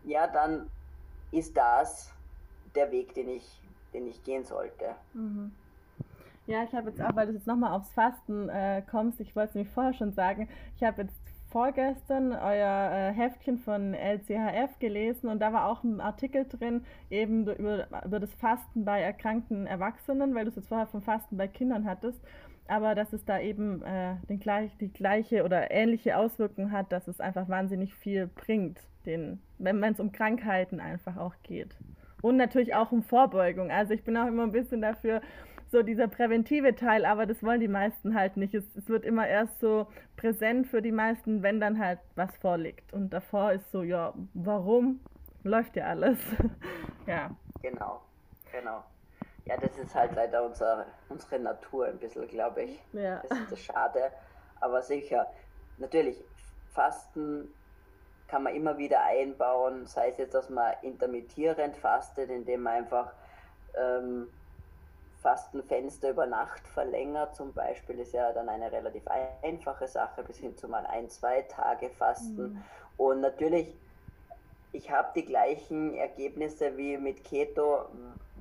ja, 0.04 0.28
dann 0.28 0.70
ist 1.32 1.56
das 1.56 2.12
der 2.76 2.92
Weg, 2.92 3.14
den 3.14 3.30
ich, 3.30 3.62
den 3.94 4.08
ich 4.08 4.24
gehen 4.24 4.44
sollte. 4.44 4.96
Mhm. 5.14 5.54
Ja, 6.48 6.64
ich 6.64 6.74
habe 6.74 6.90
jetzt 6.90 7.02
auch, 7.02 7.16
weil 7.16 7.28
du 7.28 7.34
jetzt 7.34 7.48
nochmal 7.48 7.72
aufs 7.72 7.92
Fasten 7.92 8.50
äh, 8.50 8.84
kommst, 8.92 9.20
ich 9.20 9.36
wollte 9.36 9.50
es 9.50 9.56
nämlich 9.56 9.74
vorher 9.74 9.94
schon 9.94 10.14
sagen, 10.14 10.48
ich 10.76 10.84
habe 10.84 11.04
jetzt 11.04 11.16
vorgestern 11.56 12.34
euer 12.34 12.92
äh, 12.92 13.14
Heftchen 13.14 13.60
von 13.60 13.94
LCHF 13.94 14.78
gelesen 14.80 15.30
und 15.30 15.40
da 15.40 15.54
war 15.54 15.70
auch 15.70 15.86
ein 15.86 16.02
Artikel 16.02 16.44
drin, 16.44 16.84
eben 17.10 17.48
über, 17.48 17.88
über 18.04 18.20
das 18.20 18.34
Fasten 18.34 18.84
bei 18.84 19.00
erkrankten 19.00 19.66
Erwachsenen, 19.66 20.36
weil 20.36 20.44
du 20.44 20.50
es 20.50 20.58
jetzt 20.58 20.68
vorher 20.68 20.86
vom 20.86 21.02
Fasten 21.02 21.38
bei 21.38 21.48
Kindern 21.48 21.86
hattest, 21.86 22.20
aber 22.68 22.94
dass 22.94 23.14
es 23.14 23.24
da 23.24 23.40
eben 23.40 23.82
äh, 23.84 24.16
den 24.28 24.42
gleich, 24.42 24.76
die 24.82 24.92
gleiche 24.92 25.46
oder 25.46 25.72
ähnliche 25.72 26.18
Auswirkung 26.18 26.74
hat, 26.74 26.92
dass 26.92 27.08
es 27.08 27.22
einfach 27.22 27.48
wahnsinnig 27.48 27.96
viel 27.96 28.28
bringt, 28.28 28.82
den, 29.06 29.40
wenn 29.58 29.82
es 29.82 30.02
um 30.02 30.12
Krankheiten 30.12 30.82
einfach 30.82 31.16
auch 31.16 31.36
geht. 31.42 31.74
Und 32.22 32.36
natürlich 32.36 32.76
auch 32.76 32.92
um 32.92 33.02
Vorbeugung. 33.02 33.72
Also 33.72 33.94
ich 33.94 34.04
bin 34.04 34.18
auch 34.18 34.28
immer 34.28 34.44
ein 34.44 34.52
bisschen 34.52 34.82
dafür, 34.82 35.22
so 35.72 35.84
dieser 35.84 36.08
präventive 36.08 36.76
Teil, 36.76 37.06
aber 37.06 37.26
das 37.26 37.44
wollen 37.44 37.60
die 37.60 37.68
meisten 37.68 38.16
halt 38.16 38.38
nicht. 38.38 38.54
Es, 38.54 38.64
es, 38.76 38.88
wird 38.90 39.04
immer 39.04 39.28
erst 39.28 39.60
so 39.60 39.88
präsent 40.16 40.68
für 40.68 40.82
die 40.82 40.92
meisten, 40.92 41.44
wenn 41.44 41.60
dann 41.60 41.80
halt 41.80 42.00
was 42.16 42.36
vorliegt. 42.38 42.94
Und 42.94 43.12
davor 43.12 43.52
ist 43.52 43.72
so, 43.72 43.84
ja, 43.84 44.14
warum? 44.34 45.00
Läuft 45.44 45.76
ja 45.76 45.86
alles. 45.86 46.18
ja. 47.08 47.32
Genau, 47.62 48.02
genau. 48.52 48.84
Ja, 49.46 49.58
das 49.58 49.78
ist 49.78 49.94
halt 49.94 50.14
leider 50.16 50.44
unser, 50.44 50.88
unsere 51.10 51.40
Natur 51.40 51.86
ein 51.88 51.98
bisschen, 52.00 52.28
glaube 52.28 52.64
ich. 52.64 52.84
Ja. 52.94 53.22
Das 53.28 53.40
ist 53.40 53.52
das 53.52 53.60
schade. 53.60 54.12
Aber 54.60 54.82
sicher, 54.82 55.28
natürlich, 55.78 56.24
Fasten 56.74 57.48
kann 58.28 58.44
man 58.44 58.56
immer 58.56 58.78
wieder 58.78 59.04
einbauen, 59.04 59.86
sei 59.86 60.10
es 60.10 60.18
jetzt, 60.18 60.34
dass 60.34 60.50
man 60.50 60.74
intermittierend 60.82 61.78
fastet, 61.78 62.30
indem 62.30 62.64
man 62.64 62.74
einfach 62.74 63.14
ähm, 63.78 64.28
Fastenfenster 65.26 66.12
über 66.12 66.28
Nacht 66.28 66.68
verlängert, 66.68 67.36
zum 67.36 67.52
Beispiel, 67.52 67.98
ist 67.98 68.14
ja 68.14 68.32
dann 68.32 68.48
eine 68.48 68.72
relativ 68.72 69.02
einfache 69.42 69.88
Sache, 69.88 70.24
bis 70.24 70.38
hin 70.38 70.56
zu 70.56 70.68
mal 70.68 70.86
ein, 70.86 71.10
zwei 71.10 71.42
Tage 71.42 71.90
Fasten. 71.90 72.54
Mhm. 72.54 72.64
Und 72.98 73.22
natürlich, 73.22 73.76
ich 74.72 74.92
habe 74.92 75.10
die 75.16 75.26
gleichen 75.26 75.96
Ergebnisse 75.96 76.78
wie 76.78 76.98
mit 76.98 77.24
Keto, 77.24 77.88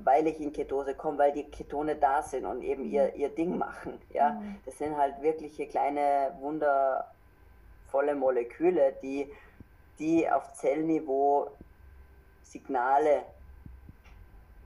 weil 0.03 0.27
ich 0.27 0.39
in 0.39 0.53
Ketose 0.53 0.95
komme, 0.95 1.17
weil 1.17 1.33
die 1.33 1.45
Ketone 1.45 1.97
da 1.97 2.21
sind 2.21 2.45
und 2.45 2.63
eben 2.63 2.85
ihr, 2.85 3.13
mhm. 3.15 3.19
ihr 3.19 3.29
Ding 3.31 3.57
machen. 3.57 3.99
Ja? 4.13 4.33
Mhm. 4.33 4.57
Das 4.67 4.77
sind 4.77 4.95
halt 4.95 5.23
wirkliche 5.23 5.67
kleine, 5.67 6.37
wundervolle 6.41 8.15
Moleküle, 8.15 8.95
die, 9.03 9.33
die 9.99 10.31
auf 10.31 10.53
Zellniveau 10.53 11.51
Signale 12.43 13.23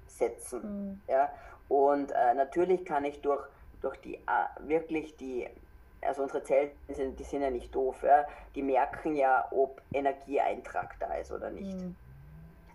setzen. 0.08 0.62
Mhm. 0.62 1.00
Ja? 1.06 1.30
Und 1.68 2.12
äh, 2.12 2.34
natürlich 2.34 2.84
kann 2.84 3.04
ich 3.04 3.20
durch, 3.20 3.44
durch 3.80 3.96
die 4.00 4.14
äh, 4.14 4.18
wirklich 4.60 5.16
die, 5.16 5.46
also 6.00 6.22
unsere 6.22 6.42
Zellen, 6.42 6.70
sind, 6.88 7.18
die 7.18 7.24
sind 7.24 7.42
ja 7.42 7.50
nicht 7.50 7.74
doof, 7.74 8.02
ja? 8.02 8.24
die 8.54 8.62
merken 8.62 9.14
ja, 9.14 9.46
ob 9.50 9.80
Energieeintrag 9.92 10.98
da 10.98 11.14
ist 11.14 11.30
oder 11.30 11.50
nicht. 11.50 11.74
Mhm. 11.74 11.94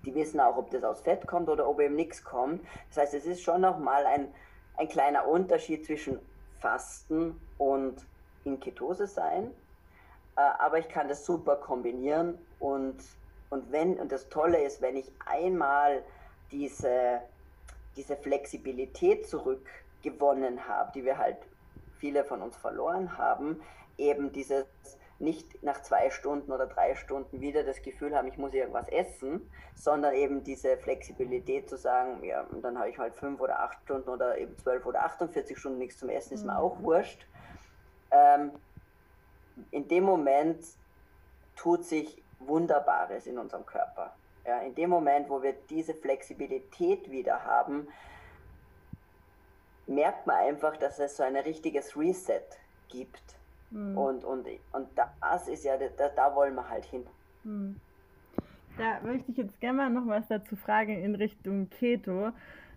Die 0.05 0.13
wissen 0.13 0.39
auch, 0.39 0.57
ob 0.57 0.69
das 0.69 0.83
aus 0.83 1.01
Fett 1.01 1.25
kommt 1.25 1.49
oder 1.49 1.67
ob 1.67 1.79
eben 1.79 1.95
nichts 1.95 2.23
kommt. 2.23 2.61
Das 2.89 3.03
heißt, 3.03 3.13
es 3.13 3.25
ist 3.25 3.41
schon 3.41 3.61
nochmal 3.61 4.05
ein, 4.05 4.27
ein 4.77 4.89
kleiner 4.89 5.27
Unterschied 5.27 5.85
zwischen 5.85 6.19
Fasten 6.59 7.39
und 7.57 8.05
in 8.43 8.59
Ketose 8.59 9.07
sein. 9.07 9.51
Äh, 10.35 10.41
aber 10.59 10.79
ich 10.79 10.89
kann 10.89 11.07
das 11.07 11.25
super 11.25 11.55
kombinieren 11.55 12.37
und, 12.59 12.97
und 13.49 13.71
wenn, 13.71 13.99
und 13.99 14.11
das 14.11 14.29
Tolle 14.29 14.63
ist, 14.63 14.81
wenn 14.81 14.95
ich 14.95 15.11
einmal 15.25 16.03
diese 16.51 17.21
diese 17.95 18.15
Flexibilität 18.17 19.27
zurückgewonnen 19.27 20.67
habe, 20.67 20.91
die 20.93 21.05
wir 21.05 21.17
halt 21.17 21.37
viele 21.97 22.23
von 22.23 22.41
uns 22.41 22.57
verloren 22.57 23.17
haben, 23.17 23.61
eben 23.97 24.31
dieses 24.31 24.65
nicht 25.19 25.63
nach 25.63 25.81
zwei 25.81 26.09
Stunden 26.09 26.51
oder 26.51 26.67
drei 26.67 26.95
Stunden 26.95 27.39
wieder 27.39 27.63
das 27.63 27.81
Gefühl 27.81 28.15
haben, 28.15 28.27
ich 28.27 28.37
muss 28.37 28.53
irgendwas 28.53 28.89
essen, 28.89 29.49
sondern 29.75 30.13
eben 30.13 30.43
diese 30.43 30.77
Flexibilität 30.77 31.69
zu 31.69 31.77
sagen, 31.77 32.23
ja, 32.23 32.45
dann 32.61 32.77
habe 32.77 32.89
ich 32.89 32.97
halt 32.97 33.15
fünf 33.15 33.39
oder 33.39 33.59
acht 33.61 33.81
Stunden 33.83 34.09
oder 34.09 34.37
eben 34.37 34.57
zwölf 34.57 34.85
oder 34.85 35.05
48 35.05 35.57
Stunden 35.57 35.77
nichts 35.77 35.97
zum 35.97 36.09
Essen, 36.09 36.33
ist 36.33 36.45
mir 36.45 36.57
auch 36.57 36.79
mhm. 36.79 36.83
wurscht. 36.83 37.25
Ähm, 38.11 38.51
in 39.71 39.87
dem 39.87 40.03
Moment 40.03 40.65
tut 41.55 41.85
sich 41.85 42.21
Wunderbares 42.39 43.27
in 43.27 43.37
unserem 43.37 43.65
Körper. 43.65 44.13
Ja, 44.45 44.59
in 44.59 44.75
dem 44.75 44.89
Moment, 44.89 45.29
wo 45.29 45.41
wir 45.41 45.53
diese 45.69 45.93
Flexibilität 45.93 47.09
wieder 47.09 47.43
haben, 47.43 47.87
merkt 49.87 50.27
man 50.27 50.35
einfach, 50.37 50.75
dass 50.77 50.99
es 50.99 51.17
so 51.17 51.23
ein 51.23 51.35
richtiges 51.35 51.97
Reset 51.97 52.41
gibt. 52.89 53.21
Mhm. 53.71 53.97
Und, 53.97 54.23
und, 54.23 54.47
und 54.71 54.87
das 55.21 55.47
ist 55.47 55.63
ja, 55.63 55.77
da, 55.77 56.09
da 56.09 56.35
wollen 56.35 56.55
wir 56.55 56.69
halt 56.69 56.85
hin. 56.85 57.05
Mhm. 57.43 57.79
Da 58.77 58.99
möchte 59.01 59.31
ich 59.31 59.37
jetzt 59.37 59.59
gerne 59.59 59.77
mal 59.77 59.89
noch 59.89 60.07
was 60.07 60.27
dazu 60.27 60.55
fragen 60.55 61.03
in 61.03 61.15
Richtung 61.15 61.69
Keto. 61.69 62.31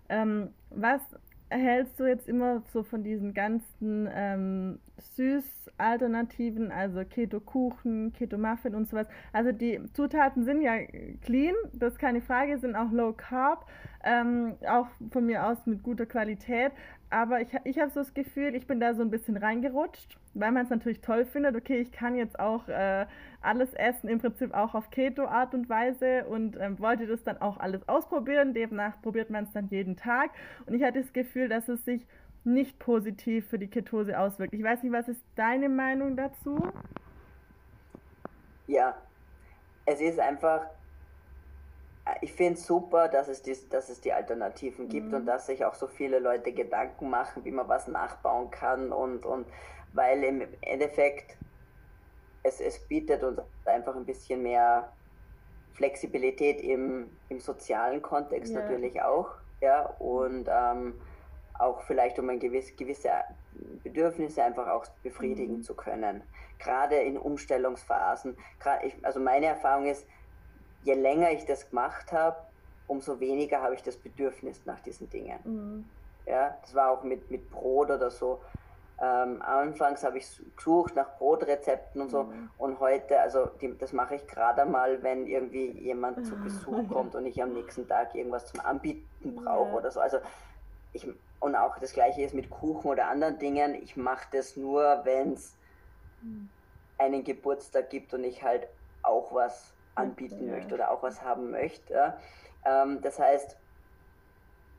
Ähm, 0.09 0.53
was 0.69 1.01
hältst 1.49 1.99
du 1.99 2.05
jetzt 2.05 2.27
immer 2.27 2.61
so 2.71 2.83
von 2.83 3.03
diesen 3.03 3.33
ganzen 3.33 4.07
ähm, 4.13 4.79
Süß-Alternativen, 4.97 6.71
also 6.71 7.03
Keto-Kuchen, 7.03 8.13
Keto-Muffin 8.13 8.75
und 8.75 8.87
sowas? 8.89 9.07
Also 9.33 9.51
die 9.51 9.81
Zutaten 9.93 10.43
sind 10.43 10.61
ja 10.61 10.77
clean, 11.21 11.55
das 11.73 11.93
ist 11.93 11.99
keine 11.99 12.21
Frage, 12.21 12.57
sind 12.57 12.75
auch 12.75 12.91
low 12.91 13.13
carb, 13.13 13.65
ähm, 14.03 14.55
auch 14.67 14.87
von 15.11 15.25
mir 15.25 15.45
aus 15.45 15.65
mit 15.65 15.83
guter 15.83 16.05
Qualität, 16.05 16.71
aber 17.09 17.39
ich, 17.41 17.47
ich 17.63 17.79
habe 17.79 17.89
so 17.89 18.01
das 18.01 18.13
Gefühl, 18.13 18.53
ich 18.53 18.67
bin 18.67 18.79
da 18.81 18.93
so 18.93 19.01
ein 19.01 19.09
bisschen 19.09 19.37
reingerutscht, 19.37 20.17
weil 20.33 20.51
man 20.51 20.63
es 20.63 20.69
natürlich 20.69 20.99
toll 20.99 21.25
findet. 21.25 21.55
Okay, 21.55 21.79
ich 21.79 21.91
kann 21.91 22.15
jetzt 22.15 22.37
auch 22.37 22.67
äh, 22.67 23.05
alles 23.41 23.73
essen, 23.73 24.09
im 24.09 24.19
Prinzip 24.19 24.53
auch 24.53 24.75
auf 24.75 24.89
Keto-Art 24.91 25.53
und 25.53 25.69
Weise 25.69 26.25
und 26.25 26.57
ähm, 26.59 26.77
wollte 26.79 27.07
das 27.07 27.23
dann 27.23 27.37
auch 27.37 27.57
alles 27.57 27.87
ausprobieren. 27.87 28.53
Demnach 28.53 29.01
probiert 29.01 29.29
man 29.29 29.45
es 29.45 29.53
dann 29.53 29.67
jeden 29.67 29.95
Tag. 29.95 30.31
Und 30.65 30.73
ich 30.73 30.83
hatte 30.83 31.01
das 31.01 31.13
Gefühl, 31.13 31.47
dass 31.47 31.69
es 31.69 31.85
sich 31.85 32.05
nicht 32.47 32.79
positiv 32.79 33.47
für 33.47 33.59
die 33.59 33.67
Ketose 33.67 34.17
auswirkt. 34.17 34.53
Ich 34.53 34.63
weiß 34.63 34.83
nicht, 34.83 34.93
was 34.93 35.07
ist 35.07 35.21
deine 35.35 35.69
Meinung 35.69 36.15
dazu? 36.15 36.57
Ja, 38.67 38.95
es 39.85 40.01
ist 40.01 40.19
einfach 40.19 40.65
ich 42.21 42.33
finde 42.33 42.53
es 42.53 42.65
super, 42.65 43.07
dass 43.07 43.27
es, 43.27 43.41
die, 43.41 43.55
dass 43.69 43.89
es 43.89 44.01
die 44.01 44.13
Alternativen 44.13 44.87
gibt 44.89 45.07
mhm. 45.07 45.13
und 45.15 45.25
dass 45.25 45.47
sich 45.47 45.65
auch 45.65 45.73
so 45.73 45.87
viele 45.87 46.19
Leute 46.19 46.51
Gedanken 46.51 47.09
machen, 47.09 47.43
wie 47.45 47.51
man 47.51 47.67
was 47.67 47.87
nachbauen 47.87 48.49
kann 48.51 48.91
und, 48.91 49.25
und 49.25 49.47
weil 49.93 50.23
im 50.23 50.47
Endeffekt 50.61 51.37
es, 52.43 52.61
es 52.61 52.79
bietet 52.87 53.23
uns 53.23 53.39
einfach 53.65 53.95
ein 53.95 54.05
bisschen 54.05 54.43
mehr 54.43 54.91
Flexibilität 55.73 56.61
im, 56.61 57.09
im 57.29 57.39
sozialen 57.39 58.01
Kontext 58.01 58.53
ja. 58.53 58.61
natürlich 58.61 59.01
auch, 59.01 59.29
ja, 59.61 59.85
und 59.99 60.47
ähm, 60.49 60.93
auch 61.59 61.81
vielleicht 61.83 62.19
um 62.19 62.29
ein 62.29 62.39
gewiss, 62.39 62.75
gewisse 62.75 63.09
Bedürfnisse 63.83 64.43
einfach 64.43 64.67
auch 64.67 64.85
befriedigen 65.03 65.57
mhm. 65.57 65.63
zu 65.63 65.73
können. 65.73 66.23
Gerade 66.59 66.95
in 66.95 67.17
Umstellungsphasen. 67.17 68.37
Also 69.03 69.19
meine 69.19 69.47
Erfahrung 69.47 69.85
ist, 69.85 70.05
je 70.83 70.93
länger 70.93 71.31
ich 71.31 71.45
das 71.45 71.69
gemacht 71.69 72.11
habe, 72.11 72.37
umso 72.87 73.19
weniger 73.19 73.61
habe 73.61 73.75
ich 73.75 73.83
das 73.83 73.97
Bedürfnis 73.97 74.61
nach 74.65 74.79
diesen 74.79 75.09
Dingen. 75.09 75.39
Mhm. 75.43 75.85
Ja, 76.25 76.57
das 76.61 76.75
war 76.75 76.91
auch 76.91 77.03
mit, 77.03 77.29
mit 77.29 77.49
Brot 77.51 77.89
oder 77.89 78.09
so. 78.09 78.41
Ähm, 78.99 79.41
anfangs 79.43 80.03
habe 80.03 80.17
ich 80.17 80.25
gesucht 80.55 80.95
nach 80.95 81.17
Brotrezepten 81.19 82.01
und 82.01 82.09
so 82.09 82.23
mhm. 82.23 82.49
und 82.57 82.79
heute, 82.79 83.19
also 83.19 83.45
die, 83.61 83.77
das 83.77 83.93
mache 83.93 84.15
ich 84.15 84.25
gerade 84.25 84.65
mal, 84.65 85.03
wenn 85.03 85.27
irgendwie 85.27 85.69
jemand 85.69 86.25
zu 86.25 86.35
Besuch 86.43 86.89
kommt 86.89 87.13
und 87.13 87.27
ich 87.27 87.41
am 87.41 87.53
nächsten 87.53 87.87
Tag 87.87 88.15
irgendwas 88.15 88.47
zum 88.47 88.59
Anbieten 88.61 89.35
brauche 89.35 89.69
ja. 89.69 89.77
oder 89.77 89.91
so. 89.91 89.99
Also 89.99 90.17
ich, 90.93 91.07
und 91.39 91.55
auch 91.55 91.77
das 91.79 91.93
gleiche 91.93 92.23
ist 92.23 92.33
mit 92.33 92.49
Kuchen 92.49 92.89
oder 92.89 93.07
anderen 93.07 93.37
Dingen. 93.37 93.75
Ich 93.75 93.95
mache 93.95 94.27
das 94.31 94.57
nur, 94.57 95.01
wenn 95.03 95.33
es 95.33 95.55
mhm. 96.21 96.49
einen 96.97 97.23
Geburtstag 97.23 97.89
gibt 97.89 98.13
und 98.13 98.23
ich 98.23 98.43
halt 98.43 98.67
auch 99.03 99.33
was 99.33 99.73
anbieten 99.95 100.47
ja. 100.47 100.53
möchte 100.53 100.75
oder 100.75 100.91
auch 100.91 101.03
was 101.03 101.21
haben 101.21 101.51
möchte. 101.51 102.13
Ähm, 102.65 103.01
das 103.01 103.19
heißt, 103.19 103.55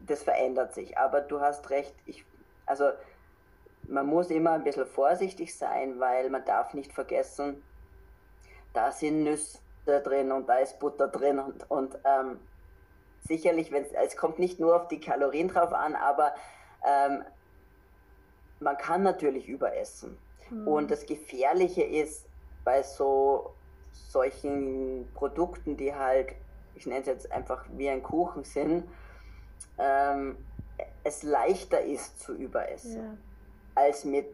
das 0.01 0.23
verändert 0.23 0.75
sich. 0.75 0.99
Aber 0.99 1.21
du 1.21 1.41
hast 1.41 1.71
recht, 1.71 1.95
ich, 2.07 2.25
also 2.67 2.91
man 3.85 4.07
muss 4.07 4.31
immer 4.31 4.53
ein 4.53 4.65
bisschen 4.65 4.87
vorsichtig 4.87 5.57
sein, 5.57 5.99
weil 5.99 6.31
man 6.31 6.45
darf 6.45 6.75
nicht 6.75 6.93
vergessen, 6.93 7.63
da 8.75 8.93
sind 8.93 9.25
Nüsse 9.25 9.59
drin 9.87 10.31
und 10.33 10.49
da 10.49 10.57
ist 10.57 10.79
Butter 10.79 11.09
drin 11.09 11.39
und, 11.39 11.71
und 11.71 11.99
ähm, 12.05 12.39
sicherlich, 13.29 13.71
wenn 13.71 13.85
es 13.85 14.17
kommt 14.17 14.39
nicht 14.39 14.59
nur 14.59 14.75
auf 14.75 14.89
die 14.89 15.01
Kalorien 15.01 15.49
drauf 15.49 15.73
an, 15.73 15.95
aber 15.95 16.35
ähm, 16.85 17.23
man 18.61 18.77
kann 18.77 19.03
natürlich 19.03 19.49
überessen. 19.49 20.19
Mhm. 20.51 20.67
Und 20.67 20.91
das 20.91 21.07
Gefährliche 21.07 21.83
ist 21.83 22.27
bei 22.65 22.83
so 22.83 23.55
solchen 23.93 25.09
Produkten, 25.15 25.77
die 25.77 25.95
halt, 25.95 26.35
ich 26.75 26.87
nenne 26.87 27.01
es 27.01 27.07
jetzt 27.07 27.31
einfach 27.31 27.65
wie 27.77 27.89
ein 27.89 28.03
Kuchen 28.03 28.45
sind, 28.45 28.85
ähm, 29.79 30.37
es 31.05 31.23
leichter 31.23 31.81
ist 31.81 32.21
zu 32.21 32.35
überessen. 32.35 32.97
Ja 32.97 33.19
als 33.79 34.05
mit, 34.05 34.27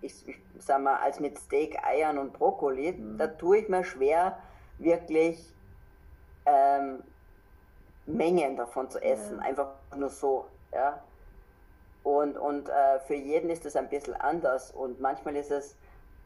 ich, 0.00 0.26
ich 0.26 0.36
sag 0.58 0.82
mal, 0.82 0.96
als 0.96 1.20
mit 1.20 1.38
Steak, 1.38 1.78
Eiern 1.84 2.18
und 2.18 2.32
Brokkoli. 2.32 2.92
Mhm. 2.92 3.18
Da 3.18 3.28
tue 3.28 3.58
ich 3.58 3.68
mir 3.68 3.84
schwer, 3.84 4.38
wirklich 4.78 5.54
ähm, 6.46 7.02
Mengen 8.08 8.56
davon 8.56 8.90
zu 8.90 9.02
essen. 9.02 9.38
Ja. 9.38 9.44
Einfach 9.44 9.68
nur 9.96 10.10
so. 10.10 10.46
Ja? 10.72 11.02
Und, 12.02 12.36
und 12.36 12.68
äh, 12.68 13.00
für 13.00 13.14
jeden 13.14 13.50
ist 13.50 13.66
es 13.66 13.76
ein 13.76 13.88
bisschen 13.88 14.14
anders. 14.14 14.70
Und 14.70 15.00
manchmal 15.00 15.36
ist 15.36 15.50
es, 15.50 15.76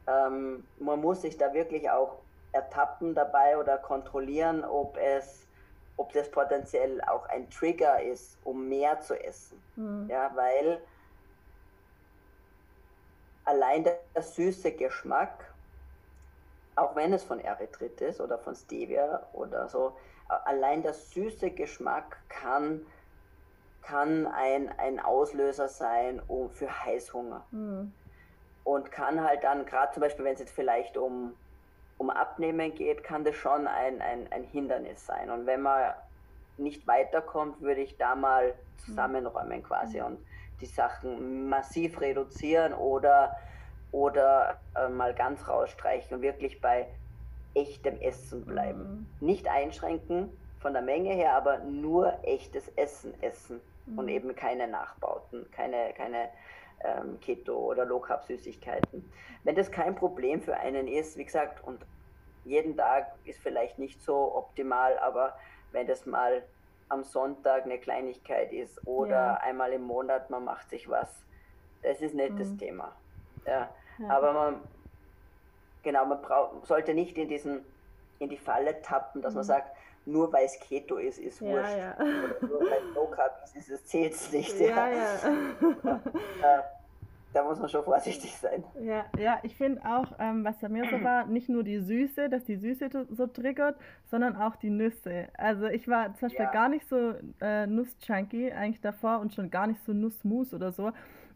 ähm, 0.07 0.65
man 0.79 1.01
muss 1.01 1.21
sich 1.21 1.37
da 1.37 1.53
wirklich 1.53 1.89
auch 1.89 2.17
ertappen 2.51 3.15
dabei 3.15 3.57
oder 3.57 3.77
kontrollieren, 3.77 4.63
ob 4.63 4.97
es 4.97 5.43
ob 5.97 6.11
das 6.13 6.29
potenziell 6.29 7.01
auch 7.01 7.27
ein 7.29 7.49
Trigger 7.49 8.01
ist, 8.01 8.37
um 8.43 8.67
mehr 8.67 8.99
zu 9.01 9.21
essen. 9.21 9.61
Mhm. 9.75 10.09
Ja, 10.09 10.31
weil 10.35 10.81
allein 13.45 13.83
der, 13.83 13.99
der 14.15 14.23
süße 14.23 14.71
Geschmack, 14.71 15.53
auch 16.75 16.95
wenn 16.95 17.13
es 17.13 17.23
von 17.23 17.39
Erythrit 17.39 18.01
ist 18.01 18.19
oder 18.19 18.39
von 18.39 18.55
Stevia 18.55 19.25
oder 19.33 19.69
so, 19.69 19.95
allein 20.27 20.83
der 20.83 20.93
süße 20.93 21.51
Geschmack 21.51 22.17
kann, 22.29 22.81
kann 23.81 24.27
ein, 24.27 24.69
ein 24.77 24.99
Auslöser 24.99 25.67
sein 25.67 26.21
um, 26.27 26.49
für 26.49 26.85
Heißhunger. 26.85 27.45
Mhm. 27.51 27.93
Und 28.63 28.91
kann 28.91 29.21
halt 29.21 29.43
dann, 29.43 29.65
gerade 29.65 29.93
zum 29.93 30.01
Beispiel, 30.01 30.23
wenn 30.23 30.35
es 30.35 30.39
jetzt 30.39 30.55
vielleicht 30.55 30.95
um, 30.97 31.33
um 31.97 32.09
Abnehmen 32.09 32.73
geht, 32.73 33.03
kann 33.03 33.25
das 33.25 33.35
schon 33.35 33.67
ein, 33.67 34.01
ein, 34.01 34.31
ein 34.31 34.43
Hindernis 34.43 35.05
sein. 35.05 35.29
Und 35.29 35.45
wenn 35.45 35.61
man 35.61 35.93
nicht 36.57 36.87
weiterkommt, 36.87 37.61
würde 37.61 37.81
ich 37.81 37.97
da 37.97 38.15
mal 38.15 38.47
hm. 38.47 38.55
zusammenräumen 38.85 39.63
quasi. 39.63 39.99
Mhm. 39.99 40.05
Und 40.05 40.25
die 40.61 40.65
Sachen 40.65 41.49
massiv 41.49 41.99
reduzieren 41.99 42.73
oder, 42.73 43.35
oder 43.91 44.59
äh, 44.75 44.87
mal 44.87 45.13
ganz 45.13 45.47
rausstreichen 45.47 46.15
und 46.15 46.21
wirklich 46.21 46.61
bei 46.61 46.87
echtem 47.55 47.99
Essen 48.01 48.45
bleiben. 48.45 49.07
Mhm. 49.19 49.27
Nicht 49.27 49.47
einschränken 49.47 50.29
von 50.59 50.73
der 50.73 50.81
Menge 50.81 51.13
her, 51.13 51.35
aber 51.35 51.59
nur 51.59 52.17
echtes 52.23 52.67
Essen 52.75 53.13
essen 53.21 53.61
mhm. 53.85 53.99
und 53.99 54.09
eben 54.09 54.35
keine 54.35 54.67
Nachbauten, 54.67 55.49
keine, 55.51 55.93
keine 55.93 56.29
ähm, 56.83 57.19
Keto- 57.19 57.57
oder 57.57 57.85
Low-Carb-Süßigkeiten. 57.85 59.09
Wenn 59.43 59.55
das 59.55 59.71
kein 59.71 59.95
Problem 59.95 60.41
für 60.41 60.57
einen 60.57 60.87
ist, 60.87 61.17
wie 61.17 61.25
gesagt, 61.25 61.63
und 61.63 61.85
jeden 62.45 62.75
Tag 62.75 63.13
ist 63.25 63.39
vielleicht 63.39 63.79
nicht 63.79 64.01
so 64.01 64.35
optimal, 64.35 64.97
aber 64.99 65.37
wenn 65.71 65.87
das 65.87 66.05
mal 66.05 66.43
am 66.89 67.03
Sonntag 67.03 67.63
eine 67.63 67.79
Kleinigkeit 67.79 68.51
ist 68.51 68.85
oder 68.85 69.09
ja. 69.09 69.33
einmal 69.35 69.73
im 69.73 69.83
Monat 69.83 70.29
man 70.29 70.43
macht 70.43 70.69
sich 70.69 70.89
was. 70.89 71.23
Das 71.81 72.01
ist 72.01 72.13
nicht 72.13 72.31
mhm. 72.31 72.37
das 72.37 72.55
Thema. 72.57 72.95
Ja. 73.45 73.69
ja. 73.97 74.09
Aber 74.09 74.33
man, 74.33 74.61
genau, 75.83 76.05
man 76.05 76.21
braucht, 76.21 76.65
sollte 76.65 76.93
nicht 76.93 77.17
in 77.17 77.27
diesen, 77.27 77.63
in 78.19 78.29
die 78.29 78.37
Falle 78.37 78.81
tappen, 78.81 79.21
dass 79.21 79.33
mhm. 79.33 79.39
man 79.39 79.45
sagt, 79.45 79.77
nur 80.05 80.33
weil 80.33 80.45
es 80.45 80.59
Keto 80.59 80.97
ist, 80.97 81.17
ist 81.19 81.39
ja, 81.39 81.47
wurscht. 81.47 81.77
Ja. 81.77 81.95
Oder 81.95 82.47
nur 82.47 82.61
weil 82.61 82.81
Low 82.93 83.07
Carb 83.07 83.43
ist, 83.55 83.69
ist 83.69 83.87
zählt 83.87 84.13
es 84.13 84.31
nicht. 84.31 84.59
Ja, 84.59 84.89
ja. 84.89 85.05
ja 86.41 86.63
da 87.33 87.43
muss 87.43 87.59
man 87.59 87.67
schon 87.67 87.83
vorsichtig 87.83 88.35
sein. 88.37 88.63
Ja, 88.79 89.05
ja 89.17 89.39
ich 89.43 89.55
finde 89.55 89.81
auch, 89.85 90.07
ähm, 90.19 90.43
was 90.43 90.59
bei 90.59 90.69
mir 90.69 90.85
so 90.89 91.03
war, 91.03 91.25
nicht 91.25 91.49
nur 91.49 91.63
die 91.63 91.79
Süße, 91.79 92.29
dass 92.29 92.45
die 92.45 92.57
Süße 92.57 92.89
so 93.09 93.27
triggert, 93.27 93.75
sondern 94.05 94.35
auch 94.35 94.55
die 94.55 94.69
Nüsse. 94.69 95.27
Also 95.37 95.65
ich 95.65 95.87
war 95.87 96.13
zum 96.15 96.27
Beispiel 96.27 96.45
ja. 96.45 96.51
gar 96.51 96.69
nicht 96.69 96.87
so 96.87 97.13
äh, 97.41 97.65
Nuss-Junkie 97.65 98.51
eigentlich 98.51 98.81
davor 98.81 99.19
und 99.19 99.33
schon 99.33 99.49
gar 99.49 99.67
nicht 99.67 99.83
so 99.83 99.93
Nussmus 99.93 100.53
oder 100.53 100.71
so. 100.71 100.91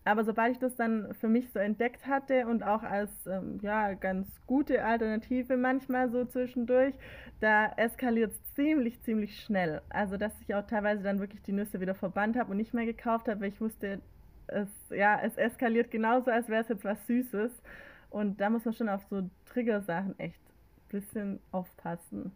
Aber 0.07 0.23
sobald 0.23 0.53
ich 0.53 0.59
das 0.59 0.75
dann 0.75 1.13
für 1.15 1.27
mich 1.27 1.51
so 1.51 1.59
entdeckt 1.59 2.07
hatte 2.07 2.47
und 2.47 2.63
auch 2.63 2.81
als 2.83 3.11
ähm, 3.27 3.59
ja, 3.61 3.93
ganz 3.93 4.27
gute 4.47 4.83
Alternative 4.83 5.57
manchmal 5.57 6.09
so 6.09 6.23
zwischendurch, 6.23 6.95
da 7.41 7.73
eskaliert 7.75 8.31
es 8.31 8.53
ziemlich, 8.55 9.01
ziemlich 9.01 9.41
schnell. 9.41 9.81
Also 9.89 10.15
dass 10.15 10.39
ich 10.41 10.55
auch 10.55 10.65
teilweise 10.65 11.03
dann 11.03 11.19
wirklich 11.19 11.41
die 11.41 11.51
Nüsse 11.51 11.81
wieder 11.81 11.93
verbannt 11.93 12.37
habe 12.37 12.51
und 12.51 12.57
nicht 12.57 12.73
mehr 12.73 12.85
gekauft 12.85 13.27
habe, 13.27 13.41
weil 13.41 13.49
ich 13.49 13.59
wusste, 13.59 14.01
es, 14.47 14.69
ja, 14.89 15.19
es 15.21 15.35
eskaliert 15.35 15.91
genauso, 15.91 16.31
als 16.31 16.47
wäre 16.47 16.61
es 16.61 16.69
jetzt 16.69 16.85
was 16.85 17.05
Süßes. 17.05 17.51
Und 18.09 18.39
da 18.39 18.49
muss 18.49 18.63
man 18.63 18.73
schon 18.73 18.87
auf 18.87 19.03
so 19.09 19.29
Triggersachen 19.51 20.17
echt 20.19 20.39
ein 20.39 20.87
bisschen 20.89 21.39
aufpassen. 21.51 22.31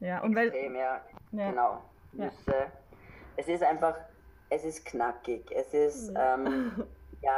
Ja, 0.00 0.22
und 0.22 0.34
Extrem, 0.36 0.72
weil, 0.72 0.80
ja. 0.80 1.00
ja. 1.32 1.50
Genau. 1.50 1.84
Nüsse. 2.12 2.50
Ja. 2.50 2.72
Es 3.36 3.48
ist 3.48 3.62
einfach, 3.62 3.94
es 4.50 4.64
ist 4.64 4.84
knackig. 4.84 5.50
Es 5.50 5.74
ist, 5.74 6.12
ja, 6.12 6.34
ähm, 6.34 6.72
ja 7.22 7.32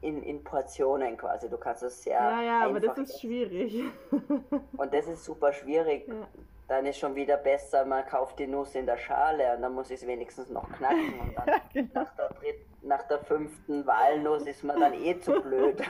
in, 0.00 0.22
in 0.22 0.44
Portionen 0.44 1.16
quasi. 1.16 1.48
Du 1.48 1.56
kannst 1.56 1.82
es 1.82 2.02
sehr. 2.02 2.14
Ja, 2.14 2.42
ja, 2.42 2.64
aber 2.66 2.80
das 2.80 2.98
ist 2.98 3.20
schwierig. 3.20 3.82
und 4.76 4.94
das 4.94 5.06
ist 5.06 5.24
super 5.24 5.52
schwierig. 5.52 6.06
Ja 6.08 6.28
dann 6.68 6.86
ist 6.86 6.98
schon 6.98 7.14
wieder 7.14 7.36
besser, 7.36 7.84
man 7.84 8.06
kauft 8.06 8.38
die 8.38 8.46
Nuss 8.46 8.74
in 8.74 8.86
der 8.86 8.96
Schale 8.96 9.54
und 9.54 9.62
dann 9.62 9.74
muss 9.74 9.90
ich 9.90 10.00
es 10.00 10.06
wenigstens 10.06 10.48
noch 10.48 10.70
knacken. 10.72 11.20
Und 11.20 11.36
dann 11.36 11.60
genau. 11.72 11.90
nach, 11.94 12.14
der 12.16 12.28
dritten, 12.30 12.88
nach 12.88 13.02
der 13.04 13.18
fünften 13.20 13.86
Walnuss 13.86 14.46
ist 14.46 14.64
man 14.64 14.80
dann 14.80 14.94
eh 14.94 15.18
zu 15.20 15.40
blöd. 15.40 15.80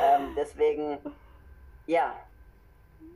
ähm, 0.00 0.34
deswegen, 0.36 0.98
ja, 1.86 2.14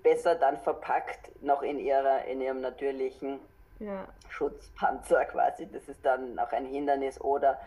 besser 0.03 0.35
dann 0.35 0.59
verpackt 0.59 1.41
noch 1.43 1.63
in, 1.63 1.79
ihrer, 1.79 2.25
in 2.25 2.41
ihrem 2.41 2.61
natürlichen 2.61 3.39
ja. 3.79 4.07
Schutzpanzer 4.29 5.25
quasi. 5.27 5.69
Das 5.71 5.89
ist 5.89 6.05
dann 6.05 6.39
auch 6.39 6.53
ein 6.53 6.67
Hindernis 6.67 7.21
oder 7.21 7.59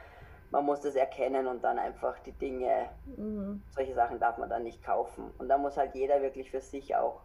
man 0.52 0.66
muss 0.66 0.82
das 0.82 0.96
erkennen 0.96 1.48
und 1.48 1.64
dann 1.64 1.78
einfach 1.78 2.18
die 2.20 2.32
Dinge, 2.32 2.90
mhm. 3.18 3.62
solche 3.70 3.94
Sachen 3.94 4.20
darf 4.20 4.38
man 4.38 4.50
dann 4.50 4.64
nicht 4.64 4.84
kaufen. 4.84 5.32
Und 5.38 5.48
da 5.48 5.58
muss 5.58 5.78
halt 5.78 5.94
jeder 5.94 6.22
wirklich 6.22 6.50
für 6.50 6.62
sich 6.62 6.96
auch 6.96 7.22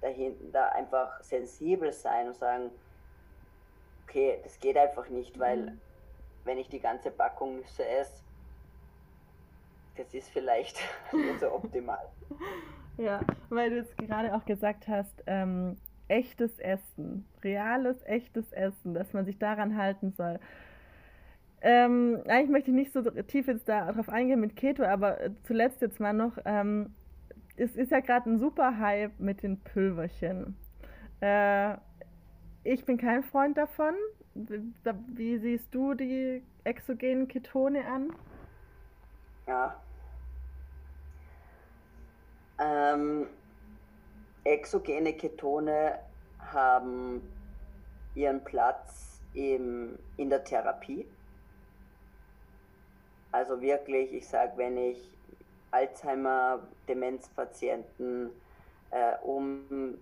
dahinter 0.00 0.72
einfach 0.72 1.22
sensibel 1.22 1.92
sein 1.92 2.28
und 2.28 2.36
sagen, 2.36 2.70
okay, 4.04 4.38
das 4.42 4.58
geht 4.60 4.76
einfach 4.76 5.08
nicht, 5.08 5.38
weil 5.38 5.58
mhm. 5.58 5.80
wenn 6.44 6.58
ich 6.58 6.68
die 6.68 6.80
ganze 6.80 7.10
Packung 7.10 7.56
Nüsse 7.56 7.86
esse, 7.86 8.22
das 9.96 10.12
ist 10.12 10.28
vielleicht 10.30 10.78
nicht 11.12 11.40
so 11.40 11.52
optimal. 11.52 12.06
Ja, 12.96 13.18
weil 13.48 13.70
du 13.70 13.76
jetzt 13.78 13.98
gerade 13.98 14.32
auch 14.36 14.44
gesagt 14.44 14.86
hast, 14.86 15.24
ähm, 15.26 15.76
echtes 16.08 16.58
Essen, 16.58 17.24
reales, 17.42 18.02
echtes 18.04 18.52
Essen, 18.52 18.94
dass 18.94 19.12
man 19.12 19.24
sich 19.24 19.38
daran 19.38 19.76
halten 19.76 20.12
soll. 20.12 20.38
Ähm, 21.60 22.22
eigentlich 22.28 22.50
möchte 22.50 22.70
ich 22.70 22.76
nicht 22.76 22.92
so 22.92 23.00
tief 23.02 23.46
jetzt 23.46 23.68
darauf 23.68 24.08
eingehen 24.10 24.40
mit 24.40 24.54
Keto, 24.54 24.84
aber 24.84 25.18
zuletzt 25.44 25.80
jetzt 25.80 25.98
mal 25.98 26.12
noch, 26.12 26.36
ähm, 26.44 26.94
es 27.56 27.74
ist 27.76 27.90
ja 27.90 28.00
gerade 28.00 28.30
ein 28.30 28.38
super 28.38 28.78
Hype 28.78 29.18
mit 29.18 29.42
den 29.42 29.58
Pülverchen. 29.60 30.56
Äh, 31.20 31.74
ich 32.64 32.84
bin 32.84 32.98
kein 32.98 33.22
Freund 33.22 33.56
davon. 33.56 33.94
Wie 34.34 35.38
siehst 35.38 35.74
du 35.74 35.94
die 35.94 36.42
exogenen 36.64 37.28
Ketone 37.28 37.86
an? 37.86 38.12
Ja. 39.46 39.80
Ähm, 42.58 43.26
exogene 44.44 45.14
Ketone 45.14 45.98
haben 46.38 47.22
ihren 48.14 48.44
Platz 48.44 49.20
im, 49.32 49.98
in 50.16 50.30
der 50.30 50.44
Therapie. 50.44 51.06
Also 53.32 53.60
wirklich, 53.60 54.12
ich 54.12 54.28
sage, 54.28 54.52
wenn 54.56 54.76
ich 54.76 55.10
Alzheimer, 55.72 56.60
Demenzpatienten, 56.88 58.30
äh, 58.92 59.16
um 59.22 59.98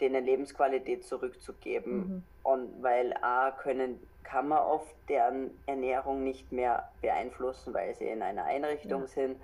denen 0.00 0.24
Lebensqualität 0.24 1.04
zurückzugeben. 1.04 1.96
Mhm. 1.96 2.22
Und 2.42 2.82
weil 2.82 3.14
A 3.20 3.50
können, 3.50 4.00
kann 4.22 4.48
man 4.48 4.60
oft 4.60 4.94
deren 5.08 5.50
Ernährung 5.66 6.24
nicht 6.24 6.52
mehr 6.52 6.88
beeinflussen, 7.02 7.74
weil 7.74 7.94
sie 7.96 8.06
in 8.06 8.22
einer 8.22 8.44
Einrichtung 8.44 9.02
ja. 9.02 9.08
sind. 9.08 9.36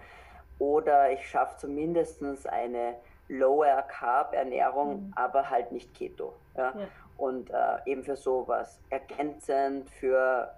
Oder 0.59 1.13
ich 1.13 1.29
schaffe 1.29 1.59
zumindest 1.59 2.23
eine 2.47 2.95
Lower 3.29 3.83
Carb 3.83 4.35
Ernährung, 4.35 5.07
mhm. 5.07 5.13
aber 5.17 5.51
halt 5.51 5.73
nicht 5.73 5.95
Keto. 5.95 6.35
Ja? 6.57 6.73
ja. 6.77 6.89
Und 7.17 7.51
äh, 7.51 7.79
eben 7.87 8.05
für 8.05 8.17
sowas 8.17 8.79
ergänzend, 8.91 9.91
für 9.91 10.53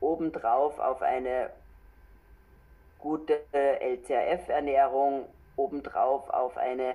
obendrauf 0.00 0.78
auf 0.78 1.02
eine 1.02 1.50
gute 2.98 3.40
LCRF-Ernährung, 3.52 5.26
obendrauf 5.56 6.28
auf 6.30 6.56
eine 6.56 6.94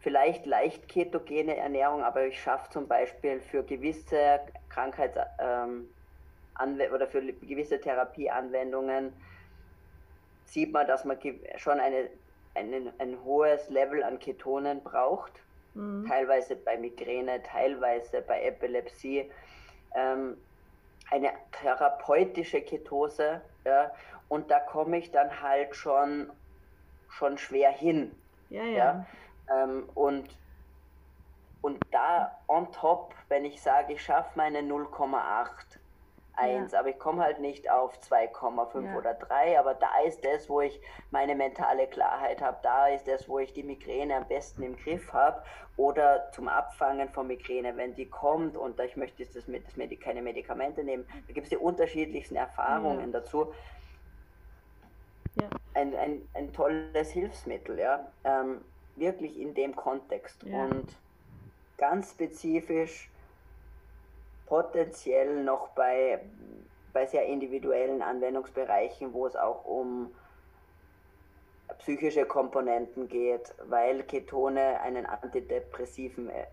vielleicht 0.00 0.46
leicht 0.46 0.88
ketogene 0.88 1.56
Ernährung, 1.56 2.02
aber 2.02 2.26
ich 2.26 2.40
schaffe 2.40 2.70
zum 2.70 2.86
Beispiel 2.86 3.40
für 3.40 3.64
gewisse 3.64 4.40
Krankheits- 4.68 5.18
ähm, 5.38 5.88
oder 6.94 7.06
für 7.06 7.20
gewisse 7.22 7.80
Therapieanwendungen 7.80 9.12
sieht 10.44 10.72
man, 10.72 10.86
dass 10.86 11.04
man 11.04 11.18
schon 11.56 11.80
eine, 11.80 12.08
eine, 12.56 12.92
ein 12.98 13.22
hohes 13.24 13.68
Level 13.68 14.02
an 14.02 14.18
Ketonen 14.18 14.82
braucht, 14.82 15.32
mhm. 15.74 16.06
teilweise 16.08 16.56
bei 16.56 16.76
Migräne, 16.76 17.42
teilweise 17.42 18.22
bei 18.22 18.42
Epilepsie. 18.42 19.30
Ähm, 19.94 20.36
eine 21.10 21.30
therapeutische 21.52 22.60
Ketose, 22.62 23.40
ja, 23.64 23.92
und 24.28 24.50
da 24.50 24.58
komme 24.60 24.98
ich 24.98 25.12
dann 25.12 25.40
halt 25.40 25.76
schon, 25.76 26.30
schon 27.08 27.38
schwer 27.38 27.70
hin. 27.70 28.12
Ja, 28.50 28.64
ja. 28.64 28.76
ja? 28.76 29.06
Ähm, 29.62 29.88
und, 29.94 30.28
und 31.62 31.78
da 31.92 32.36
on 32.48 32.70
top, 32.72 33.14
wenn 33.28 33.44
ich 33.44 33.62
sage, 33.62 33.92
ich 33.92 34.02
schaffe 34.02 34.30
meine 34.34 34.60
0,8, 34.60 35.78
1, 36.36 36.72
ja. 36.72 36.80
aber 36.80 36.90
ich 36.90 36.98
komme 36.98 37.22
halt 37.22 37.40
nicht 37.40 37.70
auf 37.70 37.98
2,5 37.98 38.84
ja. 38.84 38.96
oder 38.96 39.14
3, 39.14 39.58
aber 39.58 39.74
da 39.74 39.88
ist 40.06 40.24
es, 40.24 40.48
wo 40.48 40.60
ich 40.60 40.80
meine 41.10 41.34
mentale 41.34 41.86
Klarheit 41.86 42.40
habe, 42.42 42.58
da 42.62 42.88
ist 42.88 43.08
es, 43.08 43.28
wo 43.28 43.38
ich 43.38 43.52
die 43.52 43.62
Migräne 43.62 44.16
am 44.16 44.28
besten 44.28 44.62
im 44.62 44.76
Griff 44.76 45.12
habe 45.12 45.42
oder 45.76 46.30
zum 46.32 46.48
Abfangen 46.48 47.08
von 47.10 47.26
Migräne, 47.26 47.76
wenn 47.76 47.94
die 47.94 48.08
kommt 48.08 48.56
und 48.56 48.78
ich 48.80 48.96
möchte 48.96 49.24
das, 49.24 49.34
das, 49.34 49.44
das 49.46 50.00
keine 50.00 50.22
Medikamente 50.22 50.84
nehmen, 50.84 51.06
da 51.26 51.32
gibt 51.32 51.44
es 51.44 51.50
die 51.50 51.56
unterschiedlichsten 51.56 52.36
Erfahrungen 52.36 53.12
ja. 53.12 53.20
dazu. 53.20 53.52
Ein, 55.74 55.94
ein, 55.94 56.22
ein 56.32 56.52
tolles 56.54 57.10
Hilfsmittel, 57.10 57.78
ja. 57.78 58.10
Ähm, 58.24 58.62
wirklich 58.96 59.38
in 59.38 59.52
dem 59.52 59.76
Kontext 59.76 60.42
und 60.44 60.96
ganz 61.76 62.12
spezifisch 62.12 63.10
potenziell 64.46 65.42
noch 65.42 65.68
bei, 65.70 66.20
bei 66.92 67.06
sehr 67.06 67.26
individuellen 67.26 68.02
Anwendungsbereichen, 68.02 69.12
wo 69.12 69.26
es 69.26 69.36
auch 69.36 69.64
um 69.64 70.14
psychische 71.78 72.24
Komponenten 72.24 73.08
geht, 73.08 73.54
weil 73.68 74.02
Ketone 74.04 74.80
einen 74.80 75.04
antidepressiven 75.04 76.30
e- 76.30 76.46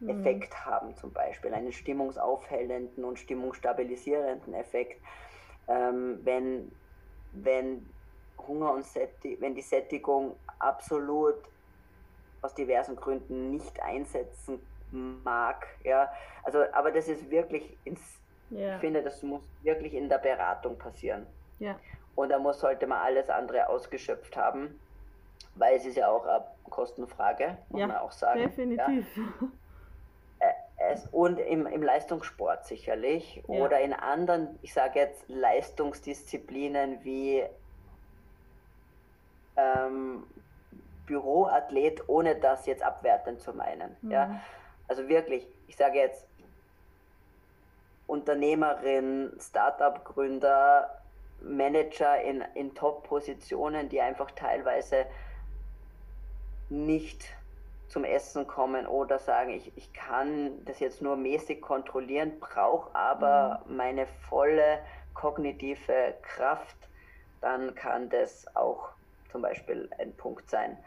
mhm. 0.00 0.10
Effekt 0.10 0.52
mhm. 0.52 0.64
haben, 0.66 0.96
zum 0.96 1.12
Beispiel 1.12 1.52
einen 1.54 1.72
stimmungsaufhellenden 1.72 3.04
und 3.04 3.18
stimmungsstabilisierenden 3.18 4.54
Effekt. 4.54 5.02
Ähm, 5.66 6.20
wenn, 6.24 6.70
wenn 7.32 7.88
Hunger 8.46 8.72
und 8.74 8.84
Sättig 8.84 9.40
wenn 9.40 9.54
die 9.54 9.62
Sättigung 9.62 10.36
absolut 10.58 11.36
aus 12.42 12.54
diversen 12.54 12.96
Gründen 12.96 13.50
nicht 13.50 13.82
einsetzen 13.82 14.60
mag. 14.94 15.66
Ja, 15.84 16.10
also, 16.42 16.64
aber 16.72 16.90
das 16.90 17.08
ist 17.08 17.30
wirklich 17.30 17.76
ins, 17.84 18.20
ja. 18.50 18.74
ich 18.74 18.80
finde, 18.80 19.02
das 19.02 19.22
muss 19.22 19.42
wirklich 19.62 19.94
in 19.94 20.08
der 20.08 20.18
Beratung 20.18 20.78
passieren. 20.78 21.26
Ja. 21.58 21.78
Und 22.14 22.30
da 22.30 22.38
muss, 22.38 22.60
sollte 22.60 22.86
man 22.86 22.98
alles 22.98 23.28
andere 23.28 23.68
ausgeschöpft 23.68 24.36
haben, 24.36 24.80
weil 25.56 25.76
es 25.76 25.84
ist 25.84 25.96
ja 25.96 26.08
auch 26.08 26.24
eine 26.26 26.44
Kostenfrage, 26.70 27.58
muss 27.68 27.80
ja, 27.80 27.86
man 27.86 27.96
auch 27.96 28.12
sagen. 28.12 28.40
Definitiv. 28.40 29.16
Ja. 29.16 29.48
Es, 30.76 31.06
und 31.12 31.38
im, 31.38 31.66
im 31.66 31.82
Leistungssport 31.82 32.66
sicherlich 32.66 33.42
ja. 33.48 33.64
oder 33.64 33.80
in 33.80 33.92
anderen, 33.92 34.58
ich 34.60 34.74
sage 34.74 34.98
jetzt 34.98 35.24
Leistungsdisziplinen 35.28 37.02
wie 37.04 37.44
ähm, 39.56 40.24
Büroathlet, 41.06 42.08
ohne 42.08 42.36
das 42.36 42.66
jetzt 42.66 42.82
abwertend 42.82 43.40
zu 43.40 43.52
meinen. 43.52 43.96
Mhm. 44.02 44.10
Ja? 44.10 44.40
Also 44.88 45.08
wirklich, 45.08 45.46
ich 45.66 45.76
sage 45.76 45.98
jetzt 45.98 46.26
Unternehmerin, 48.06 49.32
Startup-Gründer, 49.40 51.02
Manager 51.40 52.20
in, 52.22 52.44
in 52.54 52.74
Top-Positionen, 52.74 53.88
die 53.88 54.00
einfach 54.00 54.30
teilweise 54.32 55.06
nicht 56.68 57.24
zum 57.88 58.04
Essen 58.04 58.46
kommen 58.46 58.86
oder 58.86 59.18
sagen, 59.18 59.50
ich, 59.50 59.72
ich 59.76 59.92
kann 59.92 60.64
das 60.64 60.80
jetzt 60.80 61.02
nur 61.02 61.16
mäßig 61.16 61.60
kontrollieren, 61.60 62.40
brauche 62.40 62.94
aber 62.94 63.62
mhm. 63.66 63.76
meine 63.76 64.06
volle 64.28 64.80
kognitive 65.14 66.14
Kraft, 66.22 66.76
dann 67.40 67.74
kann 67.74 68.08
das 68.08 68.46
auch 68.56 68.90
zum 69.30 69.42
Beispiel 69.42 69.88
ein 69.98 70.14
Punkt 70.14 70.48
sein 70.50 70.78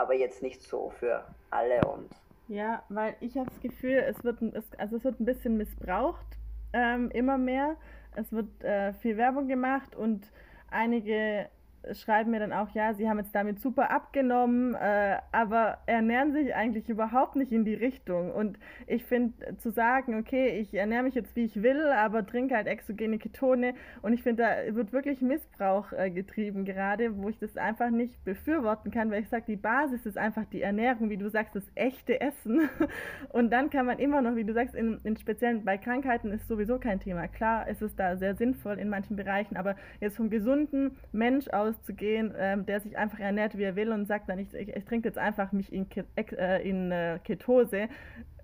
aber 0.00 0.14
jetzt 0.14 0.42
nicht 0.42 0.62
so 0.62 0.90
für 0.98 1.24
alle 1.50 1.80
und. 1.82 2.10
Ja, 2.50 2.82
weil 2.88 3.14
ich 3.20 3.36
habe 3.36 3.48
das 3.48 3.60
Gefühl, 3.60 4.04
es 4.08 4.24
wird, 4.24 4.42
es, 4.42 4.64
also 4.76 4.96
es 4.96 5.04
wird 5.04 5.20
ein 5.20 5.24
bisschen 5.24 5.56
missbraucht, 5.56 6.26
ähm, 6.72 7.08
immer 7.12 7.38
mehr. 7.38 7.76
Es 8.16 8.32
wird 8.32 8.64
äh, 8.64 8.92
viel 8.92 9.16
Werbung 9.16 9.46
gemacht 9.46 9.94
und 9.94 10.32
einige 10.68 11.48
schreiben 11.92 12.30
mir 12.30 12.40
dann 12.40 12.52
auch, 12.52 12.70
ja, 12.74 12.94
sie 12.94 13.08
haben 13.08 13.18
jetzt 13.18 13.34
damit 13.34 13.60
super 13.60 13.90
abgenommen, 13.90 14.74
äh, 14.74 15.18
aber 15.32 15.78
ernähren 15.86 16.32
sich 16.32 16.54
eigentlich 16.54 16.88
überhaupt 16.88 17.36
nicht 17.36 17.52
in 17.52 17.64
die 17.64 17.74
Richtung. 17.74 18.32
Und 18.32 18.58
ich 18.86 19.04
finde, 19.04 19.56
zu 19.58 19.70
sagen, 19.70 20.18
okay, 20.18 20.58
ich 20.58 20.74
ernähre 20.74 21.02
mich 21.02 21.14
jetzt 21.14 21.34
wie 21.36 21.44
ich 21.44 21.62
will, 21.62 21.86
aber 21.86 22.26
trinke 22.26 22.54
halt 22.54 22.66
exogene 22.66 23.18
Ketone 23.18 23.74
und 24.02 24.12
ich 24.12 24.22
finde, 24.22 24.42
da 24.42 24.74
wird 24.74 24.92
wirklich 24.92 25.20
Missbrauch 25.20 25.92
äh, 25.92 26.10
getrieben 26.10 26.64
gerade, 26.64 27.16
wo 27.18 27.28
ich 27.28 27.38
das 27.38 27.56
einfach 27.56 27.90
nicht 27.90 28.24
befürworten 28.24 28.90
kann, 28.90 29.10
weil 29.10 29.22
ich 29.22 29.28
sage, 29.28 29.44
die 29.46 29.56
Basis 29.56 30.06
ist 30.06 30.18
einfach 30.18 30.44
die 30.46 30.62
Ernährung, 30.62 31.10
wie 31.10 31.16
du 31.16 31.28
sagst, 31.28 31.54
das 31.54 31.64
echte 31.74 32.20
Essen. 32.20 32.68
Und 33.30 33.50
dann 33.50 33.70
kann 33.70 33.86
man 33.86 33.98
immer 33.98 34.22
noch, 34.22 34.36
wie 34.36 34.44
du 34.44 34.52
sagst, 34.52 34.74
in, 34.74 34.98
in 35.04 35.16
speziellen, 35.16 35.64
bei 35.64 35.78
Krankheiten 35.78 36.30
ist 36.30 36.48
sowieso 36.48 36.78
kein 36.78 37.00
Thema. 37.00 37.28
Klar 37.28 37.68
ist 37.68 37.82
es 37.82 37.94
da 37.96 38.16
sehr 38.16 38.34
sinnvoll 38.34 38.78
in 38.78 38.88
manchen 38.88 39.16
Bereichen, 39.16 39.56
aber 39.56 39.76
jetzt 40.00 40.16
vom 40.16 40.30
gesunden 40.30 40.96
Mensch 41.12 41.48
aus 41.48 41.69
auszugehen, 41.70 42.34
ähm, 42.36 42.66
der 42.66 42.80
sich 42.80 42.96
einfach 42.96 43.18
ernährt, 43.18 43.56
wie 43.56 43.64
er 43.64 43.76
will 43.76 43.92
und 43.92 44.06
sagt 44.06 44.28
dann, 44.28 44.38
ich, 44.38 44.52
ich, 44.54 44.68
ich 44.68 44.84
trinke 44.84 45.08
jetzt 45.08 45.18
einfach 45.18 45.52
mich 45.52 45.72
in, 45.72 45.86
äh, 46.16 46.68
in 46.68 46.90
äh, 46.90 47.18
Ketose. 47.24 47.88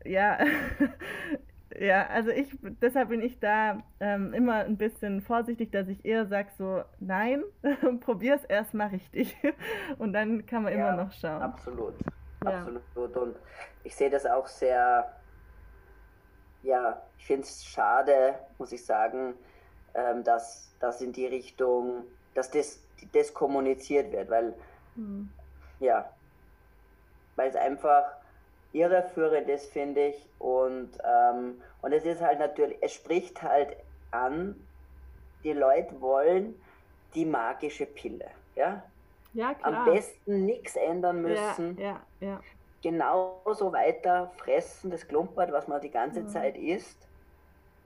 Ja, 0.05 0.39
ja, 1.79 2.07
also 2.07 2.31
ich, 2.31 2.49
deshalb 2.81 3.09
bin 3.09 3.21
ich 3.21 3.39
da 3.41 3.83
ähm, 4.01 4.33
immer 4.33 4.65
ein 4.65 4.77
bisschen 4.77 5.21
vorsichtig, 5.21 5.73
dass 5.73 5.89
ich 5.89 6.05
eher 6.05 6.27
sage 6.27 6.49
so, 6.57 6.83
nein, 7.01 7.43
probier 8.01 8.37
es 8.37 8.45
erstmal 8.45 8.89
richtig 8.89 9.37
und 9.99 10.13
dann 10.13 10.47
kann 10.47 10.63
man 10.63 10.73
ja, 10.73 10.79
immer 10.79 11.05
noch 11.05 11.13
schauen. 11.13 11.43
Absolut, 11.43 11.95
ja. 12.45 12.63
absolut 12.63 13.17
und 13.17 13.37
ich 13.85 13.95
sehe 13.95 14.11
das 14.11 14.27
auch 14.27 14.47
sehr, 14.47 15.11
ja, 16.63 17.03
ich 17.19 17.27
finde 17.27 17.43
es 17.43 17.65
schade, 17.65 18.35
muss 18.59 18.73
ich 18.73 18.85
sagen, 18.85 19.35
ähm, 19.95 20.23
dass 20.25 20.75
das 20.79 21.01
in 21.01 21.13
die 21.13 21.27
Richtung, 21.27 22.05
dass 22.37 22.51
das 22.51 22.81
das 23.13 23.33
kommuniziert 23.35 24.13
wird, 24.13 24.31
weil, 24.31 24.55
mhm. 24.95 25.29
ja, 25.81 26.11
weil 27.37 27.51
es 27.51 27.57
einfach 27.57 28.05
irreführend 28.73 29.49
ist, 29.49 29.71
finde 29.73 30.09
ich. 30.09 30.29
Und, 30.39 30.91
ähm, 31.05 31.61
und 31.83 31.93
es 31.93 32.05
ist 32.05 32.21
halt 32.21 32.39
natürlich, 32.39 32.79
es 32.81 32.93
spricht 32.93 33.43
halt 33.43 33.77
an, 34.11 34.57
die 35.45 35.53
Leute 35.53 36.01
wollen 36.01 36.61
die 37.15 37.25
magische 37.25 37.87
Pille. 37.87 38.27
Ja, 38.55 38.83
ja 39.33 39.55
klar. 39.55 39.75
Am 39.75 39.85
besten 39.85 40.45
nichts 40.45 40.77
ändern 40.77 41.23
müssen. 41.23 41.79
Ja, 41.79 42.01
ja, 42.21 42.29
ja. 42.29 42.41
Genauso 42.83 43.73
weiter 43.73 44.31
fressen, 44.37 44.91
das 44.91 45.07
Klumpert, 45.09 45.51
was 45.53 45.67
man 45.67 45.81
die 45.81 45.91
ganze 45.91 46.21
mhm. 46.21 46.29
Zeit 46.29 46.57
isst 46.57 47.07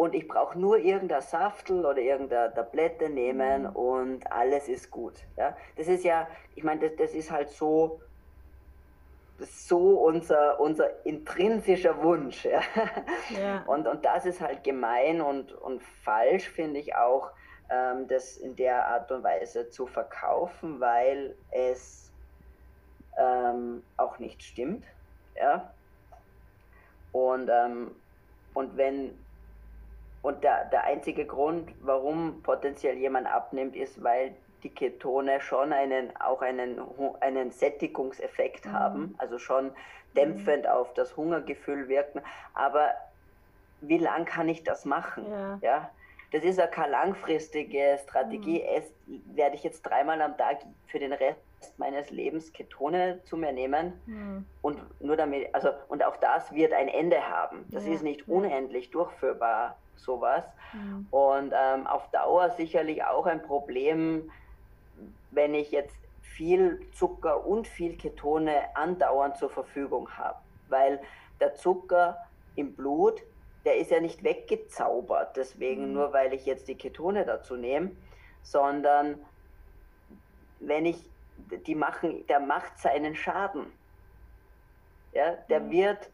und 0.00 0.14
ich 0.14 0.26
brauche 0.26 0.58
nur 0.58 0.78
irgendein 0.78 1.20
Saftel 1.20 1.84
oder 1.84 1.98
irgendeine 1.98 2.54
Tablette 2.54 3.10
nehmen 3.10 3.64
mhm. 3.64 3.76
und 3.76 4.32
alles 4.32 4.66
ist 4.66 4.90
gut. 4.90 5.12
Ja? 5.36 5.54
Das 5.76 5.88
ist 5.88 6.04
ja, 6.04 6.26
ich 6.54 6.64
meine, 6.64 6.88
das, 6.88 6.96
das 6.96 7.12
ist 7.12 7.30
halt 7.30 7.50
so, 7.50 8.00
so 9.38 10.00
unser, 10.00 10.58
unser 10.58 11.04
intrinsischer 11.04 12.02
Wunsch. 12.02 12.46
Ja? 12.46 12.62
ja. 13.38 13.62
Und, 13.66 13.86
und 13.86 14.02
das 14.02 14.24
ist 14.24 14.40
halt 14.40 14.64
gemein 14.64 15.20
und, 15.20 15.52
und 15.52 15.82
falsch, 15.82 16.48
finde 16.48 16.80
ich 16.80 16.96
auch. 16.96 17.30
ähm, 17.68 18.08
das 18.08 18.38
in 18.38 18.56
der 18.56 18.86
Art 18.86 19.12
und 19.12 19.22
Weise 19.22 19.68
zu 19.68 19.86
verkaufen, 19.86 20.80
weil 20.80 21.34
es 21.50 22.10
ähm, 23.18 23.82
auch 23.98 24.18
nicht 24.18 24.42
stimmt. 24.42 24.86
Ja? 25.36 25.74
Und, 27.12 27.50
ähm, 27.50 27.94
und 28.54 28.78
wenn 28.78 29.14
und 30.22 30.44
der, 30.44 30.66
der 30.66 30.84
einzige 30.84 31.24
Grund, 31.24 31.70
warum 31.80 32.42
potenziell 32.42 32.96
jemand 32.98 33.26
abnimmt, 33.26 33.74
ist, 33.74 34.02
weil 34.02 34.34
die 34.62 34.68
Ketone 34.68 35.40
schon 35.40 35.72
einen, 35.72 36.14
auch 36.20 36.42
einen, 36.42 36.80
einen 37.20 37.50
Sättigungseffekt 37.50 38.66
mhm. 38.66 38.72
haben, 38.72 39.14
also 39.18 39.38
schon 39.38 39.72
dämpfend 40.16 40.64
mhm. 40.64 40.70
auf 40.70 40.92
das 40.94 41.16
Hungergefühl 41.16 41.88
wirken. 41.88 42.20
Aber 42.54 42.90
wie 43.80 43.98
lang 43.98 44.26
kann 44.26 44.48
ich 44.48 44.62
das 44.62 44.84
machen? 44.84 45.24
Ja. 45.30 45.58
ja? 45.62 45.90
Das 46.32 46.44
ist 46.44 46.58
ja 46.58 46.66
keine 46.66 46.92
langfristige 46.92 47.98
Strategie. 48.02 48.60
Mhm. 48.60 48.68
Es 48.76 48.92
werde 49.34 49.56
ich 49.56 49.64
jetzt 49.64 49.82
dreimal 49.82 50.20
am 50.20 50.36
Tag 50.36 50.58
für 50.86 50.98
den 50.98 51.12
Rest 51.12 51.40
meines 51.78 52.10
Lebens 52.10 52.52
Ketone 52.52 53.20
zu 53.24 53.36
mir 53.36 53.52
nehmen 53.52 54.00
mhm. 54.06 54.46
und 54.62 54.80
nur 55.00 55.16
damit, 55.16 55.54
also 55.54 55.70
und 55.88 56.04
auch 56.04 56.16
das 56.16 56.52
wird 56.52 56.72
ein 56.72 56.88
Ende 56.88 57.26
haben. 57.28 57.64
Das 57.70 57.86
ja. 57.86 57.94
ist 57.94 58.02
nicht 58.02 58.28
unendlich 58.28 58.90
durchführbar 58.90 59.76
sowas. 60.02 60.44
Mhm. 60.72 61.06
Und 61.10 61.52
ähm, 61.54 61.86
auf 61.86 62.10
Dauer 62.10 62.50
sicherlich 62.50 63.04
auch 63.04 63.26
ein 63.26 63.42
Problem, 63.42 64.30
wenn 65.30 65.54
ich 65.54 65.70
jetzt 65.70 65.96
viel 66.20 66.80
Zucker 66.92 67.46
und 67.46 67.66
viel 67.66 67.96
Ketone 67.96 68.74
andauernd 68.74 69.36
zur 69.36 69.50
Verfügung 69.50 70.08
habe. 70.16 70.38
Weil 70.68 71.00
der 71.40 71.54
Zucker 71.54 72.16
im 72.56 72.74
Blut, 72.74 73.22
der 73.64 73.76
ist 73.76 73.90
ja 73.90 74.00
nicht 74.00 74.24
weggezaubert, 74.24 75.36
deswegen 75.36 75.88
mhm. 75.88 75.92
nur 75.94 76.12
weil 76.12 76.32
ich 76.32 76.46
jetzt 76.46 76.68
die 76.68 76.76
Ketone 76.76 77.24
dazu 77.24 77.56
nehme, 77.56 77.90
sondern 78.42 79.20
wenn 80.60 80.86
ich, 80.86 81.04
die 81.66 81.74
machen, 81.74 82.26
der 82.26 82.40
macht 82.40 82.78
seinen 82.78 83.14
Schaden. 83.14 83.66
Ja, 85.12 85.32
der 85.48 85.60
mhm. 85.60 85.70
wird 85.70 86.10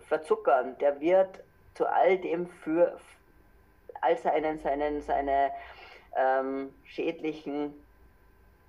verzuckern, 0.00 0.78
der 0.78 1.00
wird 1.00 1.43
zu 1.74 1.86
all 1.86 2.18
dem 2.18 2.46
für 2.46 2.98
all 4.00 4.16
seinen, 4.18 4.58
seinen, 4.58 5.02
seine 5.02 5.50
ähm, 6.16 6.72
schädlichen 6.84 7.74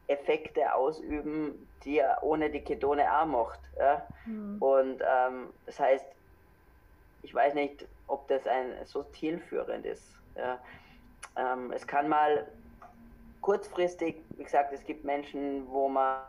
Effekte 0.08 0.74
ausüben, 0.74 1.68
die 1.84 2.00
er 2.00 2.24
ohne 2.24 2.50
die 2.50 2.62
Ketone 2.62 3.06
auch 3.12 3.26
macht. 3.26 3.60
Ja? 3.78 4.06
Mhm. 4.26 4.62
Und 4.62 5.02
ähm, 5.02 5.50
das 5.66 5.80
heißt, 5.80 6.06
ich 7.24 7.34
weiß 7.34 7.54
nicht, 7.54 7.86
ob 8.08 8.28
das 8.28 8.46
ein 8.48 8.74
so 8.86 9.04
zielführend 9.04 9.86
ist. 9.86 10.08
Ja? 10.36 10.60
Ähm, 11.38 11.72
es 11.72 11.86
kann 11.86 12.08
mal 12.08 12.48
kurzfristig, 13.42 14.16
wie 14.38 14.44
gesagt, 14.44 14.74
es 14.74 14.84
gibt 14.86 15.04
Menschen, 15.04 15.68
wo 15.70 15.88
man, 15.88 16.20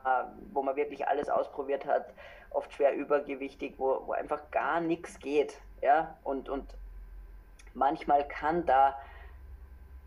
wo 0.53 0.63
man 0.63 0.77
wirklich 0.77 1.07
alles 1.07 1.29
ausprobiert 1.29 1.87
hat, 1.87 2.13
oft 2.57 2.73
schwer 2.73 2.95
übergewichtig, 2.95 3.75
wo, 3.79 4.03
wo 4.07 4.13
einfach 4.13 4.51
gar 4.51 4.81
nichts 4.81 5.19
geht. 5.19 5.59
Ja? 5.83 6.17
Und, 6.25 6.49
und 6.49 6.65
manchmal 7.75 8.27
kann 8.27 8.67
da 8.67 8.99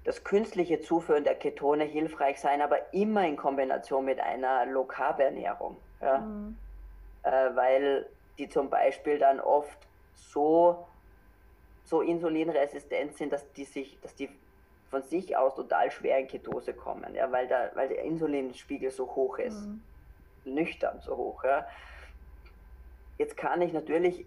das 0.04 0.24
künstliche 0.24 0.82
Zuführen 0.82 1.24
der 1.24 1.36
Ketone 1.36 1.84
hilfreich 1.84 2.40
sein, 2.40 2.62
aber 2.62 2.94
immer 2.94 3.28
in 3.28 3.38
Kombination 3.38 4.06
mit 4.06 4.20
einer 4.20 4.66
Low-Carb-Ernährung. 4.66 5.78
Ja? 6.02 6.20
Mhm. 6.20 6.58
Äh, 7.24 7.32
weil 7.56 8.10
die 8.38 8.50
zum 8.50 8.70
Beispiel 8.70 9.20
dann 9.20 9.40
oft 9.40 9.78
so, 10.16 10.88
so 11.84 12.02
insulinresistent 12.02 13.16
sind, 13.16 13.32
dass 13.32 13.52
die, 13.54 13.66
sich, 13.66 14.00
dass 14.02 14.16
die 14.16 14.30
von 14.90 15.04
sich 15.04 15.38
aus 15.38 15.54
total 15.54 15.92
schwer 15.92 16.18
in 16.18 16.28
Ketose 16.28 16.74
kommen, 16.74 17.14
ja? 17.14 17.32
weil, 17.32 17.48
da, 17.48 17.70
weil 17.76 17.90
der 17.90 18.04
Insulinspiegel 18.04 18.90
so 18.90 19.06
hoch 19.16 19.38
ist. 19.38 19.68
Mhm. 19.68 19.82
Nüchtern 20.46 21.00
so 21.02 21.16
hoch. 21.16 21.44
Ja? 21.44 21.68
Jetzt 23.20 23.36
kann 23.36 23.62
ich 23.62 23.74
natürlich 23.74 24.26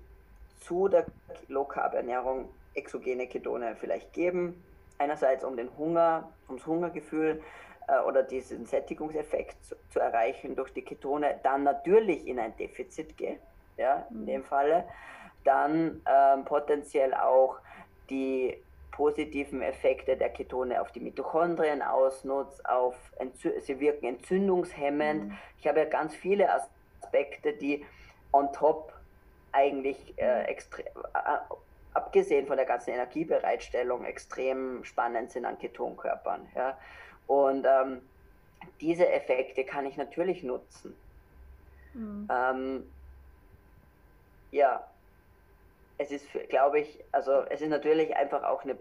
zu 0.60 0.86
der 0.86 1.06
Low-Carb-Ernährung 1.48 2.50
exogene 2.74 3.26
Ketone 3.26 3.74
vielleicht 3.74 4.12
geben. 4.12 4.62
Einerseits 4.98 5.44
um 5.44 5.56
den 5.56 5.70
Hunger, 5.78 6.30
ums 6.46 6.66
Hungergefühl 6.66 7.42
äh, 7.88 8.00
oder 8.00 8.22
diesen 8.22 8.66
Sättigungseffekt 8.66 9.64
zu, 9.64 9.76
zu, 9.88 9.98
erreichen 9.98 10.54
durch 10.54 10.74
die 10.74 10.82
Ketone, 10.82 11.40
dann 11.42 11.64
natürlich 11.64 12.26
in 12.26 12.38
ein 12.38 12.54
Defizit 12.58 13.16
gehe, 13.16 13.38
ja, 13.78 14.06
in 14.10 14.20
mhm. 14.20 14.26
dem 14.26 14.44
Falle. 14.44 14.84
Dann 15.44 16.02
ähm, 16.06 16.44
potenziell 16.44 17.14
auch 17.14 17.60
die 18.10 18.58
positiven 18.90 19.62
Effekte 19.62 20.18
der 20.18 20.28
Ketone 20.28 20.82
auf 20.82 20.92
die 20.92 21.00
Mitochondrien 21.00 21.80
ausnutzt, 21.80 22.68
auf 22.68 22.94
sie 23.62 23.80
wirken 23.80 24.04
entzündungshemmend. 24.04 25.30
Mhm. 25.30 25.38
Ich 25.58 25.66
habe 25.66 25.78
ja 25.78 25.86
ganz 25.86 26.14
viele 26.14 26.50
Aspekte, 26.52 27.54
die 27.54 27.86
on 28.32 28.52
top 28.52 28.92
eigentlich 29.52 30.14
äh, 30.18 30.44
extrem, 30.44 30.86
äh, 30.86 31.54
abgesehen 31.94 32.46
von 32.46 32.56
der 32.56 32.66
ganzen 32.66 32.90
Energiebereitstellung 32.90 34.04
extrem 34.04 34.84
spannend 34.84 35.30
sind 35.30 35.44
an 35.44 35.58
Ketonkörpern. 35.58 36.48
Ja? 36.54 36.78
Und 37.26 37.66
ähm, 37.66 38.00
diese 38.80 39.08
Effekte 39.08 39.64
kann 39.64 39.86
ich 39.86 39.96
natürlich 39.96 40.42
nutzen. 40.42 40.96
Mhm. 41.94 42.28
Ähm, 42.30 42.92
ja, 44.50 44.86
es 45.98 46.10
ist, 46.10 46.26
glaube 46.48 46.80
ich, 46.80 47.04
also 47.12 47.42
es 47.50 47.60
ist 47.60 47.68
natürlich 47.68 48.16
einfach 48.16 48.42
auch 48.42 48.62
eine, 48.64 48.76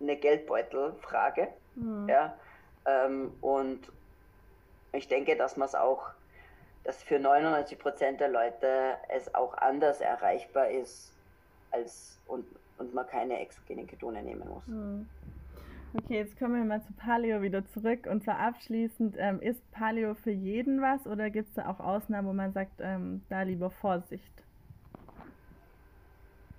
eine 0.00 0.16
Geldbeutelfrage. 0.16 1.48
Mhm. 1.74 2.08
Ja? 2.08 2.38
Ähm, 2.86 3.34
und 3.40 3.80
ich 4.92 5.08
denke, 5.08 5.36
dass 5.36 5.56
man 5.56 5.68
es 5.68 5.74
auch 5.74 6.10
dass 6.86 7.02
für 7.02 7.18
99 7.18 7.78
Prozent 7.80 8.20
der 8.20 8.28
Leute 8.28 8.94
es 9.08 9.34
auch 9.34 9.54
anders 9.54 10.00
erreichbar 10.00 10.70
ist 10.70 11.12
als 11.72 12.20
und, 12.28 12.46
und 12.78 12.94
man 12.94 13.06
keine 13.08 13.40
exogenen 13.40 13.88
Ketone 13.88 14.22
nehmen 14.22 14.48
muss. 14.48 14.64
Hm. 14.66 15.08
Okay, 15.94 16.18
jetzt 16.18 16.38
kommen 16.38 16.54
wir 16.54 16.64
mal 16.64 16.82
zu 16.82 16.92
Paleo 16.92 17.42
wieder 17.42 17.66
zurück. 17.66 18.06
Und 18.06 18.22
zwar 18.22 18.38
abschließend, 18.38 19.16
ähm, 19.18 19.40
ist 19.40 19.68
Paleo 19.72 20.14
für 20.14 20.30
jeden 20.30 20.80
was 20.80 21.06
oder 21.06 21.28
gibt 21.30 21.48
es 21.48 21.54
da 21.54 21.68
auch 21.68 21.80
Ausnahmen, 21.80 22.28
wo 22.28 22.32
man 22.32 22.52
sagt, 22.52 22.80
ähm, 22.80 23.22
da 23.30 23.42
lieber 23.42 23.70
Vorsicht? 23.70 24.32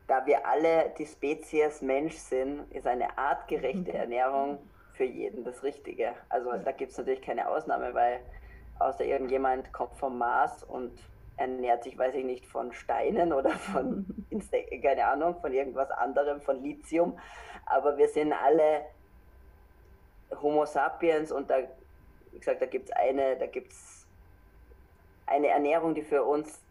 Da 0.08 0.26
wir 0.26 0.46
alle 0.46 0.94
die 0.98 1.06
Spezies 1.06 1.82
Mensch 1.82 2.16
sind, 2.16 2.70
ist 2.74 2.88
eine 2.88 3.18
artgerechte 3.18 3.94
Ernährung 3.98 4.60
für 4.94 5.06
jeden 5.06 5.46
das 5.46 5.64
Richtige. 5.64 6.16
Also 6.28 6.52
da 6.52 6.72
gibt 6.74 6.92
es 6.92 6.98
natürlich 6.98 7.22
keine 7.22 7.48
Ausnahme, 7.48 7.94
weil 7.94 8.20
außer 8.80 9.06
irgendjemand 9.06 9.72
kommt 9.74 9.96
vom 9.96 10.18
Mars 10.18 10.64
und 10.64 10.92
ernährt 11.38 11.84
sich, 11.84 11.98
weiß 11.98 12.16
ich 12.16 12.26
nicht, 12.26 12.46
von 12.46 12.74
Steinen 12.74 13.32
oder 13.32 13.52
von, 13.52 14.06
keine 14.82 15.06
Ahnung, 15.06 15.36
von 15.40 15.54
irgendwas 15.54 15.90
anderem, 15.92 16.42
von 16.42 16.62
Lithium. 16.64 17.18
Aber 17.66 17.98
wir 17.98 18.08
sind 18.08 18.34
alle 18.34 18.86
Homo 20.42 20.66
sapiens 20.66 21.32
und 21.32 21.50
da, 21.50 21.58
wie 22.32 22.40
gesagt, 22.40 22.62
da 22.62 22.66
gibt 22.66 22.90
es 22.90 22.96
eine, 22.96 23.38
da 23.38 23.46
gibt's 23.46 24.08
eine 25.26 25.48
Ernährung, 25.48 25.94
die 25.94 26.04
für 26.04 26.24
uns 26.24 26.62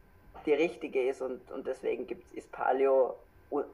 die 0.45 0.55
richtige 0.55 1.09
ist 1.09 1.23
und, 1.23 1.51
und 1.51 1.67
deswegen 1.67 2.07
gibt's, 2.07 2.33
ist 2.33 2.51
Paleo 2.53 3.17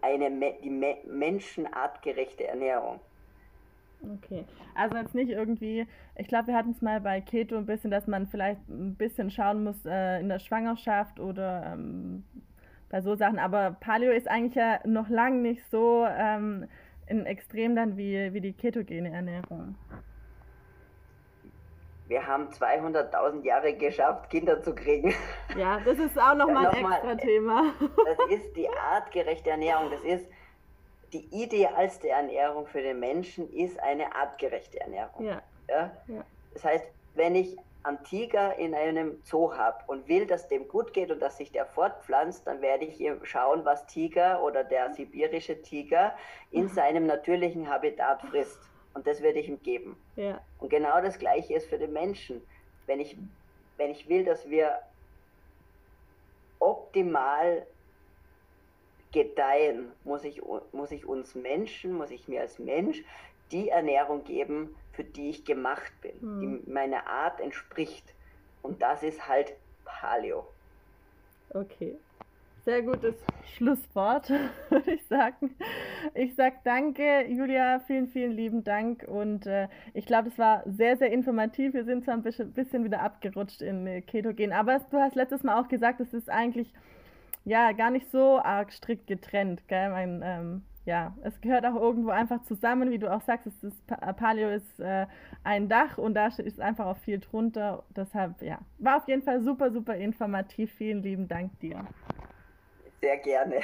eine 0.02 0.30
die 0.62 0.70
menschenartgerechte 0.70 2.46
Ernährung. 2.46 3.00
Okay, 4.02 4.44
also 4.74 4.96
jetzt 4.96 5.14
nicht 5.14 5.30
irgendwie, 5.30 5.86
ich 6.16 6.26
glaube, 6.26 6.48
wir 6.48 6.56
hatten 6.56 6.72
es 6.72 6.82
mal 6.82 7.00
bei 7.00 7.20
Keto 7.20 7.56
ein 7.56 7.66
bisschen, 7.66 7.90
dass 7.90 8.06
man 8.06 8.26
vielleicht 8.26 8.68
ein 8.68 8.96
bisschen 8.96 9.30
schauen 9.30 9.62
muss 9.62 9.86
äh, 9.86 10.20
in 10.20 10.28
der 10.28 10.40
Schwangerschaft 10.40 11.20
oder 11.20 11.72
ähm, 11.72 12.24
bei 12.90 13.00
so 13.00 13.14
Sachen, 13.14 13.38
aber 13.38 13.76
Paleo 13.80 14.10
ist 14.10 14.28
eigentlich 14.28 14.56
ja 14.56 14.80
noch 14.84 15.08
lange 15.08 15.36
nicht 15.36 15.64
so 15.70 16.04
ähm, 16.06 16.66
in 17.06 17.26
Extrem 17.26 17.76
dann 17.76 17.96
wie, 17.96 18.32
wie 18.34 18.40
die 18.40 18.52
ketogene 18.52 19.10
Ernährung. 19.12 19.76
Wir 22.08 22.26
haben 22.26 22.48
200.000 22.48 23.42
Jahre 23.44 23.74
geschafft, 23.74 24.28
Kinder 24.28 24.60
zu 24.60 24.74
kriegen. 24.74 25.14
Ja, 25.56 25.80
das 25.84 25.98
ist 25.98 26.18
auch 26.18 26.34
nochmal 26.34 26.66
ein 26.66 26.84
extra 26.84 27.06
mal, 27.06 27.16
Thema. 27.16 27.72
Das 27.80 28.28
ist 28.30 28.56
die 28.56 28.68
artgerechte 28.68 29.50
Ernährung. 29.50 29.90
Das 29.90 30.02
ist, 30.02 30.26
die 31.12 31.26
idealste 31.30 32.08
Ernährung 32.08 32.66
für 32.66 32.82
den 32.82 33.00
Menschen 33.00 33.52
ist 33.52 33.78
eine 33.80 34.14
artgerechte 34.14 34.80
Ernährung. 34.80 35.24
Ja. 35.24 35.42
Ja? 35.68 35.90
ja. 36.08 36.24
Das 36.54 36.64
heißt, 36.64 36.84
wenn 37.14 37.34
ich 37.34 37.56
einen 37.84 38.02
Tiger 38.04 38.56
in 38.56 38.74
einem 38.74 39.20
Zoo 39.24 39.52
habe 39.52 39.78
und 39.88 40.08
will, 40.08 40.26
dass 40.26 40.48
dem 40.48 40.68
gut 40.68 40.92
geht 40.92 41.10
und 41.10 41.20
dass 41.20 41.36
sich 41.36 41.50
der 41.50 41.66
fortpflanzt, 41.66 42.46
dann 42.46 42.60
werde 42.62 42.84
ich 42.84 43.04
schauen, 43.24 43.64
was 43.64 43.86
Tiger 43.86 44.42
oder 44.42 44.62
der 44.62 44.92
sibirische 44.92 45.60
Tiger 45.62 46.14
in 46.50 46.68
seinem 46.68 47.06
natürlichen 47.06 47.68
Habitat 47.68 48.22
frisst. 48.22 48.60
Und 48.94 49.06
das 49.06 49.20
werde 49.22 49.40
ich 49.40 49.48
ihm 49.48 49.60
geben. 49.62 49.96
Ja. 50.16 50.40
Und 50.58 50.68
genau 50.68 51.00
das 51.00 51.18
Gleiche 51.18 51.54
ist 51.54 51.66
für 51.68 51.78
den 51.78 51.92
Menschen. 51.92 52.42
Wenn 52.86 53.00
ich, 53.00 53.16
wenn 53.78 53.90
ich 53.90 54.08
will, 54.08 54.24
dass 54.24 54.48
wir 54.48 54.78
optimal 56.60 57.66
gedeihen, 59.12 59.92
muss 60.04 60.24
ich, 60.24 60.42
muss 60.72 60.90
ich 60.90 61.06
uns 61.06 61.34
Menschen, 61.34 61.92
muss 61.92 62.10
ich 62.10 62.28
mir 62.28 62.40
als 62.40 62.58
Mensch 62.58 63.02
die 63.50 63.68
Ernährung 63.68 64.24
geben, 64.24 64.74
für 64.92 65.04
die 65.04 65.30
ich 65.30 65.44
gemacht 65.44 65.92
bin, 66.00 66.20
hm. 66.20 66.40
die 66.40 66.70
meiner 66.70 67.06
Art 67.06 67.40
entspricht. 67.40 68.14
Und 68.62 68.80
das 68.80 69.02
ist 69.02 69.28
halt 69.28 69.52
Paleo. 69.84 70.46
Okay. 71.50 71.96
Sehr 72.64 72.82
gutes 72.82 73.16
Schlusswort, 73.56 74.30
würde 74.70 74.92
ich 74.92 75.04
sagen. 75.06 75.56
Ich 76.14 76.36
sage 76.36 76.56
danke, 76.62 77.26
Julia, 77.26 77.80
vielen, 77.80 78.06
vielen 78.06 78.30
lieben 78.32 78.62
Dank. 78.62 79.04
Und 79.08 79.46
äh, 79.46 79.66
ich 79.94 80.06
glaube, 80.06 80.28
es 80.28 80.38
war 80.38 80.62
sehr, 80.66 80.96
sehr 80.96 81.10
informativ. 81.10 81.74
Wir 81.74 81.84
sind 81.84 82.04
zwar 82.04 82.14
ein 82.14 82.22
bisschen, 82.22 82.52
bisschen 82.52 82.84
wieder 82.84 83.02
abgerutscht 83.02 83.62
in 83.62 83.86
äh, 83.88 84.00
Ketogen, 84.00 84.52
aber 84.52 84.78
du 84.78 84.98
hast 84.98 85.16
letztes 85.16 85.42
Mal 85.42 85.60
auch 85.60 85.66
gesagt, 85.66 85.98
es 86.00 86.14
ist 86.14 86.30
eigentlich 86.30 86.72
ja 87.44 87.72
gar 87.72 87.90
nicht 87.90 88.10
so 88.10 88.38
arg 88.38 88.72
strikt 88.72 89.06
getrennt. 89.06 89.66
Gell? 89.68 89.90
Mein, 89.90 90.22
ähm, 90.24 90.62
ja, 90.84 91.14
es 91.22 91.40
gehört 91.40 91.64
auch 91.64 91.76
irgendwo 91.76 92.10
einfach 92.10 92.42
zusammen, 92.42 92.90
wie 92.90 92.98
du 92.98 93.12
auch 93.12 93.22
sagst, 93.22 93.46
es 93.46 93.62
ist, 93.62 93.86
Paleo 94.16 94.50
ist 94.50 94.80
äh, 94.80 95.06
ein 95.44 95.68
Dach 95.68 95.96
und 95.96 96.14
da 96.14 96.26
ist 96.26 96.60
einfach 96.60 96.86
auch 96.86 96.98
viel 96.98 97.20
drunter. 97.20 97.84
Deshalb, 97.90 98.42
ja, 98.42 98.58
war 98.78 98.96
auf 98.96 99.08
jeden 99.08 99.22
Fall 99.22 99.42
super, 99.42 99.70
super 99.70 99.94
informativ. 99.94 100.72
Vielen 100.72 101.02
lieben 101.02 101.28
Dank 101.28 101.58
dir. 101.60 101.86
Sehr 103.00 103.18
gerne. 103.18 103.60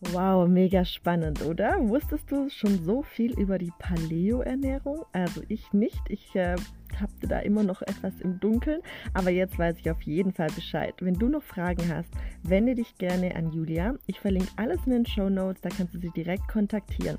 Wow, 0.00 0.46
mega 0.46 0.84
spannend, 0.84 1.42
oder? 1.42 1.76
Wusstest 1.88 2.30
du 2.30 2.50
schon 2.50 2.84
so 2.84 3.02
viel 3.02 3.32
über 3.40 3.56
die 3.56 3.72
Paleo-Ernährung? 3.78 5.06
Also 5.12 5.40
ich 5.48 5.72
nicht. 5.72 6.02
Ich 6.10 6.36
äh, 6.36 6.56
tappte 6.98 7.26
da 7.26 7.38
immer 7.38 7.62
noch 7.62 7.80
etwas 7.80 8.12
im 8.20 8.38
Dunkeln, 8.38 8.82
aber 9.14 9.30
jetzt 9.30 9.58
weiß 9.58 9.78
ich 9.78 9.90
auf 9.90 10.02
jeden 10.02 10.34
Fall 10.34 10.48
Bescheid. 10.54 10.94
Wenn 11.00 11.14
du 11.14 11.30
noch 11.30 11.42
Fragen 11.42 11.88
hast, 11.88 12.10
wende 12.42 12.74
dich 12.74 12.98
gerne 12.98 13.34
an 13.36 13.52
Julia. 13.52 13.94
Ich 14.06 14.20
verlinke 14.20 14.50
alles 14.56 14.84
in 14.84 14.92
den 14.92 15.06
Show 15.06 15.30
Notes, 15.30 15.62
da 15.62 15.70
kannst 15.70 15.94
du 15.94 15.98
sie 15.98 16.10
direkt 16.10 16.46
kontaktieren. 16.46 17.16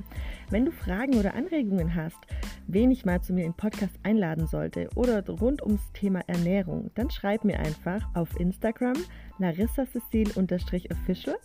Wenn 0.51 0.65
du 0.65 0.71
Fragen 0.71 1.15
oder 1.15 1.34
Anregungen 1.34 1.95
hast, 1.95 2.19
wen 2.67 2.91
ich 2.91 3.05
mal 3.05 3.21
zu 3.21 3.34
mir 3.34 3.45
im 3.45 3.55
Podcast 3.55 3.95
einladen 4.03 4.45
sollte 4.45 4.88
oder 4.95 5.25
rund 5.28 5.63
ums 5.63 5.91
Thema 5.93 6.21
Ernährung, 6.28 6.91
dann 6.93 7.09
schreib 7.09 7.43
mir 7.43 7.57
einfach 7.59 8.07
auf 8.13 8.39
Instagram 8.39 8.97
larissacecil-official 9.39 11.38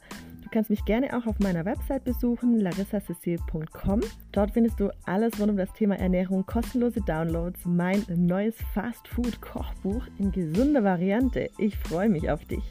kannst 0.53 0.71
mich 0.71 0.85
gerne 0.85 1.17
auch 1.17 1.27
auf 1.27 1.41
meiner 1.41 1.65
Website 1.65 2.05
besuchen, 2.05 2.61
larissacecil.com. 2.61 4.01
Dort 4.31 4.53
findest 4.53 4.79
du 4.79 4.91
alles 5.05 5.41
rund 5.41 5.51
um 5.51 5.57
das 5.57 5.73
Thema 5.73 5.99
Ernährung, 5.99 6.47
kostenlose 6.47 7.01
Downloads, 7.01 7.61
mein 7.65 8.05
neues 8.15 8.55
Fast 8.73 9.09
Food 9.09 9.41
Kochbuch 9.41 10.07
in 10.19 10.31
gesunder 10.31 10.85
Variante. 10.85 11.49
Ich 11.59 11.77
freue 11.77 12.09
mich 12.09 12.31
auf 12.31 12.45
dich. 12.45 12.63